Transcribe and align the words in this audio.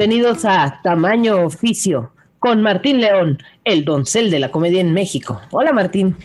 Bienvenidos 0.00 0.46
a 0.46 0.80
Tamaño 0.82 1.44
Oficio 1.44 2.14
con 2.38 2.62
Martín 2.62 3.02
León, 3.02 3.36
el 3.64 3.84
doncel 3.84 4.30
de 4.30 4.38
la 4.38 4.50
comedia 4.50 4.80
en 4.80 4.94
México. 4.94 5.42
Hola 5.50 5.74
Martín. 5.74 6.16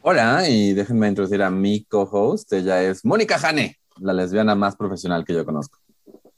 Hola, 0.00 0.48
y 0.48 0.72
déjenme 0.72 1.08
introducir 1.08 1.42
a 1.42 1.50
mi 1.50 1.84
co-host. 1.84 2.50
Ella 2.54 2.82
es 2.82 3.04
Mónica 3.04 3.38
Jane, 3.38 3.76
la 4.00 4.14
lesbiana 4.14 4.54
más 4.54 4.76
profesional 4.76 5.26
que 5.26 5.34
yo 5.34 5.44
conozco. 5.44 5.78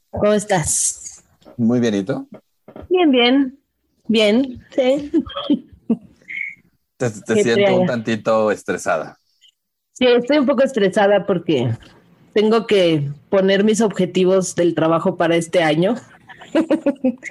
¿Cómo 0.09 0.33
estás? 0.33 1.23
Muy 1.55 1.79
bienito. 1.79 2.27
Bien, 2.89 3.09
bien. 3.09 3.57
Bien, 4.09 4.61
sí. 4.75 5.11
Te, 6.97 7.09
te 7.09 7.41
siento 7.41 7.79
un 7.79 7.87
tantito 7.87 8.51
estresada. 8.51 9.17
Sí, 9.93 10.07
estoy 10.07 10.39
un 10.39 10.45
poco 10.45 10.63
estresada 10.63 11.25
porque 11.25 11.71
tengo 12.33 12.67
que 12.67 13.11
poner 13.29 13.63
mis 13.63 13.79
objetivos 13.79 14.55
del 14.55 14.75
trabajo 14.75 15.15
para 15.15 15.37
este 15.37 15.63
año. 15.63 15.95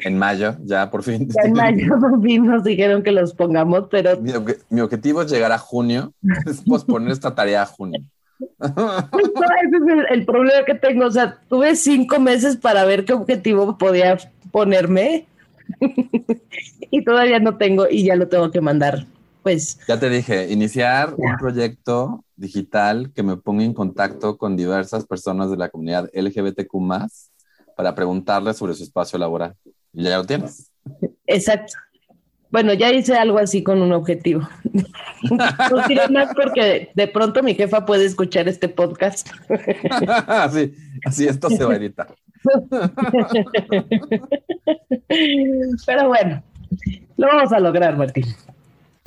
En 0.04 0.18
mayo, 0.18 0.56
ya 0.64 0.90
por 0.90 1.02
fin. 1.02 1.28
Ya 1.28 1.42
en 1.48 1.52
mayo 1.52 1.94
por 2.00 2.22
fin 2.22 2.46
nos 2.46 2.64
dijeron 2.64 3.02
que 3.02 3.12
los 3.12 3.34
pongamos, 3.34 3.88
pero... 3.90 4.20
Mi, 4.20 4.32
mi 4.70 4.80
objetivo 4.80 5.22
es 5.22 5.30
llegar 5.30 5.52
a 5.52 5.58
junio, 5.58 6.12
es 6.46 6.62
posponer 6.62 7.10
esta 7.12 7.34
tarea 7.34 7.62
a 7.62 7.66
junio. 7.66 8.00
Justo 8.58 9.42
ese 9.62 9.76
es 9.76 9.92
el, 9.92 10.06
el, 10.10 10.26
problema 10.26 10.64
que 10.64 10.74
tengo. 10.74 11.06
O 11.06 11.10
sea, 11.10 11.38
tuve 11.48 11.76
cinco 11.76 12.18
meses 12.18 12.56
para 12.56 12.84
ver 12.84 13.04
qué 13.04 13.12
objetivo 13.12 13.78
podía 13.78 14.18
ponerme 14.50 15.26
y 16.90 17.04
todavía 17.04 17.38
no 17.38 17.56
tengo 17.56 17.86
y 17.90 18.04
ya 18.04 18.16
lo 18.16 18.28
tengo 18.28 18.50
que 18.50 18.60
mandar. 18.60 19.06
Pues. 19.42 19.78
Ya 19.86 20.00
te 20.00 20.08
dije, 20.08 20.50
iniciar 20.50 21.10
ya. 21.10 21.16
un 21.18 21.36
proyecto 21.36 22.24
digital 22.36 23.12
que 23.14 23.22
me 23.22 23.36
ponga 23.36 23.64
en 23.64 23.74
contacto 23.74 24.38
con 24.38 24.56
diversas 24.56 25.06
personas 25.06 25.50
de 25.50 25.58
la 25.58 25.68
comunidad 25.68 26.10
LGBTQ 26.14 26.74
para 27.76 27.94
preguntarles 27.94 28.56
sobre 28.56 28.74
su 28.74 28.82
espacio 28.82 29.18
laboral. 29.18 29.54
Y 29.92 30.04
ya 30.04 30.18
lo 30.18 30.24
tienes. 30.24 30.70
Exacto. 31.26 31.74
Bueno, 32.50 32.72
ya 32.72 32.92
hice 32.92 33.14
algo 33.16 33.38
así 33.38 33.64
con 33.64 33.82
un 33.82 33.92
objetivo. 33.92 34.48
no 35.30 35.88
diré 35.88 36.08
más 36.08 36.28
porque 36.36 36.90
de 36.94 37.08
pronto 37.08 37.42
mi 37.42 37.54
jefa 37.54 37.84
puede 37.84 38.04
escuchar 38.04 38.46
este 38.46 38.68
podcast. 38.68 39.28
sí, 40.52 40.72
así 41.04 41.26
esto 41.26 41.50
se 41.50 41.64
va 41.64 41.72
a 41.72 41.76
editar. 41.76 42.14
Pero 45.84 46.08
bueno, 46.08 46.42
lo 47.16 47.26
vamos 47.26 47.52
a 47.52 47.58
lograr, 47.58 47.96
Martín. 47.96 48.26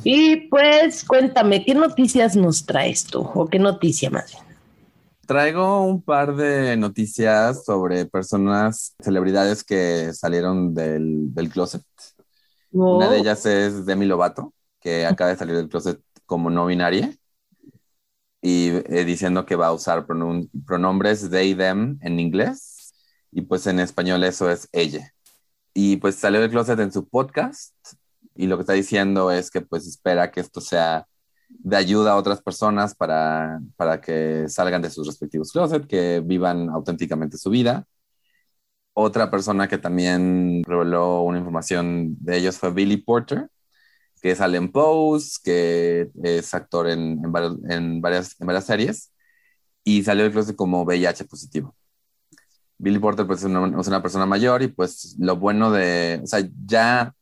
Y 0.04 0.48
pues 0.48 1.04
cuéntame, 1.04 1.64
¿qué 1.64 1.74
noticias 1.74 2.36
nos 2.36 2.66
traes 2.66 3.04
tú? 3.04 3.20
¿O 3.34 3.46
qué 3.46 3.58
noticia 3.58 4.10
más 4.10 4.30
bien? 4.30 4.47
Traigo 5.28 5.82
un 5.84 6.00
par 6.00 6.36
de 6.36 6.74
noticias 6.78 7.66
sobre 7.66 8.06
personas, 8.06 8.94
celebridades 8.98 9.62
que 9.62 10.14
salieron 10.14 10.72
del, 10.72 11.34
del 11.34 11.50
closet. 11.50 11.82
Oh. 12.72 12.96
Una 12.96 13.10
de 13.10 13.18
ellas 13.18 13.44
es 13.44 13.84
Demi 13.84 14.06
Lovato, 14.06 14.54
que 14.80 15.04
acaba 15.04 15.28
de 15.28 15.36
salir 15.36 15.54
del 15.54 15.68
closet 15.68 16.00
como 16.24 16.48
no 16.48 16.64
binaria 16.64 17.14
y 18.40 18.68
eh, 18.70 19.04
diciendo 19.04 19.44
que 19.44 19.54
va 19.54 19.66
a 19.66 19.72
usar 19.74 20.06
pronun 20.06 20.48
pronombres 20.66 21.28
they, 21.28 21.54
them 21.54 21.98
en 22.00 22.20
inglés 22.20 22.94
y 23.30 23.42
pues 23.42 23.66
en 23.66 23.80
español 23.80 24.24
eso 24.24 24.50
es 24.50 24.66
ella. 24.72 25.12
Y 25.74 25.98
pues 25.98 26.14
salió 26.14 26.40
del 26.40 26.50
closet 26.50 26.80
en 26.80 26.90
su 26.90 27.06
podcast 27.06 27.74
y 28.34 28.46
lo 28.46 28.56
que 28.56 28.62
está 28.62 28.72
diciendo 28.72 29.30
es 29.30 29.50
que 29.50 29.60
pues 29.60 29.86
espera 29.86 30.30
que 30.30 30.40
esto 30.40 30.62
sea 30.62 31.06
de 31.48 31.76
ayuda 31.76 32.12
a 32.12 32.16
otras 32.16 32.42
personas 32.42 32.94
para, 32.94 33.60
para 33.76 34.00
que 34.00 34.48
salgan 34.48 34.82
de 34.82 34.90
sus 34.90 35.06
respectivos 35.06 35.52
closets, 35.52 35.86
que 35.86 36.20
vivan 36.24 36.68
auténticamente 36.70 37.38
su 37.38 37.50
vida. 37.50 37.86
Otra 38.94 39.30
persona 39.30 39.68
que 39.68 39.78
también 39.78 40.62
reveló 40.64 41.22
una 41.22 41.38
información 41.38 42.16
de 42.20 42.36
ellos 42.38 42.58
fue 42.58 42.72
Billy 42.72 42.96
Porter, 42.98 43.48
que 44.20 44.34
sale 44.34 44.58
en 44.58 44.72
Pose, 44.72 45.38
que 45.44 46.10
es 46.24 46.52
actor 46.54 46.88
en, 46.88 47.22
en, 47.24 47.70
en, 47.70 48.00
varias, 48.00 48.36
en 48.40 48.46
varias 48.46 48.66
series, 48.66 49.12
y 49.84 50.02
salió 50.02 50.24
del 50.24 50.32
closet 50.32 50.56
como 50.56 50.82
VIH 50.84 51.24
positivo. 51.26 51.76
Billy 52.78 52.98
Porter 52.98 53.26
pues, 53.26 53.40
es 53.40 53.46
una, 53.46 53.80
es 53.80 53.88
una 53.88 54.02
persona 54.02 54.26
mayor 54.26 54.62
y 54.62 54.68
pues 54.68 55.16
lo 55.18 55.36
bueno 55.36 55.70
de, 55.72 56.20
o 56.22 56.26
sea, 56.26 56.48
ya 56.66 57.14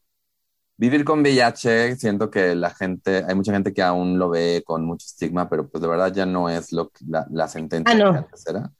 vivir 0.76 1.04
con 1.04 1.20
VIH, 1.20 1.96
siento 1.96 2.30
que 2.30 2.54
la 2.54 2.70
gente, 2.70 3.24
hay 3.26 3.34
mucha 3.34 3.52
gente 3.52 3.72
que 3.72 3.82
aún 3.82 4.18
lo 4.18 4.28
ve 4.28 4.62
con 4.64 4.84
mucho 4.84 5.06
estigma, 5.06 5.48
pero 5.48 5.68
pues 5.68 5.80
de 5.82 5.88
verdad 5.88 6.12
ya 6.12 6.26
no 6.26 6.48
es 6.48 6.72
lo 6.72 6.90
que, 6.90 7.04
la, 7.08 7.26
la, 7.30 7.48
sentencia 7.48 7.94
ah, 7.94 7.98
no. 7.98 8.12
que 8.12 8.18
antes 8.18 8.46
era. 8.46 8.70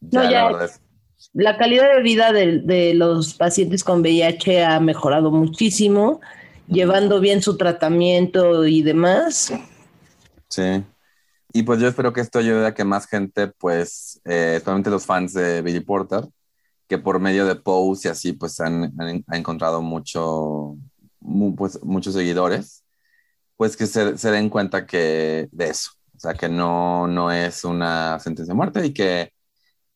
Ya, 0.00 0.22
no, 0.22 0.30
ya 0.30 0.50
la, 0.50 0.64
es... 0.64 0.80
la 1.32 1.56
calidad 1.56 1.94
de 1.96 2.02
vida 2.02 2.32
de, 2.32 2.60
de, 2.60 2.94
los 2.94 3.34
pacientes 3.34 3.82
con 3.82 4.00
VIH 4.00 4.64
ha 4.64 4.80
mejorado 4.80 5.30
muchísimo, 5.30 6.20
mm. 6.66 6.74
llevando 6.74 7.20
bien 7.20 7.42
su 7.42 7.56
tratamiento 7.56 8.66
y 8.66 8.82
demás. 8.82 9.52
Sí. 10.48 10.84
Y 11.52 11.62
pues 11.62 11.80
yo 11.80 11.88
espero 11.88 12.12
que 12.12 12.20
esto 12.20 12.38
ayude 12.38 12.66
a 12.66 12.74
que 12.74 12.84
más 12.84 13.06
gente, 13.06 13.48
pues, 13.48 14.20
eh, 14.24 14.54
especialmente 14.56 14.90
los 14.90 15.06
fans 15.06 15.32
de 15.32 15.62
Billy 15.62 15.80
Porter, 15.80 16.28
que 16.86 16.98
por 16.98 17.20
medio 17.20 17.46
de 17.46 17.56
posts 17.56 18.04
y 18.04 18.08
así, 18.08 18.32
pues 18.32 18.60
han, 18.60 18.84
han, 18.98 19.24
han 19.26 19.38
encontrado 19.38 19.80
mucho, 19.80 20.76
pues, 21.56 21.82
muchos 21.84 22.14
seguidores, 22.14 22.84
pues 23.56 23.76
que 23.76 23.86
se, 23.86 24.14
den 24.30 24.50
cuenta 24.50 24.86
que 24.86 25.48
de 25.52 25.68
eso, 25.70 25.92
o 26.16 26.20
sea, 26.20 26.34
que 26.34 26.48
no, 26.48 27.08
no 27.08 27.32
es 27.32 27.64
una 27.64 28.18
sentencia 28.20 28.52
de 28.52 28.56
muerte 28.56 28.86
y 28.86 28.92
que, 28.94 29.32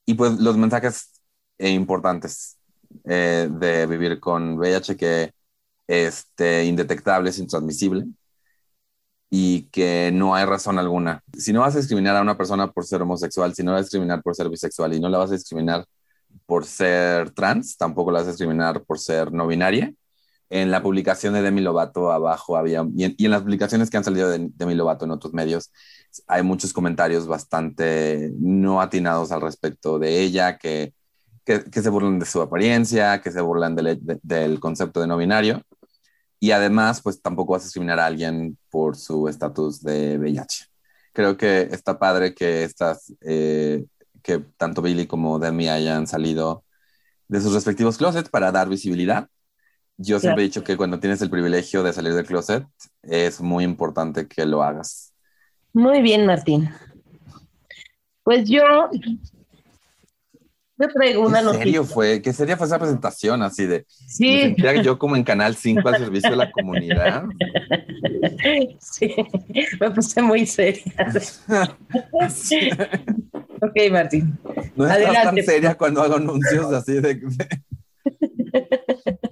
y 0.07 0.15
pues 0.15 0.39
los 0.41 0.57
mensajes 0.57 1.13
importantes 1.59 2.59
eh, 3.05 3.49
de 3.51 3.87
vivir 3.87 4.21
con 4.21 4.59
VIH, 4.59 4.97
que 4.97 5.33
este, 5.87 6.65
indetectable, 6.65 7.31
es 7.31 7.39
intransmisible 7.39 8.07
y 9.31 9.65
que 9.71 10.11
no 10.13 10.35
hay 10.35 10.45
razón 10.45 10.79
alguna. 10.79 11.23
Si 11.39 11.53
no 11.53 11.61
vas 11.61 11.75
a 11.75 11.79
discriminar 11.79 12.17
a 12.17 12.23
una 12.23 12.37
persona 12.37 12.71
por 12.71 12.85
ser 12.85 13.03
homosexual, 13.03 13.55
si 13.55 13.63
no 13.63 13.73
vas 13.73 13.81
a 13.81 13.83
discriminar 13.85 14.23
por 14.23 14.35
ser 14.37 14.49
bisexual 14.51 14.95
y 14.95 15.01
no 15.01 15.09
la 15.09 15.19
vas 15.19 15.31
a 15.31 15.35
discriminar 15.35 15.87
por 16.47 16.67
ser 16.67 17.31
trans, 17.31 17.77
tampoco 17.77 18.11
la 18.11 18.21
vas 18.21 18.29
a 18.29 18.31
discriminar 18.33 18.83
por 18.85 18.99
ser 18.99 19.33
no 19.33 19.47
binaria, 19.47 19.93
en 20.53 20.71
la 20.71 20.83
publicación 20.83 21.33
de 21.33 21.41
Demi 21.41 21.63
Lovato 21.63 22.13
abajo 22.13 22.59
había, 22.59 22.87
y 22.95 23.05
en, 23.05 23.15
y 23.17 23.25
en 23.25 23.31
las 23.31 23.41
publicaciones 23.41 23.89
que 23.89 23.97
han 23.97 24.05
salido 24.05 24.29
de 24.29 24.51
Demi 24.55 24.75
Lovato 24.75 25.07
en 25.07 25.11
otros 25.11 25.33
medios, 25.33 25.73
hay 26.27 26.43
muchos 26.43 26.75
comentarios 26.75 27.27
bastante 27.27 28.31
no 28.39 28.83
atinados 28.83 29.33
al 29.33 29.41
respecto 29.41 29.99
de 29.99 30.21
ella, 30.21 30.59
que, 30.59 30.93
que, 31.47 31.65
que 31.65 31.81
se 31.81 31.89
burlan 31.89 32.19
de 32.19 32.27
su 32.27 32.43
apariencia, 32.43 33.23
que 33.23 33.31
se 33.31 33.41
burlan 33.41 33.75
de, 33.75 33.97
de, 33.97 34.21
del 34.23 34.61
concepto 34.61 35.01
de 35.01 35.07
no 35.07 35.17
binario. 35.17 35.63
Y 36.39 36.51
además, 36.51 37.01
pues 37.01 37.23
tampoco 37.23 37.53
vas 37.55 37.63
a 37.63 37.67
discriminar 37.67 37.99
a 37.99 38.07
alguien 38.07 38.59
por 38.71 38.97
su 38.97 39.29
estatus 39.29 39.81
de 39.83 40.19
VIH. 40.19 40.67
Creo 41.15 41.37
que 41.39 41.63
está 41.71 41.99
padre 41.99 42.35
que 42.35 42.65
estas, 42.65 43.15
eh, 43.23 43.87
que 44.23 44.41
tanto 44.59 44.83
Billy 44.83 45.07
como 45.07 45.39
Demi 45.39 45.69
hayan 45.71 46.07
salido 46.07 46.65
de 47.29 47.41
sus 47.41 47.55
respectivos 47.55 47.97
closets 47.97 48.29
para 48.29 48.53
dar 48.53 48.69
visibilidad 48.69 49.29
yo 49.97 50.19
siempre 50.19 50.43
he 50.43 50.47
dicho 50.47 50.65
que 50.65 50.77
cuando 50.77 50.99
tienes 50.99 51.23
el 51.23 51.31
privilegio 51.31 51.83
de 51.83 51.93
salir 51.93 52.15
del 52.15 52.27
closet, 52.27 52.65
es 53.03 53.41
muy 53.41 53.65
importante 53.65 54.27
que 54.27 54.45
lo 54.47 54.63
hagas. 54.63 55.13
Muy 55.73 56.03
bien, 56.03 56.27
Martín. 56.27 56.71
Pues 58.25 58.49
yo, 58.49 58.63
yo 60.79 60.89
traigo 60.89 61.27
una 61.27 61.39
¿Qué 61.39 61.45
noticia. 61.45 61.65
serio 61.65 61.85
fue? 61.85 62.23
¿Qué 62.23 62.33
sería 62.33 62.57
fue 62.57 62.67
esa 62.67 62.79
presentación 62.79 63.43
así 63.43 63.67
de? 63.67 63.85
Sí. 63.89 64.55
Me 64.59 64.83
yo 64.83 64.99
como 64.99 65.17
en 65.17 65.25
Canal 65.25 65.57
5 65.57 65.89
al 65.89 65.99
servicio 65.99 66.31
de 66.31 66.37
la 66.37 66.51
comunidad. 66.51 67.25
Sí, 68.81 69.15
me 69.81 69.91
puse 69.91 70.23
muy 70.23 70.47
seria. 70.47 70.83
sí. 72.31 72.71
Ok, 73.63 73.93
Martín. 73.93 74.37
No 74.75 74.87
estás 74.87 75.23
tan 75.23 75.37
seria 75.45 75.75
cuando 75.77 76.03
hago 76.03 76.17
anuncios 76.17 76.73
así 76.73 76.95
de... 76.95 77.21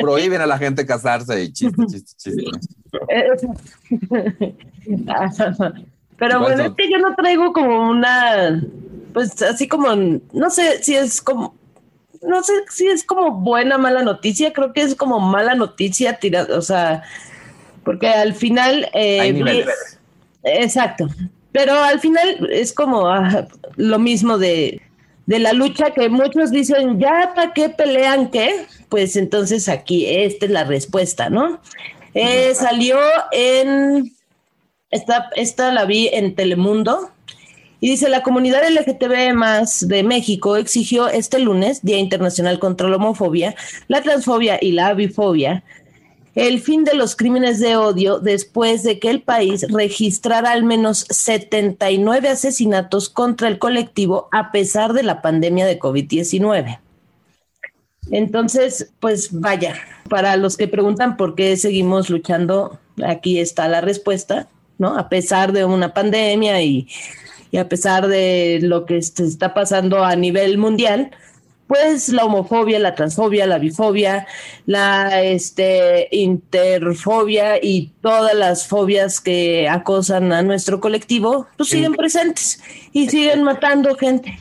prohíben 0.00 0.40
a 0.40 0.46
la 0.46 0.58
gente 0.58 0.86
casarse 0.86 1.42
y 1.42 1.52
chiste, 1.52 1.86
chiste, 1.86 2.12
chiste. 2.16 2.50
Pero 6.18 6.40
bueno, 6.40 6.64
es 6.64 6.72
que 6.76 6.90
yo 6.90 6.98
no 6.98 7.14
traigo 7.14 7.52
como 7.52 7.90
una, 7.90 8.62
pues 9.14 9.40
así 9.42 9.66
como, 9.66 9.94
no 9.94 10.50
sé 10.50 10.82
si 10.82 10.94
es 10.94 11.22
como, 11.22 11.54
no 12.20 12.42
sé 12.42 12.52
si 12.68 12.88
es 12.88 13.04
como 13.04 13.32
buena 13.32 13.78
mala 13.78 14.02
noticia, 14.02 14.52
creo 14.52 14.72
que 14.74 14.82
es 14.82 14.94
como 14.94 15.18
mala 15.18 15.54
noticia 15.54 16.18
tirada, 16.18 16.58
o 16.58 16.62
sea, 16.62 17.02
porque 17.84 18.08
al 18.08 18.34
final... 18.34 18.90
Eh, 18.92 19.20
Hay 19.20 19.32
niveles. 19.32 19.98
Exacto, 20.42 21.08
pero 21.52 21.72
al 21.82 22.00
final 22.00 22.48
es 22.50 22.72
como 22.72 23.08
ah, 23.08 23.46
lo 23.76 23.98
mismo 23.98 24.36
de, 24.36 24.80
de 25.30 25.38
la 25.38 25.52
lucha 25.52 25.92
que 25.92 26.08
muchos 26.08 26.50
dicen, 26.50 26.98
ya 26.98 27.34
para 27.36 27.52
qué 27.52 27.68
pelean 27.68 28.32
qué, 28.32 28.66
pues 28.88 29.14
entonces 29.14 29.68
aquí 29.68 30.04
esta 30.04 30.46
es 30.46 30.50
la 30.50 30.64
respuesta, 30.64 31.30
¿no? 31.30 31.60
Eh, 32.14 32.52
salió 32.56 32.98
en, 33.30 34.12
esta, 34.90 35.30
esta 35.36 35.72
la 35.72 35.84
vi 35.84 36.08
en 36.12 36.34
Telemundo 36.34 37.12
Y 37.80 37.90
dice, 37.90 38.08
la 38.08 38.24
comunidad 38.24 38.68
LGTB 38.68 39.32
más 39.34 39.86
de 39.86 40.02
México 40.02 40.56
exigió 40.56 41.06
este 41.06 41.38
lunes, 41.38 41.84
Día 41.84 42.00
Internacional 42.00 42.58
contra 42.58 42.88
la 42.88 42.96
Homofobia, 42.96 43.54
la 43.86 44.02
Transfobia 44.02 44.58
y 44.60 44.72
la 44.72 44.94
Bifobia, 44.94 45.62
el 46.34 46.60
fin 46.60 46.84
de 46.84 46.94
los 46.94 47.16
crímenes 47.16 47.58
de 47.58 47.76
odio 47.76 48.20
después 48.20 48.82
de 48.82 48.98
que 48.98 49.10
el 49.10 49.22
país 49.22 49.66
registrara 49.68 50.52
al 50.52 50.62
menos 50.62 51.06
79 51.10 52.28
asesinatos 52.28 53.08
contra 53.08 53.48
el 53.48 53.58
colectivo 53.58 54.28
a 54.30 54.52
pesar 54.52 54.92
de 54.92 55.02
la 55.02 55.22
pandemia 55.22 55.66
de 55.66 55.78
COVID-19. 55.78 56.78
Entonces, 58.10 58.92
pues 59.00 59.28
vaya, 59.32 59.74
para 60.08 60.36
los 60.36 60.56
que 60.56 60.68
preguntan 60.68 61.16
por 61.16 61.34
qué 61.34 61.56
seguimos 61.56 62.10
luchando, 62.10 62.78
aquí 63.04 63.38
está 63.38 63.68
la 63.68 63.80
respuesta, 63.80 64.48
¿no? 64.78 64.96
A 64.96 65.08
pesar 65.08 65.52
de 65.52 65.64
una 65.64 65.92
pandemia 65.94 66.62
y, 66.62 66.88
y 67.50 67.58
a 67.58 67.68
pesar 67.68 68.08
de 68.08 68.60
lo 68.62 68.86
que 68.86 69.02
se 69.02 69.24
está 69.24 69.52
pasando 69.52 70.04
a 70.04 70.16
nivel 70.16 70.58
mundial, 70.58 71.10
pues 71.70 72.08
la 72.08 72.24
homofobia, 72.24 72.80
la 72.80 72.96
transfobia, 72.96 73.46
la 73.46 73.58
bifobia, 73.58 74.26
la 74.66 75.22
este, 75.22 76.08
interfobia 76.10 77.62
y 77.62 77.92
todas 78.00 78.34
las 78.34 78.66
fobias 78.66 79.20
que 79.20 79.68
acosan 79.68 80.32
a 80.32 80.42
nuestro 80.42 80.80
colectivo, 80.80 81.46
pues 81.56 81.68
siguen 81.68 81.94
presentes 81.94 82.60
y 82.90 83.08
siguen 83.08 83.44
matando 83.44 83.94
gente. 83.94 84.36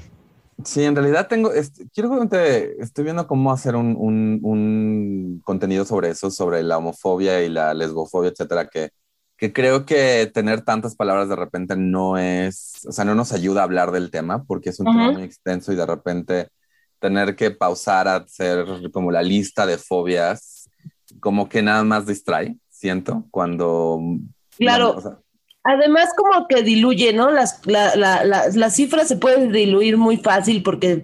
Sí, 0.65 0.83
en 0.83 0.95
realidad 0.95 1.27
tengo, 1.27 1.51
quiero 1.93 2.27
que 2.27 2.77
estoy 2.79 3.03
viendo 3.03 3.27
cómo 3.27 3.51
hacer 3.51 3.75
un, 3.75 3.95
un, 3.95 4.39
un, 4.41 5.41
contenido 5.45 5.85
sobre 5.85 6.09
eso, 6.09 6.31
sobre 6.31 6.63
la 6.63 6.79
homofobia 6.79 7.43
y 7.43 7.49
la 7.49 7.75
lesbofobia, 7.75 8.31
etcétera, 8.31 8.69
que, 8.69 8.89
que 9.37 9.53
creo 9.53 9.85
que 9.85 10.31
tener 10.33 10.61
tantas 10.61 10.95
palabras 10.95 11.29
de 11.29 11.35
repente 11.35 11.75
no 11.77 12.17
es, 12.17 12.83
o 12.87 12.91
sea, 12.91 13.05
no 13.05 13.13
nos 13.13 13.33
ayuda 13.33 13.61
a 13.61 13.65
hablar 13.65 13.91
del 13.91 14.09
tema 14.09 14.45
porque 14.45 14.71
es 14.71 14.79
un 14.79 14.87
tema 14.87 15.11
muy 15.11 15.21
extenso 15.21 15.71
y 15.71 15.75
de 15.75 15.85
repente 15.85 16.49
tener 16.99 17.35
que 17.35 17.51
pausar 17.51 18.07
a 18.07 18.17
hacer 18.17 18.65
como 18.91 19.11
la 19.11 19.23
lista 19.23 19.65
de 19.65 19.77
fobias, 19.77 20.69
como 21.19 21.49
que 21.49 21.61
nada 21.61 21.83
más 21.83 22.05
distrae, 22.05 22.55
siento, 22.69 23.25
cuando... 23.31 23.99
Claro. 24.57 25.21
Además, 25.63 26.09
como 26.15 26.47
que 26.47 26.63
diluye, 26.63 27.13
¿no? 27.13 27.31
Las, 27.31 27.61
las 27.65 28.75
cifras 28.75 29.07
se 29.07 29.17
pueden 29.17 29.51
diluir 29.51 29.97
muy 29.97 30.17
fácil 30.17 30.63
porque 30.63 31.03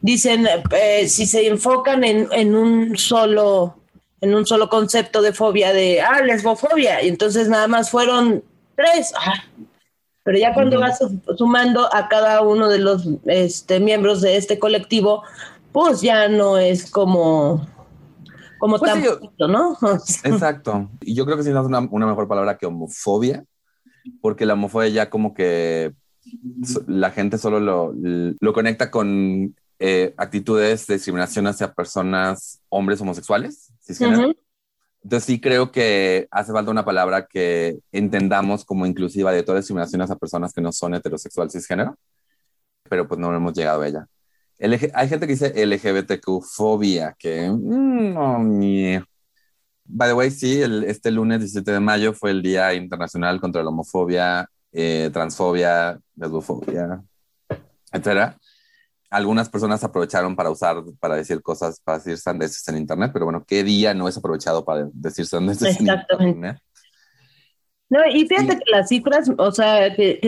dicen, 0.00 0.46
eh, 0.72 1.08
si 1.08 1.26
se 1.26 1.46
enfocan 1.46 2.02
en, 2.04 2.28
en, 2.32 2.54
un 2.54 2.96
solo 2.96 3.76
en 4.20 4.34
un 4.34 4.46
solo 4.46 4.68
concepto 4.68 5.22
de 5.22 5.32
fobia 5.32 5.72
de, 5.72 6.00
ah, 6.00 6.20
lesbofobia, 6.22 7.02
y 7.02 7.08
entonces 7.08 7.48
nada 7.48 7.68
más 7.68 7.90
fueron 7.90 8.42
tres. 8.76 9.12
Ah, 9.16 9.44
pero 10.22 10.38
ya 10.38 10.52
cuando 10.52 10.80
vas 10.80 10.98
sumando 11.36 11.92
a 11.94 12.08
cada 12.08 12.42
uno 12.42 12.68
de 12.68 12.78
los 12.78 13.08
este, 13.24 13.80
miembros 13.80 14.20
de 14.20 14.36
este 14.36 14.58
colectivo, 14.58 15.22
pues 15.72 16.00
ya 16.02 16.28
no 16.28 16.58
es 16.58 16.90
como, 16.90 17.66
como 18.58 18.78
pues 18.78 18.92
tan 18.92 19.02
¿no? 19.50 19.78
Exacto. 20.24 20.90
Y 21.00 21.14
yo 21.14 21.24
creo 21.24 21.36
que 21.36 21.42
sí 21.42 21.50
es 21.50 21.56
una, 21.56 21.80
una 21.80 22.06
mejor 22.06 22.28
palabra 22.28 22.58
que 22.58 22.66
homofobia, 22.66 23.44
porque 24.20 24.46
la 24.46 24.54
homofobia 24.54 24.88
ya 24.88 25.10
como 25.10 25.34
que 25.34 25.94
la 26.86 27.10
gente 27.10 27.38
solo 27.38 27.60
lo, 27.60 27.94
lo 27.94 28.52
conecta 28.52 28.90
con 28.90 29.54
eh, 29.78 30.12
actitudes 30.18 30.86
de 30.86 30.94
discriminación 30.94 31.46
hacia 31.46 31.72
personas, 31.72 32.60
hombres 32.68 33.00
homosexuales, 33.00 33.72
cisgénero. 33.80 34.34
Entonces 35.02 35.24
sí 35.26 35.40
creo 35.40 35.70
que 35.72 36.28
hace 36.30 36.52
falta 36.52 36.70
una 36.70 36.84
palabra 36.84 37.26
que 37.26 37.78
entendamos 37.90 38.64
como 38.64 38.86
inclusiva 38.86 39.32
de 39.32 39.42
todas 39.42 39.62
discriminaciones 39.62 40.10
a 40.10 40.16
personas 40.16 40.52
que 40.52 40.60
no 40.60 40.72
son 40.72 40.94
heterosexuales 40.94 41.52
cisgénero, 41.52 41.96
pero 42.88 43.08
pues 43.08 43.18
no 43.18 43.34
hemos 43.34 43.54
llegado 43.54 43.82
a 43.82 43.88
ella. 43.88 44.06
hay 44.58 45.08
gente 45.08 45.26
que 45.26 45.32
dice 45.32 45.54
LGBTQ-fobia, 45.66 47.14
que... 47.18 47.50
Mm, 47.50 48.14
no, 48.14 49.06
By 49.92 50.08
the 50.10 50.14
way, 50.14 50.30
sí, 50.30 50.62
este 50.86 51.10
lunes 51.10 51.40
17 51.40 51.72
de 51.72 51.80
mayo 51.80 52.12
fue 52.12 52.30
el 52.30 52.42
Día 52.42 52.74
Internacional 52.74 53.40
contra 53.40 53.62
la 53.62 53.70
Homofobia, 53.70 54.48
eh, 54.70 55.10
Transfobia, 55.12 55.98
Lesbofobia, 56.14 57.02
etcétera 57.90 58.38
algunas 59.10 59.48
personas 59.48 59.82
aprovecharon 59.82 60.36
para 60.36 60.50
usar, 60.50 60.82
para 61.00 61.16
decir 61.16 61.42
cosas, 61.42 61.80
para 61.80 61.98
decir 61.98 62.16
sandeces 62.16 62.66
en 62.68 62.78
Internet, 62.78 63.10
pero 63.12 63.24
bueno, 63.24 63.44
¿qué 63.46 63.64
día 63.64 63.92
no 63.92 64.08
es 64.08 64.16
aprovechado 64.16 64.64
para 64.64 64.88
decir 64.92 65.26
sandeces 65.26 65.80
en 65.80 65.88
Internet? 65.88 66.58
No, 67.90 67.98
y 68.06 68.24
fíjate 68.28 68.56
que 68.56 68.70
las 68.70 68.88
cifras, 68.88 69.28
o 69.36 69.50
sea, 69.50 69.92
que, 69.96 70.20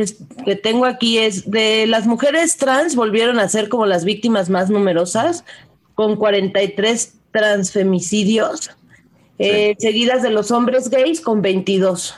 que, 0.45 0.57
tengo 0.57 0.85
aquí 0.85 1.19
es 1.19 1.49
de 1.49 1.87
las 1.87 2.09
mujeres 2.09 2.57
trans 2.57 2.97
volvieron 2.97 3.39
a 3.39 3.49
ser 3.49 3.69
como 3.69 3.87
las 3.87 4.05
víctimas 4.05 4.51
más 4.51 4.69
numerosas, 4.69 5.45
con 5.95 6.17
43 6.17 7.19
transfemicidios, 7.31 8.73
eh, 9.39 9.77
seguidas 9.79 10.23
de 10.23 10.31
los 10.31 10.51
hombres 10.51 10.91
gays 10.91 11.21
con 11.21 11.41
22. 11.41 12.17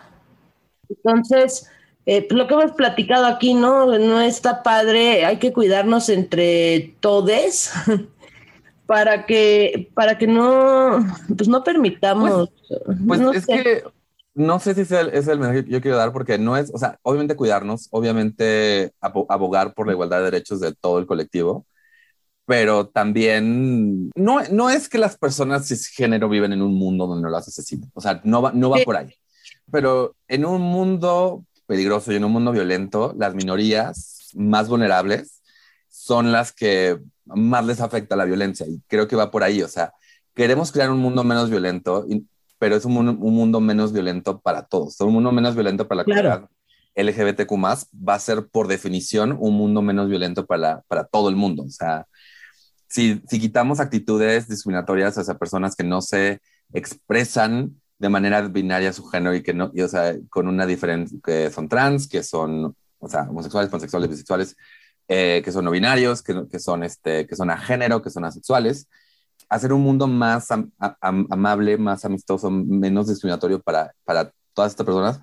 Entonces, 0.88 1.68
eh, 2.06 2.26
pues, 2.28 2.38
lo 2.38 2.46
que 2.46 2.54
hemos 2.54 2.72
platicado 2.72 3.26
aquí, 3.26 3.54
¿no? 3.54 3.86
No 3.98 4.20
está 4.20 4.62
padre, 4.62 5.24
hay 5.24 5.38
que 5.38 5.52
cuidarnos 5.52 6.08
entre 6.08 6.94
todes 7.00 7.72
para 8.86 9.26
que, 9.26 9.90
para 9.94 10.18
que 10.18 10.26
no, 10.26 11.04
pues 11.36 11.48
no 11.48 11.64
permitamos. 11.64 12.50
Pues, 13.06 13.20
pues 13.20 13.36
es 13.36 13.46
que 13.46 13.84
no 14.34 14.58
sé 14.58 14.74
si 14.74 14.80
es 14.82 14.90
el, 14.90 15.08
es 15.10 15.28
el 15.28 15.38
mensaje 15.38 15.64
que 15.64 15.70
yo 15.70 15.80
quiero 15.80 15.96
dar 15.96 16.12
porque 16.12 16.38
no 16.38 16.56
es, 16.56 16.70
o 16.74 16.78
sea, 16.78 16.98
obviamente 17.02 17.36
cuidarnos, 17.36 17.88
obviamente 17.90 18.92
abogar 19.00 19.74
por 19.74 19.86
la 19.86 19.92
igualdad 19.92 20.18
de 20.18 20.24
derechos 20.24 20.60
de 20.60 20.74
todo 20.74 20.98
el 20.98 21.06
colectivo, 21.06 21.66
pero 22.44 22.88
también 22.88 24.10
no, 24.16 24.40
no 24.50 24.70
es 24.70 24.88
que 24.88 24.98
las 24.98 25.16
personas 25.16 25.68
cisgénero 25.68 26.28
viven 26.28 26.52
en 26.52 26.62
un 26.62 26.74
mundo 26.74 27.06
donde 27.06 27.22
no 27.22 27.30
las 27.30 27.46
asesinan, 27.46 27.90
o 27.94 28.00
sea, 28.00 28.20
no 28.24 28.42
va, 28.42 28.52
no 28.52 28.70
va 28.70 28.78
por 28.84 28.96
ahí. 28.96 29.14
Pero 29.70 30.16
en 30.28 30.44
un 30.44 30.60
mundo 30.60 31.44
peligroso 31.66 32.12
y 32.12 32.16
en 32.16 32.24
un 32.24 32.32
mundo 32.32 32.52
violento, 32.52 33.14
las 33.16 33.34
minorías 33.34 34.30
más 34.34 34.68
vulnerables 34.68 35.42
son 35.88 36.32
las 36.32 36.52
que 36.52 36.98
más 37.24 37.64
les 37.64 37.80
afecta 37.80 38.16
la 38.16 38.24
violencia. 38.24 38.66
Y 38.66 38.80
creo 38.86 39.08
que 39.08 39.16
va 39.16 39.30
por 39.30 39.42
ahí. 39.42 39.62
O 39.62 39.68
sea, 39.68 39.92
queremos 40.34 40.72
crear 40.72 40.90
un 40.90 40.98
mundo 40.98 41.24
menos 41.24 41.50
violento, 41.50 42.06
pero 42.58 42.76
es 42.76 42.84
un, 42.84 42.92
mundo 42.92 43.60
menos 43.60 43.92
violento 43.92 44.40
para 44.40 44.62
todos. 44.62 45.00
Un 45.00 45.12
mundo 45.12 45.32
menos 45.32 45.54
violento 45.54 45.88
para 45.88 45.98
la 45.98 46.04
comunidad 46.04 46.48
LGBTQ 46.94 47.52
va 47.56 48.14
a 48.14 48.18
ser 48.18 48.46
por 48.46 48.68
definición 48.68 49.36
un 49.38 49.54
mundo 49.54 49.82
menos 49.82 50.08
violento 50.08 50.46
para, 50.46 50.82
para 50.88 51.04
todo 51.04 51.28
el 51.28 51.36
mundo. 51.36 51.64
O 51.64 51.70
sea, 51.70 52.06
si, 52.86 53.20
si 53.28 53.40
quitamos 53.40 53.80
actitudes 53.80 54.48
discriminatorias 54.48 55.18
hacia 55.18 55.34
personas 55.34 55.74
que 55.74 55.84
no 55.84 56.00
se 56.00 56.40
expresan 56.72 57.80
de 57.98 58.08
manera 58.08 58.42
binaria 58.48 58.92
su 58.92 59.04
género 59.06 59.34
y 59.34 59.42
que 59.42 59.54
no, 59.54 59.70
y, 59.74 59.82
o 59.82 59.88
sea, 59.88 60.14
con 60.30 60.48
una 60.48 60.66
diferencia, 60.66 61.18
que 61.24 61.50
son 61.50 61.68
trans, 61.68 62.08
que 62.08 62.22
son, 62.22 62.76
o 62.98 63.08
sea, 63.08 63.22
homosexuales, 63.22 63.70
pansexuales, 63.70 64.10
bisexuales, 64.10 64.56
eh, 65.08 65.42
que 65.44 65.52
son 65.52 65.64
no 65.64 65.70
binarios, 65.70 66.22
que, 66.22 66.46
que, 66.50 66.58
son, 66.58 66.82
este, 66.82 67.26
que 67.26 67.36
son 67.36 67.50
a 67.50 67.58
género, 67.58 68.02
que 68.02 68.10
son 68.10 68.24
asexuales. 68.24 68.88
Hacer 69.48 69.72
un 69.72 69.82
mundo 69.82 70.06
más 70.06 70.48
amable, 71.00 71.76
más 71.78 72.04
amistoso, 72.04 72.50
menos 72.50 73.08
discriminatorio 73.08 73.60
para, 73.60 73.94
para 74.04 74.32
todas 74.54 74.72
estas 74.72 74.86
personas, 74.86 75.20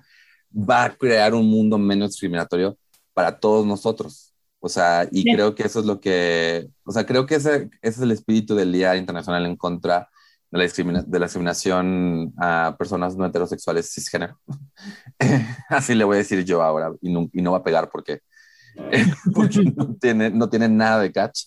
va 0.52 0.84
a 0.84 0.94
crear 0.96 1.34
un 1.34 1.46
mundo 1.48 1.78
menos 1.78 2.10
discriminatorio 2.10 2.78
para 3.14 3.38
todos 3.38 3.66
nosotros. 3.66 4.32
O 4.60 4.68
sea, 4.68 5.08
y 5.10 5.24
creo 5.24 5.54
que 5.54 5.64
eso 5.64 5.80
es 5.80 5.86
lo 5.86 6.00
que, 6.00 6.68
o 6.84 6.92
sea, 6.92 7.04
creo 7.04 7.26
que 7.26 7.34
ese, 7.34 7.68
ese 7.82 7.96
es 7.96 8.00
el 8.00 8.12
espíritu 8.12 8.54
del 8.54 8.72
Día 8.72 8.96
Internacional 8.96 9.44
en 9.44 9.56
contra 9.56 10.08
de 10.52 10.58
la, 10.58 11.02
de 11.02 11.18
la 11.18 11.24
discriminación 11.24 12.34
a 12.38 12.76
personas 12.78 13.16
no 13.16 13.24
heterosexuales 13.24 13.90
cisgénero. 13.90 14.38
Así 15.68 15.94
le 15.94 16.04
voy 16.04 16.16
a 16.16 16.18
decir 16.18 16.44
yo 16.44 16.62
ahora 16.62 16.92
y 17.00 17.10
no, 17.10 17.30
y 17.32 17.40
no 17.40 17.52
va 17.52 17.58
a 17.58 17.64
pegar 17.64 17.88
porque, 17.90 18.20
porque 19.34 19.62
no, 19.74 19.96
tiene, 19.96 20.30
no 20.30 20.50
tiene 20.50 20.68
nada 20.68 21.00
de 21.00 21.10
catch. 21.10 21.44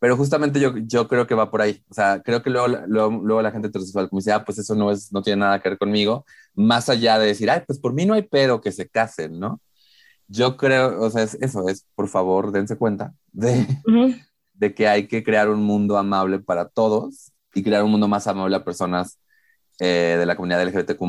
Pero 0.00 0.16
justamente 0.16 0.60
yo, 0.60 0.76
yo 0.76 1.08
creo 1.08 1.26
que 1.26 1.36
va 1.36 1.50
por 1.50 1.62
ahí. 1.62 1.82
O 1.88 1.94
sea, 1.94 2.20
creo 2.20 2.42
que 2.42 2.50
luego, 2.50 2.68
luego, 2.86 3.42
la 3.42 3.52
gente 3.52 3.68
heterosexual 3.68 4.10
como 4.10 4.18
dice, 4.18 4.32
ah, 4.32 4.44
pues 4.44 4.58
eso 4.58 4.74
no, 4.74 4.90
es, 4.90 5.10
no 5.12 5.22
tiene 5.22 5.40
nada 5.40 5.60
que 5.62 5.70
ver 5.70 5.78
conmigo. 5.78 6.26
Más 6.54 6.88
allá 6.88 7.18
de 7.18 7.28
decir, 7.28 7.48
ay, 7.48 7.62
pues 7.66 7.78
por 7.78 7.94
mí 7.94 8.04
no 8.04 8.14
hay 8.14 8.22
pedo 8.22 8.60
que 8.60 8.72
se 8.72 8.88
casen, 8.88 9.38
¿no? 9.38 9.60
Yo 10.28 10.56
creo, 10.56 11.00
o 11.00 11.10
sea, 11.10 11.22
es, 11.22 11.34
eso 11.40 11.68
es, 11.68 11.86
por 11.94 12.08
favor, 12.08 12.50
dense 12.50 12.76
cuenta 12.76 13.14
de, 13.32 13.66
de 14.54 14.74
que 14.74 14.88
hay 14.88 15.06
que 15.06 15.22
crear 15.22 15.48
un 15.48 15.62
mundo 15.62 15.96
amable 15.96 16.40
para 16.40 16.68
todos 16.68 17.32
y 17.56 17.62
crear 17.62 17.82
un 17.82 17.90
mundo 17.90 18.06
más 18.06 18.26
amable 18.26 18.54
a 18.54 18.64
personas 18.64 19.18
eh, 19.80 20.16
de 20.18 20.26
la 20.26 20.36
comunidad 20.36 20.62
LGBTQ 20.66 21.00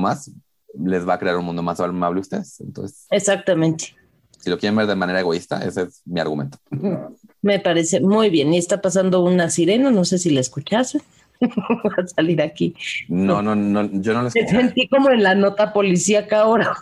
les 0.79 1.07
va 1.07 1.15
a 1.15 1.19
crear 1.19 1.37
un 1.37 1.45
mundo 1.45 1.61
más 1.61 1.79
amable 1.79 2.19
a 2.19 2.21
ustedes. 2.21 2.59
Entonces, 2.61 3.05
Exactamente. 3.09 3.95
Si 4.39 4.49
lo 4.49 4.57
quieren 4.57 4.75
ver 4.77 4.87
de 4.87 4.95
manera 4.95 5.19
egoísta, 5.19 5.63
ese 5.65 5.83
es 5.83 6.01
mi 6.05 6.19
argumento. 6.19 6.57
Me 7.41 7.59
parece 7.59 7.99
muy 7.99 8.29
bien. 8.29 8.53
Y 8.53 8.57
está 8.57 8.81
pasando 8.81 9.23
una 9.23 9.49
sirena, 9.49 9.91
no 9.91 10.05
sé 10.05 10.19
si 10.19 10.29
la 10.29 10.39
escuchaste. 10.39 11.01
A 11.41 12.07
salir 12.07 12.41
aquí. 12.41 12.75
No, 13.09 13.41
no, 13.41 13.55
no, 13.55 13.89
yo 13.91 14.13
no 14.13 14.21
la 14.21 14.27
escuché. 14.29 14.53
Me 14.53 14.61
sentí 14.61 14.87
como 14.87 15.09
en 15.09 15.23
la 15.23 15.35
nota 15.35 15.73
policíaca 15.73 16.41
ahora. 16.41 16.73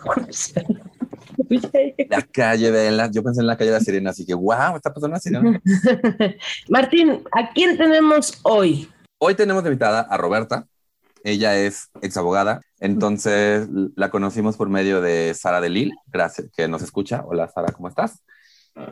La 2.08 2.22
calle 2.22 2.72
de 2.72 2.90
la, 2.90 3.10
yo 3.10 3.22
pensé 3.22 3.40
en 3.40 3.46
la 3.46 3.56
calle 3.56 3.70
de 3.70 3.78
la 3.78 3.84
sirena, 3.84 4.10
así 4.10 4.24
que 4.24 4.34
wow, 4.34 4.76
está 4.76 4.92
pasando 4.92 5.14
la 5.14 5.20
sirena. 5.20 5.60
Martín, 6.68 7.22
¿a 7.32 7.52
quién 7.52 7.76
tenemos 7.76 8.38
hoy? 8.42 8.88
Hoy 9.18 9.34
tenemos 9.34 9.64
invitada 9.64 10.00
a 10.00 10.18
Roberta. 10.18 10.66
Ella 11.24 11.56
es 11.56 11.88
ex 12.02 12.18
abogada, 12.18 12.60
entonces 12.80 13.66
la 13.96 14.10
conocimos 14.10 14.58
por 14.58 14.68
medio 14.68 15.00
de 15.00 15.32
Sara 15.32 15.62
de 15.62 15.70
Lille, 15.70 15.94
gracias, 16.06 16.50
que 16.54 16.68
nos 16.68 16.82
escucha. 16.82 17.24
Hola 17.26 17.48
Sara, 17.48 17.72
¿cómo 17.72 17.88
estás? 17.88 18.22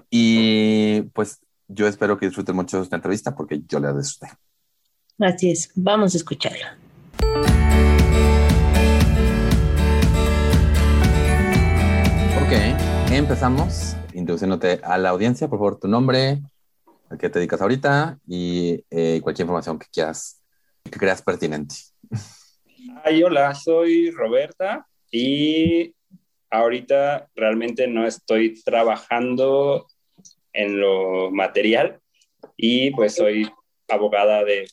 Y 0.09 1.02
pues 1.12 1.40
yo 1.69 1.87
espero 1.87 2.16
que 2.16 2.26
disfruten 2.26 2.57
mucho 2.57 2.81
esta 2.81 2.97
entrevista 2.97 3.37
porque 3.37 3.61
yo 3.69 3.78
la 3.81 3.93
disfruté. 3.93 4.33
Así 5.19 5.50
es, 5.50 5.71
vamos 5.75 6.14
a 6.14 6.16
escucharla. 6.16 6.78
Ok, 12.43 13.12
empezamos 13.12 13.95
introduciéndote 14.14 14.81
a 14.83 14.97
la 14.97 15.11
audiencia. 15.11 15.49
Por 15.49 15.59
favor, 15.59 15.78
tu 15.78 15.87
nombre, 15.87 16.43
a 17.11 17.17
qué 17.17 17.29
te 17.29 17.39
dedicas 17.39 17.61
ahorita 17.61 18.19
y 18.27 18.85
eh, 18.91 19.21
cualquier 19.23 19.45
información 19.45 19.79
que 19.79 19.87
quieras, 19.93 20.43
que 20.83 20.99
creas 20.99 21.23
pertinente. 21.23 21.75
Ay, 23.05 23.23
hola, 23.23 23.55
soy 23.55 24.11
Roberta 24.11 24.87
y 25.11 25.95
ahorita 26.51 27.29
realmente 27.35 27.87
no 27.87 28.07
estoy 28.07 28.63
trabajando 28.63 29.87
en 30.53 30.81
lo 30.81 31.31
material 31.31 32.01
y 32.57 32.91
pues 32.93 33.15
soy 33.15 33.51
abogada 33.89 34.45
de 34.45 34.67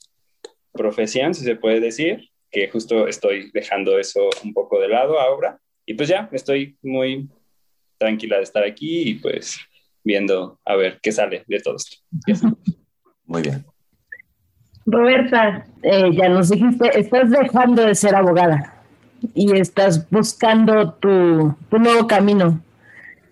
profesión, 0.71 1.33
si 1.33 1.43
se 1.43 1.55
puede 1.55 1.79
decir, 1.79 2.29
que 2.49 2.69
justo 2.69 3.07
estoy 3.07 3.49
dejando 3.53 3.97
eso 3.97 4.29
un 4.43 4.53
poco 4.53 4.79
de 4.79 4.89
lado 4.89 5.19
ahora. 5.19 5.59
Y 5.85 5.93
pues 5.93 6.09
ya, 6.09 6.29
estoy 6.31 6.77
muy 6.81 7.29
tranquila 7.97 8.37
de 8.37 8.43
estar 8.43 8.63
aquí 8.63 9.09
y 9.09 9.13
pues 9.15 9.57
viendo 10.03 10.59
a 10.65 10.75
ver 10.75 10.99
qué 11.01 11.11
sale 11.11 11.43
de 11.47 11.59
todo 11.59 11.75
esto. 11.75 11.97
Muy 13.25 13.41
bien. 13.41 13.65
Roberta, 14.85 15.65
eh, 15.83 16.11
ya 16.13 16.29
nos 16.29 16.49
dijiste, 16.49 16.99
estás 16.99 17.29
dejando 17.29 17.85
de 17.85 17.95
ser 17.95 18.15
abogada 18.15 18.83
y 19.33 19.55
estás 19.57 20.09
buscando 20.09 20.93
tu, 20.93 21.55
tu 21.69 21.77
nuevo 21.77 22.07
camino. 22.07 22.61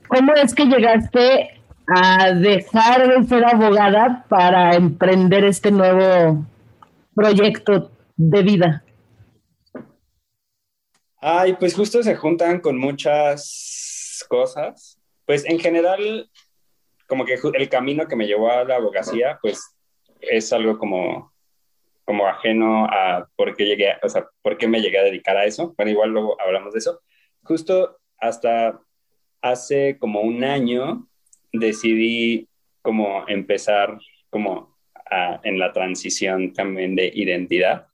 ¿Cómo 0.07 0.33
es 0.35 0.53
que 0.53 0.65
llegaste 0.65 1.61
a 1.87 2.33
dejar 2.33 3.07
de 3.07 3.27
ser 3.27 3.45
abogada 3.45 4.25
para 4.29 4.75
emprender 4.75 5.43
este 5.43 5.71
nuevo 5.71 6.45
proyecto 7.15 7.91
de 8.15 8.43
vida? 8.43 8.83
Ay, 11.21 11.55
pues 11.59 11.73
justo 11.75 12.01
se 12.01 12.15
juntan 12.15 12.61
con 12.61 12.77
muchas 12.77 14.25
cosas. 14.29 14.99
Pues 15.25 15.45
en 15.45 15.59
general, 15.59 16.29
como 17.09 17.25
que 17.25 17.37
el 17.55 17.69
camino 17.69 18.07
que 18.07 18.15
me 18.15 18.27
llevó 18.27 18.51
a 18.51 18.63
la 18.63 18.75
abogacía, 18.75 19.39
pues 19.41 19.75
es 20.21 20.53
algo 20.53 20.77
como, 20.77 21.33
como 22.05 22.27
ajeno 22.27 22.85
a 22.85 23.27
por 23.35 23.55
qué 23.55 23.65
llegué, 23.65 23.95
o 24.03 24.07
sea, 24.07 24.27
por 24.43 24.57
qué 24.57 24.67
me 24.67 24.79
llegué 24.79 24.99
a 24.99 25.03
dedicar 25.03 25.35
a 25.35 25.45
eso. 25.45 25.73
Bueno, 25.75 25.91
igual 25.91 26.11
luego 26.11 26.39
hablamos 26.39 26.73
de 26.73 26.79
eso. 26.79 27.01
Justo 27.43 27.97
hasta 28.19 28.79
hace 29.41 29.97
como 29.97 30.21
un 30.21 30.43
año 30.43 31.07
decidí 31.51 32.47
como 32.81 33.27
empezar 33.27 33.97
como 34.29 34.77
en 35.43 35.57
la 35.57 35.73
transición 35.73 36.53
también 36.53 36.95
de 36.95 37.11
identidad. 37.13 37.87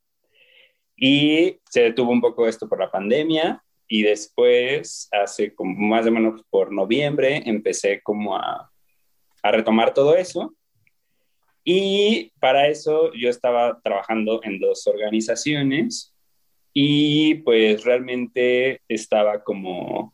Y 0.98 1.60
se 1.70 1.84
detuvo 1.84 2.12
un 2.12 2.20
poco 2.20 2.48
esto 2.48 2.68
por 2.68 2.80
la 2.80 2.92
pandemia 2.92 3.64
y 3.88 4.04
después, 4.04 5.08
hace 5.12 5.54
como 5.54 5.74
más 5.88 6.06
o 6.06 6.12
menos 6.12 6.44
por 6.50 6.72
noviembre, 6.74 7.44
empecé 7.46 8.02
como 8.02 8.36
a, 8.36 8.72
a 9.46 9.52
retomar 9.52 9.94
todo 9.94 10.16
eso. 10.16 10.56
Y 11.64 12.32
para 12.40 12.68
eso 12.68 13.12
yo 13.14 13.30
estaba 13.30 13.80
trabajando 13.84 14.42
en 14.44 14.60
dos 14.60 14.88
organizaciones 14.88 16.16
y 16.74 17.36
pues 17.36 17.84
realmente 17.84 18.82
estaba 18.88 19.44
como 19.44 20.12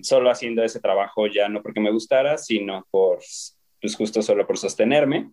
solo 0.00 0.30
haciendo 0.30 0.64
ese 0.64 0.80
trabajo 0.80 1.26
ya 1.26 1.50
no 1.50 1.62
porque 1.62 1.80
me 1.80 1.92
gustara, 1.92 2.38
sino 2.38 2.86
por, 2.90 3.18
pues 3.80 3.96
justo 3.96 4.22
solo 4.22 4.46
por 4.46 4.56
sostenerme. 4.56 5.30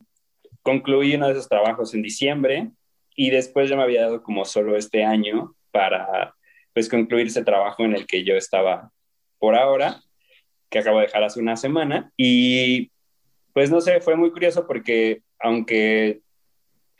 Concluí 0.61 1.15
uno 1.15 1.27
de 1.27 1.33
esos 1.33 1.47
trabajos 1.47 1.93
en 1.93 2.01
diciembre 2.01 2.69
y 3.15 3.29
después 3.29 3.69
ya 3.69 3.77
me 3.77 3.83
había 3.83 4.01
dado 4.01 4.21
como 4.23 4.43
solo 4.43 4.75
este 4.75 5.05
año 5.05 5.55
para 5.71 6.35
pues 6.73 6.89
concluir 6.89 7.27
ese 7.27 7.45
trabajo 7.45 7.85
en 7.85 7.95
el 7.95 8.05
que 8.05 8.25
yo 8.25 8.35
estaba 8.35 8.91
por 9.37 9.55
ahora, 9.55 10.01
que 10.69 10.79
acabo 10.79 10.99
de 10.99 11.05
dejar 11.05 11.23
hace 11.23 11.39
una 11.39 11.55
semana 11.55 12.11
y 12.15 12.91
pues 13.53 13.71
no 13.71 13.81
sé, 13.81 14.01
fue 14.01 14.15
muy 14.15 14.31
curioso 14.31 14.65
porque 14.67 15.23
aunque 15.39 16.21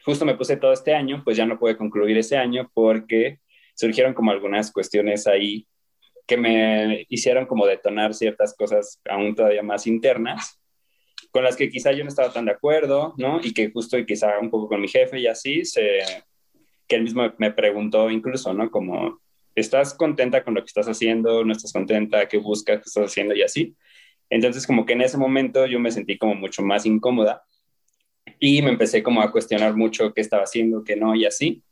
justo 0.03 0.25
me 0.25 0.35
puse 0.35 0.57
todo 0.57 0.73
este 0.73 0.93
año, 0.93 1.21
pues 1.23 1.37
ya 1.37 1.45
no 1.45 1.59
pude 1.59 1.77
concluir 1.77 2.17
ese 2.17 2.37
año 2.37 2.69
porque 2.73 3.39
surgieron 3.75 4.13
como 4.13 4.31
algunas 4.31 4.71
cuestiones 4.71 5.27
ahí 5.27 5.67
que 6.27 6.37
me 6.37 7.05
hicieron 7.09 7.45
como 7.45 7.65
detonar 7.65 8.13
ciertas 8.13 8.55
cosas 8.55 9.01
aún 9.09 9.35
todavía 9.35 9.63
más 9.63 9.87
internas, 9.87 10.59
con 11.31 11.43
las 11.43 11.55
que 11.55 11.69
quizá 11.69 11.91
yo 11.91 12.03
no 12.03 12.09
estaba 12.09 12.31
tan 12.31 12.45
de 12.45 12.51
acuerdo, 12.51 13.15
¿no? 13.17 13.39
Y 13.41 13.53
que 13.53 13.71
justo 13.71 13.97
y 13.97 14.05
quizá 14.05 14.37
un 14.39 14.51
poco 14.51 14.67
con 14.67 14.81
mi 14.81 14.87
jefe 14.87 15.19
y 15.19 15.27
así, 15.27 15.65
se, 15.65 15.99
que 16.87 16.95
él 16.95 17.03
mismo 17.03 17.23
me 17.37 17.51
preguntó 17.51 18.09
incluso, 18.11 18.53
¿no? 18.53 18.69
Como, 18.69 19.21
¿estás 19.59 19.93
contenta 19.93 20.43
con 20.43 20.53
lo 20.53 20.61
que 20.61 20.67
estás 20.67 20.87
haciendo? 20.87 21.43
¿No 21.43 21.51
estás 21.51 21.73
contenta? 21.73 22.27
¿Qué 22.27 22.37
buscas? 22.37 22.77
¿Qué 22.77 22.83
estás 22.85 23.05
haciendo? 23.05 23.35
Y 23.35 23.43
así. 23.43 23.75
Entonces, 24.29 24.67
como 24.67 24.85
que 24.85 24.93
en 24.93 25.01
ese 25.01 25.17
momento 25.17 25.65
yo 25.65 25.79
me 25.79 25.91
sentí 25.91 26.17
como 26.17 26.35
mucho 26.35 26.61
más 26.61 26.85
incómoda 26.85 27.43
y 28.39 28.61
me 28.61 28.69
empecé 28.69 29.01
como 29.03 29.21
a 29.21 29.31
cuestionar 29.31 29.75
mucho 29.75 30.13
qué 30.13 30.21
estaba 30.21 30.43
haciendo, 30.43 30.83
qué 30.83 30.95
no 30.95 31.15
y 31.15 31.25
así. 31.25 31.63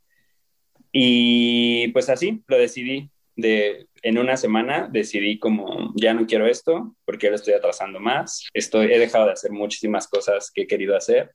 Y 0.92 1.90
pues 1.90 2.10
así 2.10 2.44
lo 2.48 2.58
decidí 2.58 3.10
de 3.36 3.88
en 4.02 4.18
una 4.18 4.36
semana 4.36 4.90
decidí 4.92 5.38
como 5.38 5.94
ya 5.96 6.14
no 6.14 6.26
quiero 6.26 6.48
esto 6.48 6.96
porque 7.06 7.30
lo 7.30 7.36
estoy 7.36 7.54
atrasando 7.54 8.00
más. 8.00 8.48
Estoy, 8.54 8.92
he 8.92 9.00
dejado 9.00 9.28
de 9.28 9.34
hacer 9.34 9.52
muchísimas 9.52 10.08
cosas 10.08 10.52
que 10.52 10.64
he 10.64 10.68
querido 10.68 10.96
hacer 10.96 11.34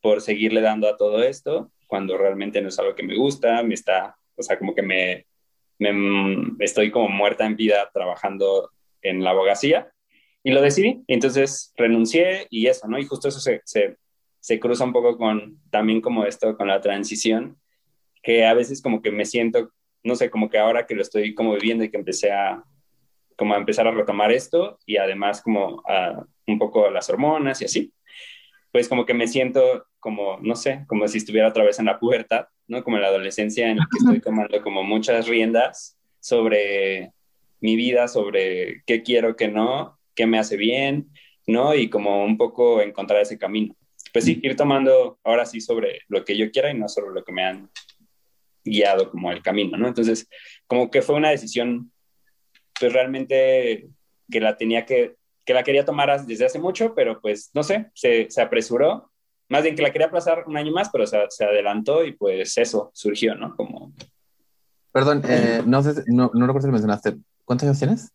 por 0.00 0.20
seguirle 0.20 0.60
dando 0.60 0.88
a 0.88 0.96
todo 0.96 1.22
esto 1.22 1.72
cuando 1.86 2.16
realmente 2.16 2.60
no 2.62 2.68
es 2.68 2.78
algo 2.78 2.94
que 2.94 3.02
me 3.02 3.16
gusta, 3.16 3.62
me 3.62 3.74
está, 3.74 4.16
o 4.36 4.42
sea, 4.42 4.58
como 4.58 4.74
que 4.74 4.82
me, 4.82 5.26
me 5.92 6.64
estoy 6.64 6.90
como 6.90 7.08
muerta 7.08 7.46
en 7.46 7.56
vida 7.56 7.90
trabajando 7.92 8.70
en 9.02 9.22
la 9.22 9.30
abogacía 9.30 9.92
y 10.42 10.52
lo 10.52 10.62
decidí. 10.62 11.02
Entonces 11.06 11.72
renuncié 11.76 12.46
y 12.50 12.66
eso, 12.66 12.88
¿no? 12.88 12.98
Y 12.98 13.04
justo 13.04 13.28
eso 13.28 13.40
se, 13.40 13.60
se, 13.64 13.96
se 14.40 14.60
cruza 14.60 14.84
un 14.84 14.92
poco 14.92 15.16
con 15.16 15.58
también 15.70 16.00
como 16.00 16.24
esto, 16.24 16.56
con 16.56 16.68
la 16.68 16.80
transición, 16.80 17.58
que 18.22 18.46
a 18.46 18.54
veces 18.54 18.80
como 18.82 19.02
que 19.02 19.10
me 19.10 19.24
siento 19.24 19.70
no 20.04 20.14
sé, 20.14 20.30
como 20.30 20.50
que 20.50 20.58
ahora 20.58 20.86
que 20.86 20.94
lo 20.94 21.02
estoy 21.02 21.34
como 21.34 21.54
viviendo 21.54 21.82
y 21.82 21.90
que 21.90 21.96
empecé 21.96 22.30
a, 22.30 22.62
como 23.36 23.54
a 23.54 23.56
empezar 23.56 23.88
a 23.88 23.90
retomar 23.90 24.30
esto 24.30 24.78
y 24.86 24.98
además 24.98 25.40
como 25.40 25.82
a, 25.88 26.24
un 26.46 26.58
poco 26.58 26.90
las 26.90 27.08
hormonas 27.08 27.62
y 27.62 27.64
así, 27.64 27.92
pues 28.70 28.88
como 28.88 29.06
que 29.06 29.14
me 29.14 29.26
siento 29.26 29.86
como, 29.98 30.38
no 30.40 30.54
sé, 30.54 30.84
como 30.86 31.08
si 31.08 31.18
estuviera 31.18 31.48
otra 31.48 31.64
vez 31.64 31.78
en 31.78 31.86
la 31.86 31.98
pubertad, 31.98 32.46
¿no? 32.68 32.82
Como 32.82 32.98
la 32.98 33.08
adolescencia 33.08 33.68
en 33.68 33.78
la 33.78 33.88
que 33.90 33.98
estoy 33.98 34.20
tomando 34.20 34.62
como 34.62 34.82
muchas 34.82 35.28
riendas 35.28 35.98
sobre 36.20 37.12
mi 37.60 37.76
vida, 37.76 38.08
sobre 38.08 38.82
qué 38.86 39.02
quiero, 39.02 39.36
qué 39.36 39.48
no, 39.48 39.98
qué 40.14 40.26
me 40.26 40.38
hace 40.38 40.56
bien, 40.56 41.10
¿no? 41.46 41.74
Y 41.74 41.88
como 41.88 42.24
un 42.24 42.36
poco 42.36 42.80
encontrar 42.80 43.20
ese 43.20 43.38
camino. 43.38 43.74
Pues 44.12 44.24
sí, 44.24 44.38
ir 44.42 44.56
tomando 44.56 45.18
ahora 45.24 45.44
sí 45.44 45.60
sobre 45.60 46.00
lo 46.08 46.24
que 46.24 46.36
yo 46.36 46.50
quiera 46.50 46.70
y 46.70 46.78
no 46.78 46.88
sobre 46.88 47.12
lo 47.12 47.24
que 47.24 47.32
me 47.32 47.44
han 47.44 47.70
guiado 48.64 49.10
como 49.10 49.30
el 49.30 49.42
camino, 49.42 49.76
¿no? 49.76 49.88
Entonces, 49.88 50.28
como 50.66 50.90
que 50.90 51.02
fue 51.02 51.16
una 51.16 51.30
decisión, 51.30 51.92
pues 52.78 52.92
realmente 52.92 53.88
que 54.30 54.40
la 54.40 54.56
tenía 54.56 54.86
que, 54.86 55.16
que 55.44 55.54
la 55.54 55.62
quería 55.62 55.84
tomar 55.84 56.24
desde 56.24 56.46
hace 56.46 56.58
mucho, 56.58 56.94
pero 56.94 57.20
pues, 57.20 57.50
no 57.54 57.62
sé, 57.62 57.90
se, 57.94 58.30
se 58.30 58.40
apresuró, 58.40 59.10
más 59.54 59.62
bien 59.62 59.76
que 59.76 59.82
la 59.82 59.92
quería 59.92 60.08
aplazar 60.08 60.42
un 60.48 60.56
año 60.56 60.72
más, 60.72 60.90
pero 60.90 61.06
se, 61.06 61.16
se 61.28 61.44
adelantó 61.44 62.04
y 62.04 62.10
pues 62.10 62.58
eso 62.58 62.90
surgió, 62.92 63.36
¿no? 63.36 63.54
Como... 63.54 63.92
Perdón, 64.90 65.22
eh, 65.28 65.62
no 65.64 65.80
sé, 65.80 66.02
no, 66.08 66.32
no 66.34 66.46
recuerdo 66.48 66.66
si 66.66 66.72
mencionaste, 66.72 67.18
¿cuántos 67.44 67.68
años 67.68 67.78
tienes? 67.78 68.12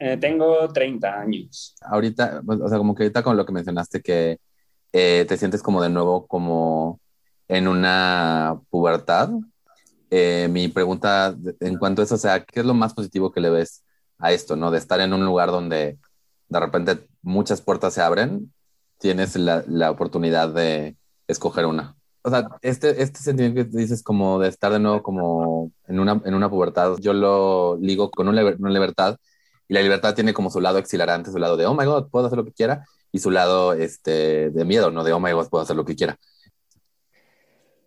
Eh, 0.00 0.16
tengo 0.16 0.68
30 0.68 1.20
años. 1.20 1.76
Ahorita, 1.80 2.42
pues, 2.44 2.60
o 2.60 2.68
sea, 2.68 2.76
como 2.76 2.96
que 2.96 3.04
ahorita 3.04 3.22
con 3.22 3.36
lo 3.36 3.46
que 3.46 3.52
mencionaste 3.52 4.02
que 4.02 4.40
eh, 4.92 5.24
te 5.28 5.36
sientes 5.36 5.62
como 5.62 5.80
de 5.80 5.90
nuevo 5.90 6.26
como 6.26 6.98
en 7.46 7.68
una 7.68 8.60
pubertad, 8.68 9.30
eh, 10.10 10.48
mi 10.50 10.66
pregunta 10.66 11.36
en 11.60 11.78
cuanto 11.78 12.02
a 12.02 12.04
eso, 12.04 12.16
o 12.16 12.18
sea, 12.18 12.44
¿qué 12.44 12.58
es 12.60 12.66
lo 12.66 12.74
más 12.74 12.94
positivo 12.94 13.30
que 13.30 13.40
le 13.40 13.50
ves 13.50 13.84
a 14.18 14.32
esto, 14.32 14.56
no? 14.56 14.72
De 14.72 14.78
estar 14.78 15.00
en 15.00 15.12
un 15.12 15.24
lugar 15.24 15.52
donde 15.52 15.98
de 16.48 16.60
repente 16.60 17.06
muchas 17.22 17.60
puertas 17.62 17.94
se 17.94 18.02
abren, 18.02 18.52
tienes 18.98 19.36
la, 19.36 19.64
la 19.66 19.90
oportunidad 19.90 20.52
de 20.52 20.96
escoger 21.26 21.66
una. 21.66 21.98
O 22.22 22.30
sea, 22.30 22.48
este, 22.62 23.02
este 23.02 23.20
sentimiento 23.20 23.70
que 23.70 23.76
dices 23.78 24.02
como 24.02 24.38
de 24.38 24.48
estar 24.48 24.72
de 24.72 24.78
nuevo 24.78 25.02
como 25.02 25.72
en 25.86 26.00
una, 26.00 26.20
en 26.24 26.34
una 26.34 26.50
pubertad, 26.50 26.96
yo 26.98 27.12
lo 27.12 27.78
ligo 27.80 28.10
con 28.10 28.28
una, 28.28 28.42
libertad 28.42 29.16
Y 29.68 29.74
la 29.74 29.80
libertad 29.82 30.14
tiene 30.14 30.34
como 30.34 30.50
su 30.50 30.60
lado 30.60 30.78
exhilarante, 30.78 31.30
su 31.30 31.38
lado 31.38 31.56
de, 31.56 31.66
oh 31.66 31.74
my 31.74 31.86
God, 31.86 32.10
puedo 32.10 32.26
hacer 32.26 32.36
lo 32.36 32.44
que 32.44 32.52
quiera, 32.52 32.84
y 33.12 33.20
su 33.20 33.30
lado 33.30 33.72
este, 33.72 34.50
de 34.50 34.64
miedo, 34.64 34.90
¿no? 34.90 35.04
De, 35.04 35.12
oh 35.12 35.20
my 35.20 35.32
God, 35.32 35.48
puedo 35.48 35.62
hacer 35.62 35.76
lo 35.76 35.84
que 35.84 35.94
quiera. 35.94 36.18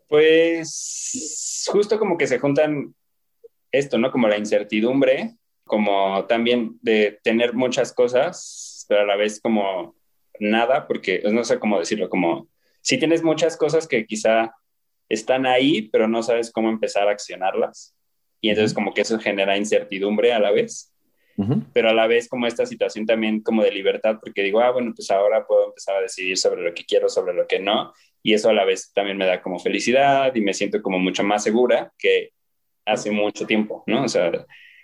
Pues 0.07 1.67
justo 1.71 1.99
como 1.99 2.17
que 2.17 2.27
se 2.27 2.39
juntan 2.39 2.95
esto, 3.71 3.97
¿no? 3.97 4.11
Como 4.11 4.27
la 4.27 4.37
incertidumbre, 4.37 5.35
como 5.65 6.25
también 6.25 6.79
de 6.81 7.19
tener 7.23 7.53
muchas 7.53 7.93
cosas, 7.93 8.85
pero 8.89 9.01
a 9.01 9.05
la 9.05 9.15
vez 9.15 9.39
como 9.39 9.95
nada, 10.39 10.88
porque 10.88 11.21
no 11.31 11.43
sé 11.43 11.59
cómo 11.59 11.79
decirlo, 11.79 12.09
como 12.09 12.47
si 12.81 12.97
tienes 12.97 13.23
muchas 13.23 13.57
cosas 13.57 13.88
que 13.88 14.05
quizá 14.05 14.53
están 15.09 15.45
ahí, 15.45 15.89
pero 15.89 16.07
no 16.07 16.23
sabes 16.23 16.51
cómo 16.51 16.69
empezar 16.69 17.07
a 17.07 17.11
accionarlas. 17.11 17.95
Y 18.39 18.50
entonces 18.50 18.73
como 18.73 18.93
que 18.93 19.01
eso 19.01 19.19
genera 19.19 19.57
incertidumbre 19.57 20.33
a 20.33 20.39
la 20.39 20.51
vez 20.51 20.91
pero 21.73 21.89
a 21.89 21.93
la 21.93 22.07
vez 22.07 22.27
como 22.27 22.47
esta 22.47 22.65
situación 22.65 23.05
también 23.05 23.41
como 23.41 23.63
de 23.63 23.71
libertad, 23.71 24.17
porque 24.21 24.43
digo, 24.43 24.59
ah, 24.61 24.71
bueno, 24.71 24.93
pues 24.95 25.09
ahora 25.11 25.45
puedo 25.45 25.67
empezar 25.67 25.95
a 25.95 26.01
decidir 26.01 26.38
sobre 26.38 26.61
lo 26.61 26.73
que 26.73 26.85
quiero, 26.85 27.09
sobre 27.09 27.33
lo 27.33 27.47
que 27.47 27.59
no, 27.59 27.93
y 28.21 28.33
eso 28.33 28.50
a 28.50 28.53
la 28.53 28.65
vez 28.65 28.91
también 28.93 29.17
me 29.17 29.25
da 29.25 29.41
como 29.41 29.59
felicidad 29.59 30.33
y 30.35 30.41
me 30.41 30.53
siento 30.53 30.81
como 30.81 31.00
mucho 31.00 31.23
más 31.23 31.43
segura 31.43 31.91
que 31.97 32.31
hace 32.85 33.11
mucho 33.11 33.45
tiempo, 33.45 33.83
¿no? 33.88 34.03
O 34.03 34.07
sea, 34.07 34.31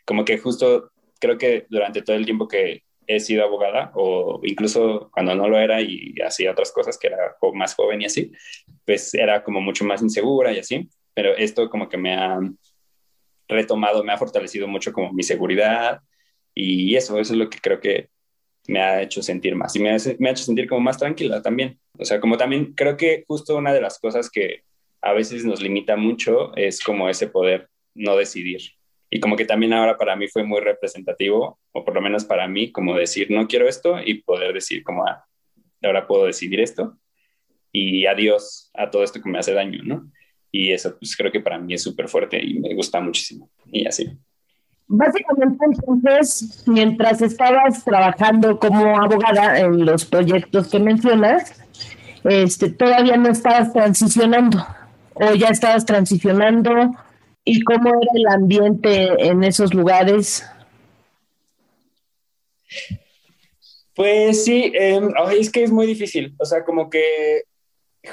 como 0.05 0.25
que 0.25 0.37
justo 0.37 0.91
creo 1.19 1.37
que 1.37 1.65
durante 1.69 2.01
todo 2.01 2.15
el 2.15 2.25
tiempo 2.25 2.47
que 2.47 2.83
he 3.07 3.19
sido 3.19 3.43
abogada 3.43 3.91
o 3.95 4.39
incluso 4.43 5.09
cuando 5.11 5.33
no 5.33 5.47
lo 5.47 5.57
era 5.57 5.81
y 5.81 6.13
hacía 6.25 6.51
otras 6.51 6.71
cosas 6.71 6.97
que 6.97 7.07
era 7.07 7.35
más 7.53 7.73
joven 7.73 8.01
y 8.01 8.05
así, 8.05 8.31
pues 8.85 9.13
era 9.13 9.43
como 9.43 9.61
mucho 9.61 9.85
más 9.85 10.01
insegura 10.01 10.51
y 10.51 10.59
así, 10.59 10.89
pero 11.13 11.35
esto 11.35 11.69
como 11.69 11.89
que 11.89 11.97
me 11.97 12.13
ha 12.13 12.39
retomado, 13.47 14.03
me 14.03 14.11
ha 14.11 14.17
fortalecido 14.17 14.67
mucho 14.67 14.91
como 14.91 15.13
mi 15.13 15.23
seguridad, 15.23 16.01
y 16.59 16.95
eso, 16.95 17.19
eso 17.19 17.33
es 17.33 17.39
lo 17.39 17.49
que 17.49 17.59
creo 17.59 17.79
que 17.79 18.09
me 18.67 18.81
ha 18.81 19.03
hecho 19.03 19.21
sentir 19.21 19.55
más 19.55 19.75
y 19.75 19.79
me 19.79 19.91
ha, 19.91 19.97
me 20.17 20.29
ha 20.29 20.31
hecho 20.31 20.43
sentir 20.43 20.67
como 20.67 20.81
más 20.81 20.97
tranquila 20.97 21.41
también. 21.41 21.79
O 21.99 22.03
sea, 22.03 22.19
como 22.19 22.35
también 22.35 22.73
creo 22.73 22.97
que 22.97 23.23
justo 23.27 23.55
una 23.55 23.73
de 23.73 23.81
las 23.81 23.99
cosas 23.99 24.29
que 24.29 24.63
a 25.01 25.13
veces 25.13 25.45
nos 25.45 25.61
limita 25.61 25.95
mucho 25.95 26.55
es 26.55 26.83
como 26.83 27.09
ese 27.09 27.27
poder 27.27 27.69
no 27.93 28.17
decidir. 28.17 28.61
Y 29.09 29.19
como 29.19 29.35
que 29.35 29.45
también 29.45 29.73
ahora 29.73 29.97
para 29.97 30.15
mí 30.15 30.27
fue 30.27 30.43
muy 30.43 30.59
representativo, 30.59 31.59
o 31.71 31.85
por 31.85 31.95
lo 31.95 32.01
menos 32.01 32.25
para 32.25 32.47
mí, 32.47 32.71
como 32.71 32.95
decir, 32.95 33.31
no 33.31 33.47
quiero 33.47 33.67
esto 33.67 33.99
y 34.03 34.21
poder 34.21 34.53
decir 34.53 34.83
como, 34.83 35.05
ah, 35.05 35.25
ahora 35.83 36.07
puedo 36.07 36.25
decidir 36.25 36.59
esto 36.59 36.97
y 37.71 38.05
adiós 38.05 38.71
a 38.73 38.89
todo 38.89 39.03
esto 39.03 39.21
que 39.21 39.29
me 39.29 39.39
hace 39.39 39.53
daño, 39.53 39.81
¿no? 39.83 40.11
Y 40.51 40.71
eso 40.71 40.97
pues 40.97 41.15
creo 41.15 41.31
que 41.31 41.39
para 41.39 41.59
mí 41.59 41.73
es 41.73 41.83
súper 41.83 42.07
fuerte 42.07 42.43
y 42.43 42.59
me 42.59 42.73
gusta 42.73 42.99
muchísimo. 42.99 43.49
Y 43.65 43.85
así. 43.85 44.09
Básicamente, 44.87 45.65
entonces, 45.65 46.63
mientras 46.65 47.21
estabas 47.21 47.83
trabajando 47.83 48.57
como 48.57 48.97
abogada 49.01 49.59
en 49.59 49.85
los 49.85 50.05
proyectos 50.05 50.69
que 50.69 50.79
mencionas, 50.79 51.61
este, 52.23 52.71
todavía 52.71 53.17
no 53.17 53.29
estabas 53.29 53.73
transicionando 53.73 54.65
o 55.13 55.33
ya 55.33 55.49
estabas 55.49 55.85
transicionando 55.85 56.95
y 57.47 57.61
cómo 57.61 57.87
era 57.89 58.11
el 58.13 58.27
ambiente 58.27 59.25
en 59.25 59.41
esos 59.41 59.73
lugares. 59.73 60.45
Pues 63.95 64.43
sí, 64.43 64.69
em, 64.75 65.13
es 65.31 65.49
que 65.49 65.63
es 65.63 65.71
muy 65.71 65.87
difícil, 65.87 66.35
o 66.37 66.45
sea, 66.45 66.65
como 66.65 66.89
que 66.89 67.43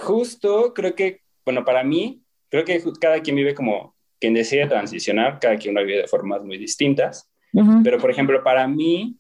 justo 0.01 0.73
creo 0.73 0.95
que, 0.95 1.23
bueno, 1.45 1.65
para 1.65 1.83
mí, 1.83 2.23
creo 2.49 2.65
que 2.65 2.81
cada 3.01 3.21
quien 3.23 3.35
vive 3.35 3.57
como 3.57 3.97
quien 4.21 4.35
decide 4.35 4.69
transicionar, 4.69 5.41
cada 5.41 5.57
quien 5.57 5.75
lo 5.75 5.85
vive 5.85 6.03
de 6.03 6.07
formas 6.07 6.45
muy 6.45 6.57
distintas. 6.57 7.29
Pero, 7.83 7.99
por 7.99 8.11
ejemplo, 8.11 8.43
para 8.43 8.67
mí, 8.69 9.17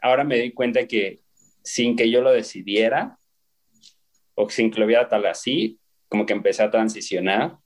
ahora 0.00 0.22
me 0.22 0.38
di 0.38 0.52
cuenta 0.52 0.86
que 0.86 1.20
sin 1.62 1.96
que 1.96 2.08
yo 2.08 2.20
lo 2.20 2.30
decidiera, 2.30 3.18
o 4.34 4.48
sin 4.48 4.70
que 4.70 4.80
lo 4.80 4.86
viera 4.86 5.08
tal 5.08 5.26
así, 5.26 5.78
como 6.08 6.24
que 6.24 6.32
empecé 6.32 6.62
a 6.62 6.70
transicionar 6.70 7.58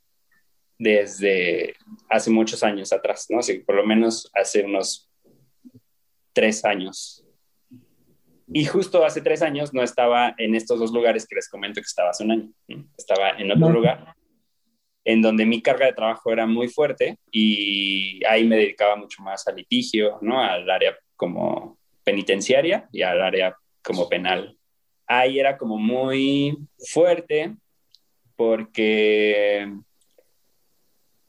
desde 0.78 1.74
hace 2.08 2.30
muchos 2.30 2.62
años 2.62 2.92
atrás, 2.92 3.26
¿no? 3.30 3.38
Así, 3.38 3.60
por 3.60 3.76
lo 3.76 3.86
menos 3.86 4.30
hace 4.34 4.64
unos 4.64 5.10
tres 6.32 6.64
años. 6.64 7.24
Y 8.52 8.64
justo 8.66 9.04
hace 9.04 9.20
tres 9.20 9.42
años 9.42 9.72
no 9.72 9.82
estaba 9.82 10.34
en 10.38 10.54
estos 10.54 10.78
dos 10.78 10.92
lugares 10.92 11.26
que 11.26 11.36
les 11.36 11.48
comento 11.48 11.80
que 11.80 11.86
estaba 11.86 12.10
hace 12.10 12.24
un 12.24 12.32
año. 12.32 12.52
Estaba 12.96 13.30
en 13.30 13.50
otro 13.50 13.70
lugar 13.70 14.14
en 15.04 15.20
donde 15.20 15.44
mi 15.44 15.60
carga 15.60 15.86
de 15.86 15.92
trabajo 15.92 16.32
era 16.32 16.46
muy 16.46 16.68
fuerte 16.68 17.18
y 17.30 18.24
ahí 18.24 18.44
me 18.44 18.56
dedicaba 18.56 18.96
mucho 18.96 19.22
más 19.22 19.46
al 19.46 19.56
litigio, 19.56 20.18
¿no? 20.22 20.40
Al 20.40 20.68
área 20.68 20.96
como 21.14 21.78
penitenciaria 22.02 22.88
y 22.90 23.02
al 23.02 23.22
área 23.22 23.54
como 23.82 24.08
penal. 24.08 24.56
Ahí 25.06 25.38
era 25.38 25.58
como 25.58 25.76
muy 25.76 26.56
fuerte 26.90 27.54
porque, 28.34 29.70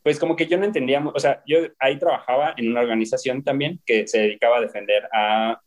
pues 0.05 0.19
como 0.19 0.35
que 0.35 0.45
yo 0.45 0.59
no 0.59 0.65
entendía, 0.65 1.03
o 1.03 1.19
sea, 1.19 1.41
yo 1.47 1.61
ahí 1.79 1.97
trabajaba 1.97 2.53
en 2.57 2.69
una 2.69 2.81
organización 2.81 3.43
también 3.43 3.81
que 3.87 4.07
se 4.07 4.19
dedicaba 4.19 4.57
a 4.57 4.61
defender 4.61 5.09
a 5.11 5.59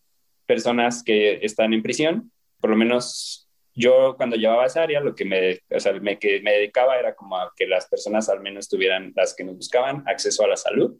personas 0.46 1.02
que 1.02 1.40
están 1.42 1.72
en 1.72 1.82
prisión, 1.82 2.30
por 2.60 2.70
lo 2.70 2.76
menos 2.76 3.50
yo 3.74 4.14
cuando 4.16 4.36
llevaba 4.36 4.66
esa 4.66 4.84
área, 4.84 5.00
lo 5.00 5.16
que 5.16 5.24
me, 5.24 5.58
o 5.76 5.80
sea, 5.80 5.92
me, 5.94 6.20
que 6.20 6.40
me 6.40 6.52
dedicaba 6.52 7.00
era 7.00 7.16
como 7.16 7.36
a 7.36 7.52
que 7.56 7.66
las 7.66 7.88
personas 7.88 8.28
al 8.28 8.38
menos 8.38 8.68
tuvieran, 8.68 9.12
las 9.16 9.34
que 9.34 9.42
nos 9.42 9.56
buscaban, 9.56 10.04
acceso 10.06 10.44
a 10.44 10.48
la 10.48 10.56
salud 10.56 10.96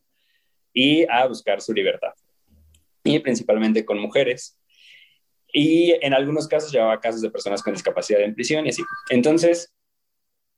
y 0.72 1.06
a 1.08 1.24
buscar 1.26 1.60
su 1.60 1.72
libertad. 1.72 2.14
Y 3.04 3.20
principalmente 3.20 3.84
con 3.84 4.00
mujeres. 4.00 4.58
Y 5.52 5.92
en 6.04 6.12
algunos 6.12 6.48
casos 6.48 6.72
llevaba 6.72 6.98
casos 6.98 7.22
de 7.22 7.30
personas 7.30 7.62
con 7.62 7.72
discapacidad 7.72 8.20
en 8.20 8.34
prisión 8.34 8.66
y 8.66 8.70
así. 8.70 8.82
Entonces, 9.10 9.72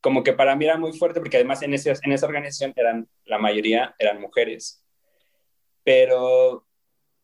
como 0.00 0.22
que 0.22 0.32
para 0.32 0.56
mí 0.56 0.64
era 0.64 0.78
muy 0.78 0.92
fuerte 0.92 1.20
porque 1.20 1.36
además 1.36 1.62
en, 1.62 1.74
ese, 1.74 1.92
en 2.02 2.12
esa 2.12 2.26
organización 2.26 2.72
eran, 2.76 3.08
la 3.24 3.38
mayoría 3.38 3.94
eran 3.98 4.20
mujeres. 4.20 4.84
Pero 5.84 6.66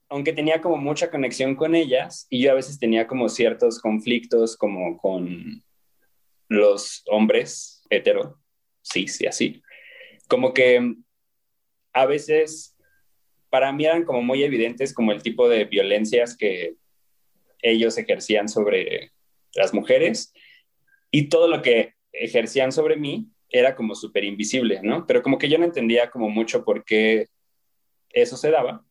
aunque 0.09 0.33
tenía 0.33 0.61
como 0.61 0.77
mucha 0.77 1.11
conexión 1.11 1.57
con 1.57 1.75
ellas 1.75 2.27
y 2.31 2.43
yo 2.43 2.53
a 2.53 2.55
veces 2.55 2.79
tenía 2.79 3.07
como 3.07 3.29
ciertos 3.29 3.81
conflictos 3.81 4.57
como 4.57 4.99
con 4.99 5.65
los 6.49 7.03
hombres 7.07 7.83
hetero, 7.91 8.39
sí, 8.83 9.09
sí, 9.09 9.27
así. 9.27 9.63
Como 10.29 10.53
que 10.53 10.95
a 11.93 12.07
veces 12.07 12.77
para 13.49 13.73
mí 13.73 13.85
eran 13.85 14.05
como 14.05 14.23
muy 14.23 14.45
evidentes 14.45 14.93
como 14.93 15.13
el 15.13 15.23
tipo 15.23 15.49
de 15.49 15.65
violencias 15.65 16.37
que 16.37 16.77
ellos 17.63 17.97
ejercían 17.99 18.49
sobre 18.49 19.13
las 19.55 19.73
mujeres 19.73 20.33
y 21.11 21.29
todo 21.29 21.49
lo 21.49 21.63
que 21.63 21.96
ejercían 22.21 22.73
sobre 22.73 22.97
mí 22.97 23.29
era 23.49 23.75
como 23.75 23.95
súper 23.95 24.25
invisible, 24.25 24.81
¿no? 24.83 25.07
Pero 25.07 25.23
como 25.23 25.39
que 25.39 25.49
yo 25.49 25.59
no 25.59 25.65
entendía 25.65 26.11
como 26.11 26.29
mucho 26.29 26.65
por 26.65 26.85
qué 26.85 27.29
eso 28.11 28.37
se 28.37 28.51
daba 28.51 28.85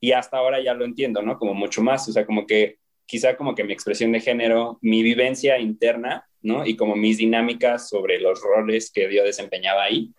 y 0.00 0.12
hasta 0.12 0.36
ahora 0.36 0.62
ya 0.62 0.74
lo 0.74 0.84
entiendo, 0.84 1.22
¿no? 1.22 1.38
Como 1.38 1.54
mucho 1.54 1.82
más, 1.82 2.08
o 2.08 2.12
sea, 2.12 2.26
como 2.26 2.46
que 2.46 2.78
quizá 3.06 3.36
como 3.36 3.54
que 3.54 3.64
mi 3.64 3.72
expresión 3.72 4.12
de 4.12 4.20
género, 4.20 4.78
mi 4.82 5.02
vivencia 5.02 5.58
interna, 5.58 6.28
¿no? 6.42 6.66
Y 6.66 6.76
como 6.76 6.94
mis 6.94 7.18
dinámicas 7.18 7.88
sobre 7.88 8.18
los 8.20 8.40
roles 8.42 8.90
que 8.92 9.12
yo 9.14 9.24
desempeñaba 9.24 9.84
ahí, 9.84 10.12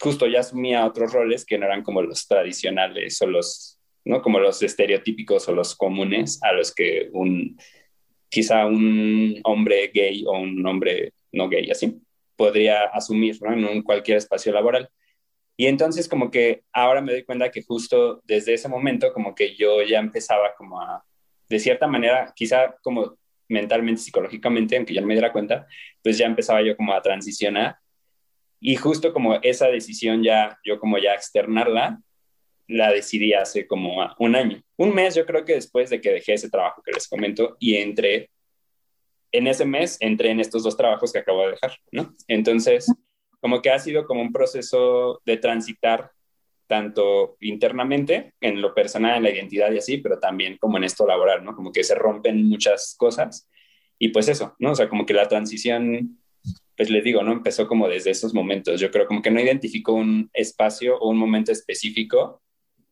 justo 0.00 0.26
ya 0.26 0.40
asumía 0.40 0.86
otros 0.86 1.12
roles 1.12 1.44
que 1.44 1.58
no 1.58 1.66
eran 1.66 1.82
como 1.82 2.02
los 2.02 2.26
tradicionales 2.26 3.20
o 3.22 3.26
los, 3.26 3.80
¿no? 4.04 4.22
Como 4.22 4.38
los 4.38 4.62
estereotípicos 4.62 5.48
o 5.48 5.54
los 5.54 5.74
comunes 5.74 6.40
a 6.42 6.52
los 6.52 6.72
que 6.74 7.08
un, 7.12 7.56
quizá 8.30 8.64
un 8.64 9.40
hombre 9.44 9.90
gay 9.92 10.24
o 10.26 10.38
un 10.38 10.64
hombre 10.66 11.12
no 11.32 11.48
gay, 11.48 11.70
así, 11.70 12.00
podría 12.36 12.84
asumir, 12.84 13.36
¿no? 13.42 13.70
En 13.70 13.82
cualquier 13.82 14.16
espacio 14.16 14.52
laboral. 14.52 14.88
Y 15.56 15.66
entonces 15.66 16.08
como 16.08 16.30
que 16.30 16.62
ahora 16.72 17.02
me 17.02 17.12
doy 17.12 17.24
cuenta 17.24 17.50
que 17.50 17.62
justo 17.62 18.22
desde 18.24 18.54
ese 18.54 18.68
momento 18.68 19.12
como 19.12 19.34
que 19.34 19.54
yo 19.56 19.82
ya 19.82 19.98
empezaba 19.98 20.54
como 20.56 20.80
a, 20.80 21.04
de 21.48 21.58
cierta 21.58 21.86
manera, 21.86 22.32
quizá 22.34 22.74
como 22.82 23.18
mentalmente, 23.48 24.00
psicológicamente, 24.00 24.76
aunque 24.76 24.94
ya 24.94 25.00
no 25.02 25.06
me 25.06 25.14
diera 25.14 25.32
cuenta, 25.32 25.66
pues 26.02 26.16
ya 26.16 26.26
empezaba 26.26 26.62
yo 26.62 26.76
como 26.76 26.94
a 26.94 27.02
transicionar. 27.02 27.76
Y 28.60 28.76
justo 28.76 29.12
como 29.12 29.34
esa 29.42 29.66
decisión 29.66 30.22
ya, 30.22 30.58
yo 30.64 30.78
como 30.78 30.96
ya 30.98 31.12
externarla, 31.12 32.00
la 32.70 32.92
decidí 32.92 33.32
hace 33.32 33.66
como 33.66 33.96
un 34.18 34.36
año. 34.36 34.62
Un 34.76 34.94
mes 34.94 35.14
yo 35.14 35.26
creo 35.26 35.44
que 35.44 35.54
después 35.54 35.90
de 35.90 36.00
que 36.00 36.12
dejé 36.12 36.34
ese 36.34 36.50
trabajo 36.50 36.82
que 36.82 36.92
les 36.92 37.08
comento 37.08 37.56
y 37.58 37.76
entré, 37.76 38.30
en 39.32 39.46
ese 39.46 39.64
mes 39.64 39.96
entré 40.00 40.30
en 40.30 40.40
estos 40.40 40.62
dos 40.62 40.76
trabajos 40.76 41.12
que 41.12 41.18
acabo 41.18 41.42
de 41.42 41.52
dejar, 41.52 41.72
¿no? 41.92 42.14
Entonces 42.28 42.86
como 43.40 43.62
que 43.62 43.70
ha 43.70 43.78
sido 43.78 44.06
como 44.06 44.20
un 44.22 44.32
proceso 44.32 45.20
de 45.24 45.36
transitar 45.38 46.12
tanto 46.66 47.36
internamente, 47.40 48.34
en 48.40 48.60
lo 48.62 48.74
personal, 48.74 49.16
en 49.16 49.22
la 49.24 49.30
identidad 49.30 49.72
y 49.72 49.78
así, 49.78 49.98
pero 49.98 50.20
también 50.20 50.56
como 50.58 50.76
en 50.76 50.84
esto 50.84 51.04
laboral, 51.04 51.42
¿no? 51.44 51.56
Como 51.56 51.72
que 51.72 51.82
se 51.82 51.96
rompen 51.96 52.48
muchas 52.48 52.94
cosas 52.96 53.48
y 53.98 54.08
pues 54.08 54.28
eso, 54.28 54.54
¿no? 54.60 54.72
O 54.72 54.74
sea, 54.76 54.88
como 54.88 55.04
que 55.04 55.14
la 55.14 55.26
transición, 55.26 56.20
pues 56.76 56.88
les 56.88 57.02
digo, 57.02 57.24
¿no? 57.24 57.32
Empezó 57.32 57.66
como 57.66 57.88
desde 57.88 58.10
esos 58.10 58.32
momentos. 58.32 58.80
Yo 58.80 58.92
creo 58.92 59.06
como 59.06 59.20
que 59.20 59.32
no 59.32 59.40
identificó 59.40 59.94
un 59.94 60.30
espacio 60.32 60.96
o 60.98 61.08
un 61.08 61.18
momento 61.18 61.50
específico 61.50 62.40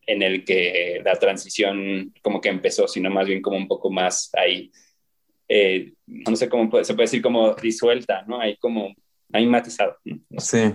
en 0.08 0.22
el 0.22 0.42
que 0.42 1.02
la 1.04 1.16
transición 1.16 2.14
como 2.22 2.40
que 2.40 2.48
empezó, 2.48 2.88
sino 2.88 3.10
más 3.10 3.26
bien 3.26 3.42
como 3.42 3.58
un 3.58 3.68
poco 3.68 3.90
más 3.90 4.30
ahí, 4.32 4.72
eh, 5.46 5.92
no 6.06 6.34
sé 6.34 6.48
cómo 6.48 6.64
se 6.82 6.94
puede 6.94 7.04
decir 7.04 7.20
como 7.20 7.54
disuelta, 7.54 8.24
¿no? 8.26 8.40
Ahí 8.40 8.56
como, 8.56 8.94
ahí 9.34 9.46
matizado. 9.46 9.98
Sí, 10.38 10.74